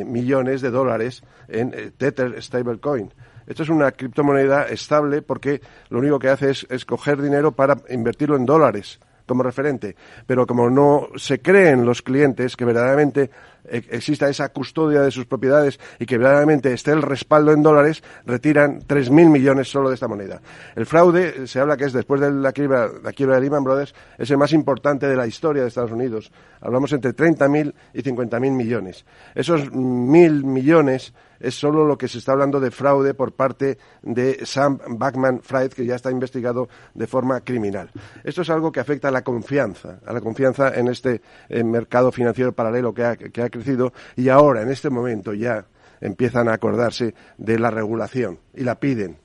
millones 0.04 0.60
de 0.60 0.70
dólares 0.70 1.22
en 1.48 1.92
Tether 1.96 2.42
stablecoin. 2.42 3.10
Esto 3.52 3.64
es 3.64 3.68
una 3.68 3.92
criptomoneda 3.92 4.62
estable 4.68 5.20
porque 5.20 5.60
lo 5.90 5.98
único 5.98 6.18
que 6.18 6.30
hace 6.30 6.48
es, 6.48 6.84
coger 6.86 7.20
dinero 7.20 7.52
para 7.52 7.76
invertirlo 7.90 8.34
en 8.36 8.46
dólares 8.46 8.98
como 9.26 9.42
referente. 9.42 9.94
Pero 10.26 10.46
como 10.46 10.70
no 10.70 11.08
se 11.16 11.42
creen 11.42 11.84
los 11.84 12.00
clientes 12.00 12.56
que 12.56 12.64
verdaderamente 12.64 13.30
exista 13.68 14.28
esa 14.28 14.48
custodia 14.50 15.02
de 15.02 15.10
sus 15.10 15.26
propiedades 15.26 15.78
y 15.98 16.06
que 16.06 16.18
verdaderamente 16.18 16.72
esté 16.72 16.92
el 16.92 17.02
respaldo 17.02 17.52
en 17.52 17.62
dólares, 17.62 18.02
retiran 18.26 18.80
3.000 18.80 19.30
millones 19.30 19.70
solo 19.70 19.88
de 19.88 19.94
esta 19.94 20.08
moneda. 20.08 20.40
El 20.74 20.86
fraude, 20.86 21.46
se 21.46 21.60
habla 21.60 21.76
que 21.76 21.84
es 21.84 21.92
después 21.92 22.20
de 22.20 22.30
la 22.30 22.52
quiebra, 22.52 22.90
la 23.02 23.12
quiebra 23.12 23.36
de 23.36 23.42
Lehman 23.42 23.64
Brothers, 23.64 23.94
es 24.18 24.30
el 24.30 24.38
más 24.38 24.52
importante 24.52 25.06
de 25.06 25.16
la 25.16 25.26
historia 25.26 25.62
de 25.62 25.68
Estados 25.68 25.92
Unidos. 25.92 26.32
Hablamos 26.60 26.92
entre 26.92 27.14
30.000 27.14 27.74
y 27.94 28.02
50.000 28.02 28.52
millones. 28.52 29.04
Esos 29.34 29.72
mil 29.72 30.44
millones 30.44 31.12
es 31.42 31.56
solo 31.56 31.84
lo 31.84 31.98
que 31.98 32.08
se 32.08 32.18
está 32.18 32.32
hablando 32.32 32.60
de 32.60 32.70
fraude 32.70 33.14
por 33.14 33.32
parte 33.32 33.76
de 34.02 34.46
Sam 34.46 34.78
Backman 34.90 35.40
Fried, 35.42 35.72
que 35.72 35.84
ya 35.84 35.96
está 35.96 36.10
investigado 36.10 36.68
de 36.94 37.06
forma 37.06 37.40
criminal. 37.40 37.90
Esto 38.22 38.42
es 38.42 38.50
algo 38.50 38.70
que 38.70 38.78
afecta 38.78 39.08
a 39.08 39.10
la 39.10 39.22
confianza, 39.22 39.98
a 40.06 40.12
la 40.12 40.20
confianza 40.20 40.72
en 40.74 40.88
este 40.88 41.20
eh, 41.48 41.64
mercado 41.64 42.12
financiero 42.12 42.52
paralelo 42.52 42.94
que 42.94 43.04
ha, 43.04 43.16
que 43.16 43.42
ha 43.42 43.50
crecido 43.52 43.92
y 44.16 44.28
ahora, 44.28 44.62
en 44.62 44.70
este 44.70 44.90
momento, 44.90 45.32
ya 45.32 45.66
empiezan 46.00 46.48
a 46.48 46.54
acordarse 46.54 47.14
de 47.38 47.60
la 47.60 47.70
regulación 47.70 48.40
y 48.52 48.64
la 48.64 48.80
piden 48.80 49.21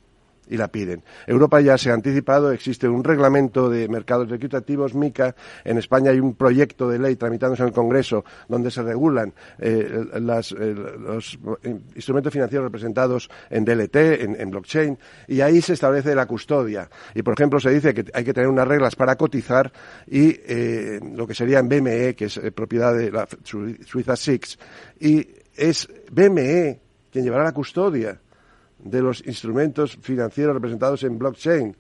y 0.49 0.57
la 0.57 0.67
piden. 0.69 1.03
Europa 1.25 1.61
ya 1.61 1.77
se 1.77 1.91
ha 1.91 1.93
anticipado, 1.93 2.51
existe 2.51 2.87
un 2.87 3.03
reglamento 3.03 3.69
de 3.69 3.87
mercados 3.87 4.31
equitativos, 4.31 4.93
MICA, 4.93 5.35
en 5.63 5.77
España 5.77 6.11
hay 6.11 6.19
un 6.19 6.35
proyecto 6.35 6.89
de 6.89 6.99
ley 6.99 7.15
tramitándose 7.15 7.63
en 7.63 7.69
el 7.69 7.73
Congreso 7.73 8.23
donde 8.47 8.71
se 8.71 8.81
regulan 8.81 9.33
eh, 9.59 10.05
eh, 10.13 10.19
los 10.19 11.37
instrumentos 11.95 12.33
financieros 12.33 12.65
representados 12.65 13.29
en 13.49 13.65
DLT, 13.65 13.95
en, 13.95 14.49
blockchain, 14.49 14.97
y 15.27 15.41
ahí 15.41 15.61
se 15.61 15.73
establece 15.73 16.15
la 16.15 16.25
custodia. 16.25 16.89
Y, 17.13 17.21
por 17.21 17.33
ejemplo, 17.33 17.59
se 17.59 17.71
dice 17.71 17.93
que 17.93 18.05
hay 18.13 18.23
que 18.23 18.33
tener 18.33 18.49
unas 18.49 18.67
reglas 18.67 18.95
para 18.95 19.15
cotizar 19.15 19.71
y 20.07 20.39
eh, 20.45 20.99
lo 21.15 21.27
que 21.27 21.33
sería 21.33 21.59
en 21.59 21.69
BME, 21.69 22.15
que 22.15 22.25
es 22.25 22.39
propiedad 22.55 22.95
de 22.95 23.11
la 23.11 23.27
Suiza 23.43 24.15
Six, 24.15 24.57
y 24.99 25.27
es 25.55 25.87
BME 26.11 26.79
quien 27.11 27.23
llevará 27.23 27.43
la 27.43 27.53
custodia 27.53 28.19
de 28.79 29.01
los 29.01 29.25
instrumentos 29.25 29.97
financieros 30.01 30.53
representados 30.53 31.03
en 31.03 31.17
blockchain. 31.17 31.75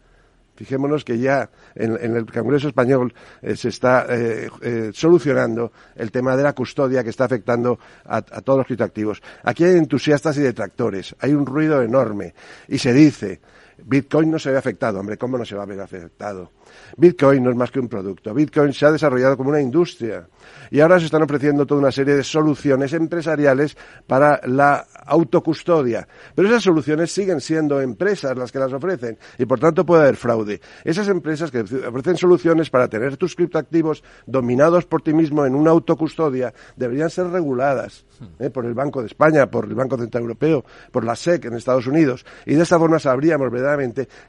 Fijémonos 0.55 1.05
que 1.05 1.19
ya 1.19 1.51
en, 1.75 2.15
el 2.15 2.25
Congreso 2.25 2.67
español 2.67 3.13
eh, 3.43 3.55
se 3.55 3.69
está 3.69 4.07
eh, 4.09 4.49
eh, 4.63 4.89
solucionando 4.91 5.71
el 5.95 6.11
tema 6.11 6.35
de 6.35 6.41
la 6.41 6.53
custodia 6.53 7.03
que 7.03 7.11
está 7.11 7.25
afectando 7.25 7.77
a, 8.05 8.21
todos 8.21 8.57
los 8.57 8.65
criptoactivos. 8.65 9.21
Aquí 9.43 9.63
hay 9.65 9.75
entusiastas 9.75 10.35
y 10.37 10.41
detractores, 10.41 11.15
hay 11.19 11.33
un 11.33 11.45
ruido 11.45 11.83
enorme 11.83 12.33
y 12.67 12.79
se 12.79 12.91
dice 12.91 13.39
Bitcoin 13.83 14.31
no 14.31 14.39
se 14.39 14.51
ve 14.51 14.57
afectado. 14.57 14.99
Hombre, 14.99 15.17
¿cómo 15.17 15.37
no 15.37 15.45
se 15.45 15.55
va 15.55 15.63
a 15.63 15.65
ver 15.65 15.79
afectado? 15.79 16.51
Bitcoin 16.97 17.43
no 17.43 17.51
es 17.51 17.55
más 17.55 17.71
que 17.71 17.79
un 17.79 17.87
producto. 17.87 18.33
Bitcoin 18.33 18.73
se 18.73 18.85
ha 18.85 18.91
desarrollado 18.91 19.37
como 19.37 19.49
una 19.49 19.61
industria 19.61 20.27
y 20.71 20.79
ahora 20.79 20.99
se 20.99 21.05
están 21.05 21.23
ofreciendo 21.23 21.65
toda 21.65 21.81
una 21.81 21.91
serie 21.91 22.15
de 22.15 22.23
soluciones 22.23 22.93
empresariales 22.93 23.77
para 24.05 24.41
la 24.45 24.85
autocustodia. 25.05 26.07
Pero 26.35 26.47
esas 26.47 26.63
soluciones 26.63 27.11
siguen 27.11 27.41
siendo 27.41 27.79
empresas 27.81 28.37
las 28.37 28.51
que 28.51 28.59
las 28.59 28.73
ofrecen 28.73 29.17
y 29.37 29.45
por 29.45 29.59
tanto 29.59 29.85
puede 29.85 30.03
haber 30.03 30.15
fraude. 30.15 30.59
Esas 30.83 31.07
empresas 31.07 31.51
que 31.51 31.61
ofrecen 31.61 32.17
soluciones 32.17 32.69
para 32.69 32.87
tener 32.87 33.17
tus 33.17 33.35
criptoactivos 33.35 34.03
dominados 34.25 34.85
por 34.85 35.01
ti 35.01 35.13
mismo 35.13 35.45
en 35.45 35.55
una 35.55 35.71
autocustodia 35.71 36.53
deberían 36.75 37.09
ser 37.09 37.27
reguladas 37.27 38.05
hmm. 38.19 38.43
¿eh? 38.43 38.49
por 38.49 38.65
el 38.65 38.73
Banco 38.73 39.01
de 39.01 39.07
España, 39.07 39.49
por 39.49 39.65
el 39.65 39.75
Banco 39.75 39.97
Central 39.97 40.23
Europeo, 40.23 40.65
por 40.91 41.03
la 41.03 41.15
SEC 41.15 41.45
en 41.45 41.53
Estados 41.53 41.87
Unidos 41.87 42.25
y 42.45 42.55
de 42.55 42.63
esta 42.63 42.79
forma 42.79 42.99
sabríamos 42.99 43.51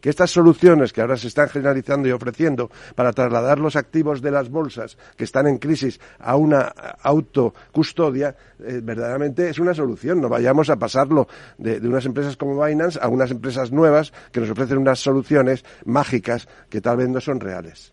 que 0.00 0.10
estas 0.10 0.30
soluciones 0.30 0.92
que 0.92 1.00
ahora 1.00 1.16
se 1.16 1.28
están 1.28 1.48
generalizando 1.48 2.08
y 2.08 2.12
ofreciendo 2.12 2.70
para 2.94 3.12
trasladar 3.12 3.58
los 3.58 3.76
activos 3.76 4.20
de 4.20 4.30
las 4.30 4.48
bolsas 4.48 4.96
que 5.16 5.24
están 5.24 5.46
en 5.46 5.58
crisis 5.58 6.00
a 6.18 6.36
una 6.36 6.72
autocustodia, 7.02 8.34
eh, 8.60 8.80
verdaderamente 8.82 9.48
es 9.48 9.58
una 9.58 9.74
solución. 9.74 10.20
No 10.20 10.28
vayamos 10.28 10.70
a 10.70 10.76
pasarlo 10.76 11.28
de, 11.58 11.78
unas 11.78 12.06
empresas 12.06 12.36
como 12.36 12.62
Binance 12.64 12.98
a 13.00 13.08
unas 13.08 13.30
empresas 13.30 13.70
nuevas 13.70 14.12
que 14.32 14.40
nos 14.40 14.50
ofrecen 14.50 14.78
unas 14.78 14.98
soluciones 14.98 15.64
mágicas 15.84 16.48
que 16.68 16.80
tal 16.80 16.96
vez 16.96 17.08
no 17.08 17.20
son 17.20 17.40
reales. 17.40 17.92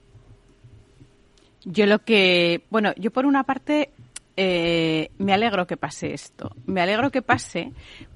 Yo 1.63 1.85
lo 1.87 1.99
que, 1.99 2.63
bueno, 2.69 2.93
yo 2.95 3.11
por 3.11 3.25
una 3.25 3.43
parte 3.43 3.89
eh, 4.37 5.09
me 5.17 5.33
alegro 5.33 5.65
que 5.65 5.77
pase 5.77 6.13
esto. 6.13 6.51
Me 6.65 6.81
alegro 6.81 7.11
que 7.11 7.21
pase 7.21 7.71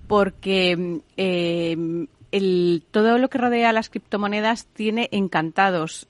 porque 0.07 1.01
eh, 1.17 2.07
el, 2.31 2.83
todo 2.91 3.17
lo 3.17 3.29
que 3.29 3.37
rodea 3.37 3.69
a 3.69 3.73
las 3.73 3.89
criptomonedas 3.89 4.65
tiene 4.67 5.09
encantados 5.11 6.07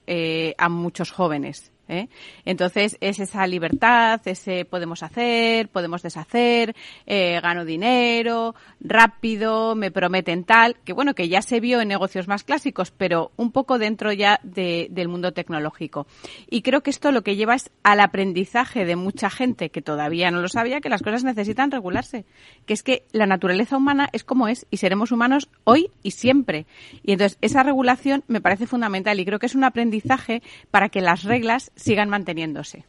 a 0.58 0.68
muchos 0.68 1.10
jóvenes. 1.10 1.72
¿Eh? 1.90 2.08
Entonces 2.44 2.96
es 3.00 3.18
esa 3.18 3.46
libertad, 3.46 4.20
ese 4.24 4.64
podemos 4.64 5.02
hacer, 5.02 5.68
podemos 5.68 6.02
deshacer, 6.02 6.74
eh, 7.06 7.40
gano 7.42 7.64
dinero, 7.64 8.54
rápido, 8.80 9.74
me 9.74 9.90
prometen 9.90 10.44
tal, 10.44 10.76
que 10.84 10.92
bueno, 10.92 11.14
que 11.14 11.28
ya 11.28 11.42
se 11.42 11.60
vio 11.60 11.80
en 11.80 11.88
negocios 11.88 12.28
más 12.28 12.44
clásicos, 12.44 12.90
pero 12.90 13.32
un 13.36 13.52
poco 13.52 13.78
dentro 13.78 14.12
ya 14.12 14.40
del 14.42 15.08
mundo 15.08 15.32
tecnológico. 15.32 16.06
Y 16.48 16.62
creo 16.62 16.82
que 16.82 16.90
esto 16.90 17.12
lo 17.12 17.22
que 17.22 17.36
lleva 17.36 17.56
es 17.56 17.70
al 17.82 18.00
aprendizaje 18.00 18.84
de 18.84 18.96
mucha 18.96 19.28
gente 19.28 19.70
que 19.70 19.82
todavía 19.82 20.30
no 20.30 20.40
lo 20.40 20.48
sabía, 20.48 20.80
que 20.80 20.88
las 20.88 21.02
cosas 21.02 21.24
necesitan 21.24 21.70
regularse, 21.70 22.24
que 22.66 22.74
es 22.74 22.82
que 22.82 23.04
la 23.12 23.26
naturaleza 23.26 23.76
humana 23.76 24.08
es 24.12 24.24
como 24.24 24.48
es 24.48 24.66
y 24.70 24.76
seremos 24.76 25.10
humanos 25.12 25.48
hoy 25.64 25.90
y 26.02 26.12
siempre. 26.12 26.66
Y 27.02 27.12
entonces 27.12 27.38
esa 27.40 27.62
regulación 27.62 28.22
me 28.28 28.40
parece 28.40 28.66
fundamental 28.66 29.18
y 29.18 29.24
creo 29.24 29.38
que 29.38 29.46
es 29.46 29.54
un 29.54 29.64
aprendizaje 29.64 30.42
para 30.70 30.88
que 30.88 31.00
las 31.00 31.24
reglas 31.24 31.72
sigan 31.80 32.08
manteniéndose. 32.08 32.84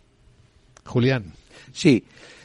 Julián. 0.86 1.34
Sí. 1.72 2.04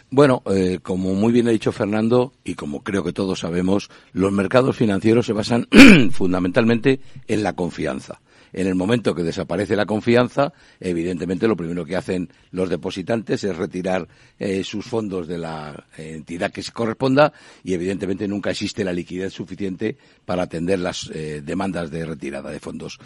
Bueno, 0.08 0.42
eh, 0.46 0.78
como 0.82 1.14
muy 1.14 1.32
bien 1.32 1.48
ha 1.48 1.50
dicho 1.50 1.72
Fernando 1.72 2.32
y 2.44 2.54
como 2.54 2.82
creo 2.82 3.02
que 3.02 3.12
todos 3.12 3.40
sabemos, 3.40 3.90
los 4.12 4.30
mercados 4.30 4.76
financieros 4.76 5.26
se 5.26 5.32
basan 5.32 5.66
fundamentalmente 6.12 7.00
en 7.26 7.42
la 7.42 7.54
confianza. 7.54 8.20
En 8.52 8.68
el 8.68 8.76
momento 8.76 9.14
que 9.14 9.24
desaparece 9.24 9.74
la 9.74 9.84
confianza, 9.84 10.52
evidentemente 10.78 11.48
lo 11.48 11.56
primero 11.56 11.84
que 11.84 11.96
hacen 11.96 12.30
los 12.52 12.70
depositantes 12.70 13.42
es 13.42 13.56
retirar 13.56 14.06
eh, 14.38 14.62
sus 14.62 14.86
fondos 14.86 15.26
de 15.26 15.36
la 15.36 15.86
entidad 15.98 16.52
que 16.52 16.62
se 16.62 16.72
corresponda 16.72 17.32
y 17.64 17.74
evidentemente 17.74 18.28
nunca 18.28 18.50
existe 18.50 18.84
la 18.84 18.92
liquidez 18.92 19.32
suficiente 19.32 19.98
para 20.24 20.44
atender 20.44 20.78
las 20.78 21.10
eh, 21.12 21.42
demandas 21.44 21.90
de 21.90 22.06
retirada 22.06 22.50
de 22.50 22.60
fondos. 22.60 22.98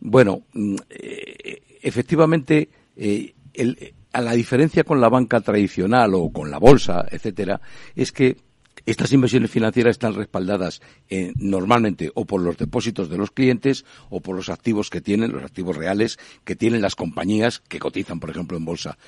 Bueno, 0.00 0.42
mm, 0.52 0.74
efectivamente 1.80 2.68
eh, 2.98 3.34
a 4.12 4.20
la 4.20 4.32
diferencia 4.32 4.84
con 4.84 5.00
la 5.00 5.08
banca 5.08 5.40
tradicional 5.40 6.14
o 6.14 6.30
con 6.30 6.50
la 6.50 6.58
bolsa, 6.58 7.06
etcétera, 7.10 7.60
es 7.94 8.12
que 8.12 8.36
estas 8.86 9.12
inversiones 9.12 9.50
financieras 9.50 9.92
están 9.92 10.14
respaldadas 10.14 10.80
eh, 11.08 11.32
normalmente 11.36 12.10
o 12.14 12.24
por 12.24 12.40
los 12.40 12.56
depósitos 12.56 13.10
de 13.10 13.18
los 13.18 13.30
clientes 13.30 13.84
o 14.08 14.20
por 14.20 14.36
los 14.36 14.48
activos 14.48 14.90
que 14.90 15.00
tienen, 15.00 15.32
los 15.32 15.44
activos 15.44 15.76
reales 15.76 16.18
que 16.44 16.56
tienen 16.56 16.82
las 16.82 16.94
compañías 16.94 17.60
que 17.68 17.78
cotizan, 17.78 18.20
por 18.20 18.30
ejemplo, 18.30 18.56
en 18.56 18.64
bolsa 18.64 18.98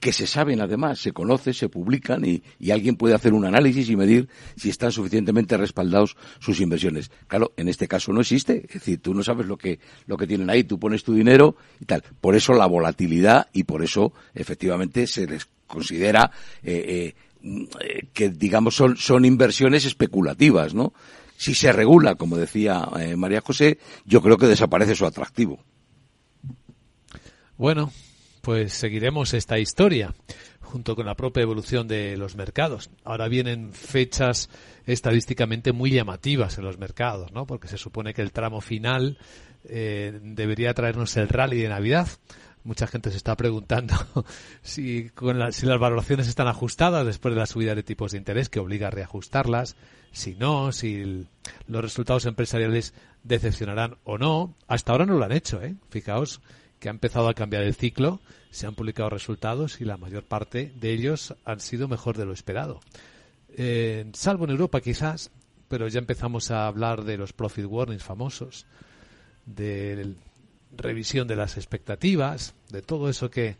que 0.00 0.12
se 0.12 0.26
saben 0.26 0.60
además, 0.60 1.00
se 1.00 1.12
conocen, 1.12 1.54
se 1.54 1.68
publican 1.68 2.24
y, 2.24 2.42
alguien 2.70 2.96
puede 2.96 3.14
hacer 3.14 3.32
un 3.32 3.44
análisis 3.44 3.88
y 3.90 3.96
medir 3.96 4.28
si 4.56 4.70
están 4.70 4.92
suficientemente 4.92 5.56
respaldados 5.56 6.16
sus 6.38 6.60
inversiones. 6.60 7.10
Claro, 7.26 7.52
en 7.56 7.68
este 7.68 7.88
caso 7.88 8.12
no 8.12 8.20
existe, 8.20 8.66
es 8.68 8.74
decir, 8.74 9.00
tú 9.00 9.14
no 9.14 9.22
sabes 9.22 9.46
lo 9.46 9.56
que, 9.56 9.80
lo 10.06 10.16
que 10.16 10.26
tienen 10.26 10.50
ahí, 10.50 10.64
tú 10.64 10.78
pones 10.78 11.02
tu 11.02 11.14
dinero 11.14 11.56
y 11.80 11.86
tal. 11.86 12.04
Por 12.20 12.36
eso 12.36 12.52
la 12.52 12.66
volatilidad 12.66 13.48
y 13.52 13.64
por 13.64 13.82
eso 13.82 14.12
efectivamente 14.34 15.06
se 15.06 15.26
les 15.26 15.48
considera 15.66 16.30
eh, 16.62 17.14
eh, 17.42 18.08
que 18.12 18.30
digamos 18.30 18.74
son, 18.76 18.96
son 18.96 19.24
inversiones 19.24 19.84
especulativas, 19.84 20.74
¿no? 20.74 20.92
Si 21.36 21.54
se 21.54 21.72
regula, 21.72 22.16
como 22.16 22.36
decía 22.36 22.88
eh, 22.98 23.16
María 23.16 23.40
José, 23.40 23.78
yo 24.04 24.20
creo 24.22 24.36
que 24.36 24.46
desaparece 24.46 24.96
su 24.96 25.06
atractivo. 25.06 25.60
Bueno, 27.56 27.92
pues 28.42 28.72
seguiremos 28.72 29.34
esta 29.34 29.58
historia 29.58 30.14
junto 30.60 30.94
con 30.94 31.06
la 31.06 31.14
propia 31.14 31.42
evolución 31.42 31.88
de 31.88 32.16
los 32.16 32.36
mercados. 32.36 32.90
Ahora 33.04 33.28
vienen 33.28 33.72
fechas 33.72 34.50
estadísticamente 34.86 35.72
muy 35.72 35.90
llamativas 35.90 36.58
en 36.58 36.64
los 36.64 36.78
mercados, 36.78 37.32
¿no? 37.32 37.46
Porque 37.46 37.68
se 37.68 37.78
supone 37.78 38.14
que 38.14 38.22
el 38.22 38.32
tramo 38.32 38.60
final 38.60 39.18
eh, 39.64 40.18
debería 40.22 40.74
traernos 40.74 41.16
el 41.16 41.28
rally 41.28 41.60
de 41.60 41.68
Navidad. 41.68 42.08
Mucha 42.64 42.86
gente 42.86 43.10
se 43.10 43.16
está 43.16 43.34
preguntando 43.34 43.94
si, 44.62 45.10
si 45.52 45.66
las 45.66 45.78
valoraciones 45.78 46.28
están 46.28 46.48
ajustadas 46.48 47.06
después 47.06 47.34
de 47.34 47.40
la 47.40 47.46
subida 47.46 47.74
de 47.74 47.82
tipos 47.82 48.12
de 48.12 48.18
interés 48.18 48.48
que 48.48 48.60
obliga 48.60 48.88
a 48.88 48.90
reajustarlas, 48.90 49.76
si 50.12 50.34
no, 50.34 50.72
si 50.72 51.26
los 51.66 51.82
resultados 51.82 52.26
empresariales 52.26 52.92
decepcionarán 53.22 53.96
o 54.04 54.18
no. 54.18 54.54
Hasta 54.66 54.92
ahora 54.92 55.06
no 55.06 55.14
lo 55.14 55.24
han 55.24 55.32
hecho, 55.32 55.62
¿eh? 55.62 55.76
Fijaos 55.88 56.42
que 56.78 56.88
ha 56.88 56.90
empezado 56.90 57.28
a 57.28 57.34
cambiar 57.34 57.62
el 57.62 57.74
ciclo, 57.74 58.20
se 58.50 58.66
han 58.66 58.74
publicado 58.74 59.10
resultados 59.10 59.80
y 59.80 59.84
la 59.84 59.96
mayor 59.96 60.24
parte 60.24 60.72
de 60.80 60.92
ellos 60.92 61.34
han 61.44 61.60
sido 61.60 61.88
mejor 61.88 62.16
de 62.16 62.26
lo 62.26 62.32
esperado. 62.32 62.80
Eh, 63.50 64.10
salvo 64.12 64.44
en 64.44 64.50
Europa 64.50 64.80
quizás, 64.80 65.30
pero 65.68 65.88
ya 65.88 65.98
empezamos 65.98 66.50
a 66.50 66.66
hablar 66.66 67.04
de 67.04 67.18
los 67.18 67.32
profit 67.32 67.66
warnings 67.66 68.04
famosos, 68.04 68.66
de 69.46 70.14
revisión 70.76 71.26
de 71.26 71.36
las 71.36 71.56
expectativas, 71.56 72.54
de 72.70 72.82
todo 72.82 73.08
eso 73.08 73.30
que 73.30 73.56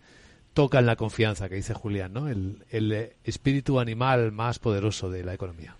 toca 0.53 0.79
en 0.79 0.87
la 0.87 0.97
confianza 0.97 1.49
que 1.49 1.55
dice 1.55 1.75
Julián, 1.75 2.13
¿no? 2.13 2.29
el 2.29 3.13
espíritu 3.25 3.81
animal 3.81 4.33
más 4.33 4.59
poderoso 4.59 5.11
de 5.11 5.25
la 5.25 5.35
economía 5.35 5.77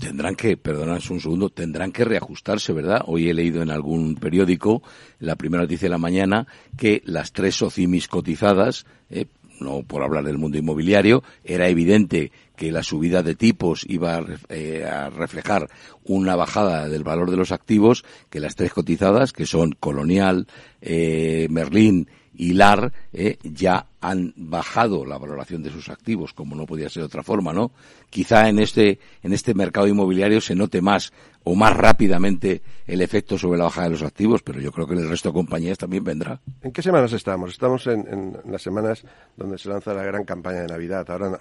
tendrán 0.00 0.36
que, 0.36 0.56
perdonad 0.56 1.00
un 1.10 1.20
segundo, 1.20 1.50
tendrán 1.50 1.90
que 1.90 2.04
reajustarse, 2.04 2.72
¿verdad? 2.72 3.02
Hoy 3.06 3.28
he 3.28 3.34
leído 3.34 3.62
en 3.62 3.70
algún 3.70 4.14
periódico, 4.14 4.82
la 5.18 5.36
primera 5.36 5.64
noticia 5.64 5.86
de 5.86 5.90
la 5.90 5.98
mañana, 5.98 6.46
que 6.76 7.02
las 7.04 7.32
tres 7.32 7.56
socimis 7.56 8.08
cotizadas, 8.08 8.86
eh, 9.10 9.26
no 9.60 9.82
por 9.82 10.04
hablar 10.04 10.24
del 10.24 10.38
mundo 10.38 10.58
inmobiliario, 10.58 11.24
era 11.42 11.68
evidente 11.68 12.30
que 12.54 12.70
la 12.70 12.82
subida 12.84 13.22
de 13.22 13.34
tipos 13.34 13.84
iba 13.88 14.16
a, 14.16 14.24
eh, 14.48 15.10
reflejar 15.16 15.68
una 16.04 16.36
bajada 16.36 16.88
del 16.88 17.02
valor 17.02 17.30
de 17.30 17.36
los 17.36 17.50
activos, 17.50 18.04
que 18.30 18.40
las 18.40 18.54
tres 18.54 18.72
cotizadas, 18.72 19.32
que 19.32 19.46
son 19.46 19.72
Colonial, 19.72 20.46
eh, 20.80 21.48
Merlín 21.50 22.08
y 22.38 22.54
LAR 22.54 22.92
eh, 23.12 23.36
ya 23.42 23.86
han 24.00 24.32
bajado 24.36 25.04
la 25.04 25.18
valoración 25.18 25.62
de 25.62 25.70
sus 25.70 25.88
activos, 25.88 26.32
como 26.32 26.54
no 26.54 26.66
podía 26.66 26.88
ser 26.88 27.02
de 27.02 27.06
otra 27.06 27.24
forma, 27.24 27.52
¿no? 27.52 27.72
Quizá 28.08 28.48
en 28.48 28.60
este, 28.60 29.00
en 29.24 29.32
este 29.32 29.54
mercado 29.54 29.88
inmobiliario 29.88 30.40
se 30.40 30.54
note 30.54 30.80
más 30.80 31.12
o 31.42 31.56
más 31.56 31.76
rápidamente 31.76 32.62
el 32.86 33.02
efecto 33.02 33.36
sobre 33.36 33.58
la 33.58 33.64
bajada 33.64 33.88
de 33.88 33.94
los 33.94 34.02
activos, 34.02 34.42
pero 34.42 34.60
yo 34.60 34.70
creo 34.70 34.86
que 34.86 34.94
en 34.94 35.00
el 35.00 35.08
resto 35.08 35.30
de 35.30 35.34
compañías 35.34 35.78
también 35.78 36.04
vendrá. 36.04 36.40
¿En 36.62 36.70
qué 36.70 36.80
semanas 36.80 37.12
estamos? 37.12 37.50
Estamos 37.50 37.86
en, 37.88 38.38
las 38.46 38.62
semanas 38.62 39.04
donde 39.36 39.58
se 39.58 39.68
lanza 39.68 39.92
la 39.92 40.04
gran 40.04 40.24
campaña 40.24 40.60
de 40.60 40.68
Navidad, 40.68 41.10
ahora 41.10 41.38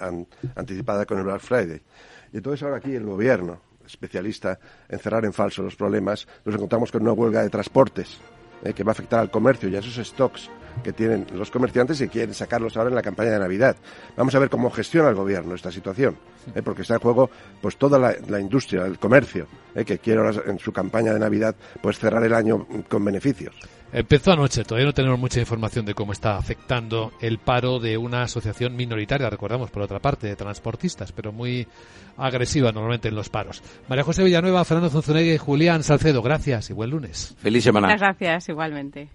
anticipada 0.56 1.06
con 1.06 1.20
el 1.20 1.26
Black 1.26 1.42
Friday. 1.42 1.82
Y 2.34 2.38
entonces 2.38 2.64
ahora 2.64 2.78
aquí 2.78 2.96
el 2.96 3.06
gobierno, 3.06 3.62
especialista 3.86 4.60
en 4.90 4.98
cerrar 4.98 5.26
en 5.26 5.34
falso 5.34 5.62
los 5.62 5.76
problemas, 5.76 6.28
nos 6.44 6.56
encontramos 6.56 6.92
con 6.92 7.04
una 7.04 7.14
huelga 7.14 7.44
de 7.44 7.50
transportes 7.52 8.18
eh, 8.64 8.74
que 8.74 8.84
va 8.84 8.92
a 8.92 8.94
afectar 8.94 9.20
al 9.20 9.30
comercio 9.30 9.70
y 9.70 9.76
a 9.76 9.80
esos 9.80 10.08
stocks 10.08 10.50
que 10.84 10.94
tienen 10.94 11.28
los 11.34 11.52
comerciantes 11.52 12.02
y 12.02 12.08
quieren 12.08 12.34
sacarlos 12.34 12.76
ahora 12.78 12.90
en 12.90 12.96
la 12.96 13.02
campaña 13.02 13.32
de 13.32 13.40
Navidad. 13.40 13.76
Vamos 14.16 14.34
a 14.36 14.40
ver 14.40 14.50
cómo 14.50 14.70
gestiona 14.70 15.10
el 15.10 15.16
gobierno 15.16 15.56
esta 15.56 15.72
situación, 15.72 16.18
¿eh? 16.56 16.62
porque 16.62 16.82
está 16.82 16.96
en 16.96 17.00
juego 17.00 17.30
pues 17.62 17.78
toda 17.78 17.98
la, 18.00 18.40
industria, 18.40 18.86
el 18.86 19.00
comercio, 19.00 19.48
¿eh? 19.76 19.86
que 19.86 20.00
quiere 20.00 20.20
ahora 20.20 20.42
en 20.46 20.60
su 20.60 20.72
campaña 20.72 21.14
de 21.14 21.20
Navidad 21.20 21.56
pues 21.82 22.00
cerrar 22.00 22.24
el 22.24 22.34
año 22.34 22.66
con 22.90 23.04
beneficios. 23.04 23.56
Empezó 23.94 24.34
anoche, 24.34 24.66
todavía 24.66 24.88
no 24.88 24.94
tenemos 24.94 25.18
mucha 25.18 25.40
información 25.40 25.86
de 25.86 25.94
cómo 25.94 26.12
está 26.12 26.38
afectando 26.38 27.14
el 27.22 27.40
paro 27.40 27.80
de 27.80 27.98
una 27.98 28.24
asociación 28.24 28.76
minoritaria, 28.76 29.30
recordamos, 29.30 29.72
por 29.72 29.82
otra 29.82 30.00
parte, 30.00 30.28
de 30.28 30.36
transportistas, 30.36 31.14
pero 31.14 31.32
muy 31.32 31.66
agresiva 32.18 32.72
normalmente 32.74 33.08
en 33.08 33.16
los 33.16 33.30
paros. 33.30 33.64
María 33.88 34.04
José 34.04 34.26
Villanueva, 34.26 34.66
Fernando 34.66 34.90
Zunzunegui 34.90 35.32
y 35.32 35.38
Julián 35.38 35.84
Salcedo, 35.84 36.22
gracias 36.22 36.70
y 36.70 36.74
buen 36.74 36.90
lunes. 36.90 37.34
Feliz 37.38 37.64
semana. 37.64 37.88
Muchas 37.88 38.02
gracias, 38.02 38.50
igualmente. 38.50 39.08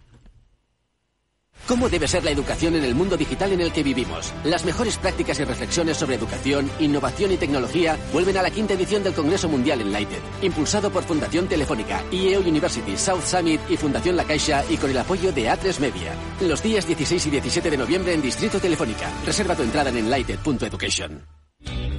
¿Cómo 1.67 1.89
debe 1.89 2.09
ser 2.09 2.25
la 2.25 2.33
educación 2.33 2.75
en 2.75 2.85
el 2.85 2.95
mundo 2.95 3.17
digital 3.17 3.53
en 3.53 3.61
el 3.61 3.73
que 3.73 3.85
vivimos? 3.85 4.33
Las 4.45 4.65
mejores 4.65 4.97
prácticas 4.97 5.39
y 5.39 5.45
reflexiones 5.45 5.97
sobre 5.97 6.17
educación, 6.17 6.69
innovación 6.81 7.33
y 7.33 7.37
tecnología 7.37 7.97
vuelven 8.13 8.37
a 8.37 8.43
la 8.43 8.51
quinta 8.51 8.75
edición 8.75 9.05
del 9.05 9.15
Congreso 9.15 9.49
Mundial 9.49 9.81
Enlighted, 9.81 10.21
impulsado 10.43 10.91
por 10.91 11.05
Fundación 11.05 11.47
Telefónica, 11.47 12.03
IEO 12.11 12.41
University, 12.41 12.97
South 12.97 13.23
Summit 13.25 13.61
y 13.69 13.77
Fundación 13.77 14.17
La 14.17 14.25
Caixa 14.25 14.65
y 14.69 14.77
con 14.77 14.91
el 14.91 14.99
apoyo 14.99 15.33
de 15.33 15.49
A3 15.49 15.79
Media. 15.79 16.13
Los 16.41 16.63
días 16.63 16.87
16 16.87 17.27
y 17.27 17.31
17 17.31 17.71
de 17.71 17.77
noviembre 17.77 18.13
en 18.13 18.23
Distrito 18.23 18.59
Telefónica. 18.59 19.09
Reserva 19.25 19.55
tu 19.55 19.63
entrada 19.63 19.91
en 19.91 19.99
enlighted.education. 19.99 21.42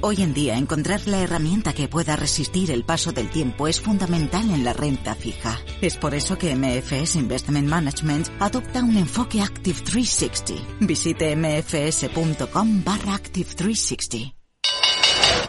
Hoy 0.00 0.20
en 0.20 0.34
día 0.34 0.56
encontrar 0.56 1.06
la 1.06 1.20
herramienta 1.20 1.72
que 1.72 1.88
pueda 1.88 2.16
resistir 2.16 2.70
el 2.70 2.84
paso 2.84 3.12
del 3.12 3.30
tiempo 3.30 3.68
es 3.68 3.80
fundamental 3.80 4.50
en 4.50 4.64
la 4.64 4.72
renta 4.72 5.14
fija. 5.14 5.58
Es 5.80 5.96
por 5.96 6.14
eso 6.14 6.36
que 6.36 6.54
MFS 6.54 7.16
Investment 7.16 7.68
Management 7.68 8.28
adopta 8.40 8.82
un 8.82 8.96
enfoque 8.96 9.40
Active 9.40 9.80
360. 9.80 10.76
Visite 10.80 11.34
mfs.com 11.36 12.84
barra 12.84 13.14
Active 13.14 13.54
360. 13.54 14.34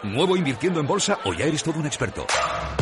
¿Nuevo 0.04 0.36
invirtiendo 0.36 0.80
en 0.80 0.86
bolsa 0.86 1.18
o 1.24 1.32
ya 1.32 1.44
eres 1.44 1.62
todo 1.62 1.78
un 1.80 1.86
experto? 1.86 2.26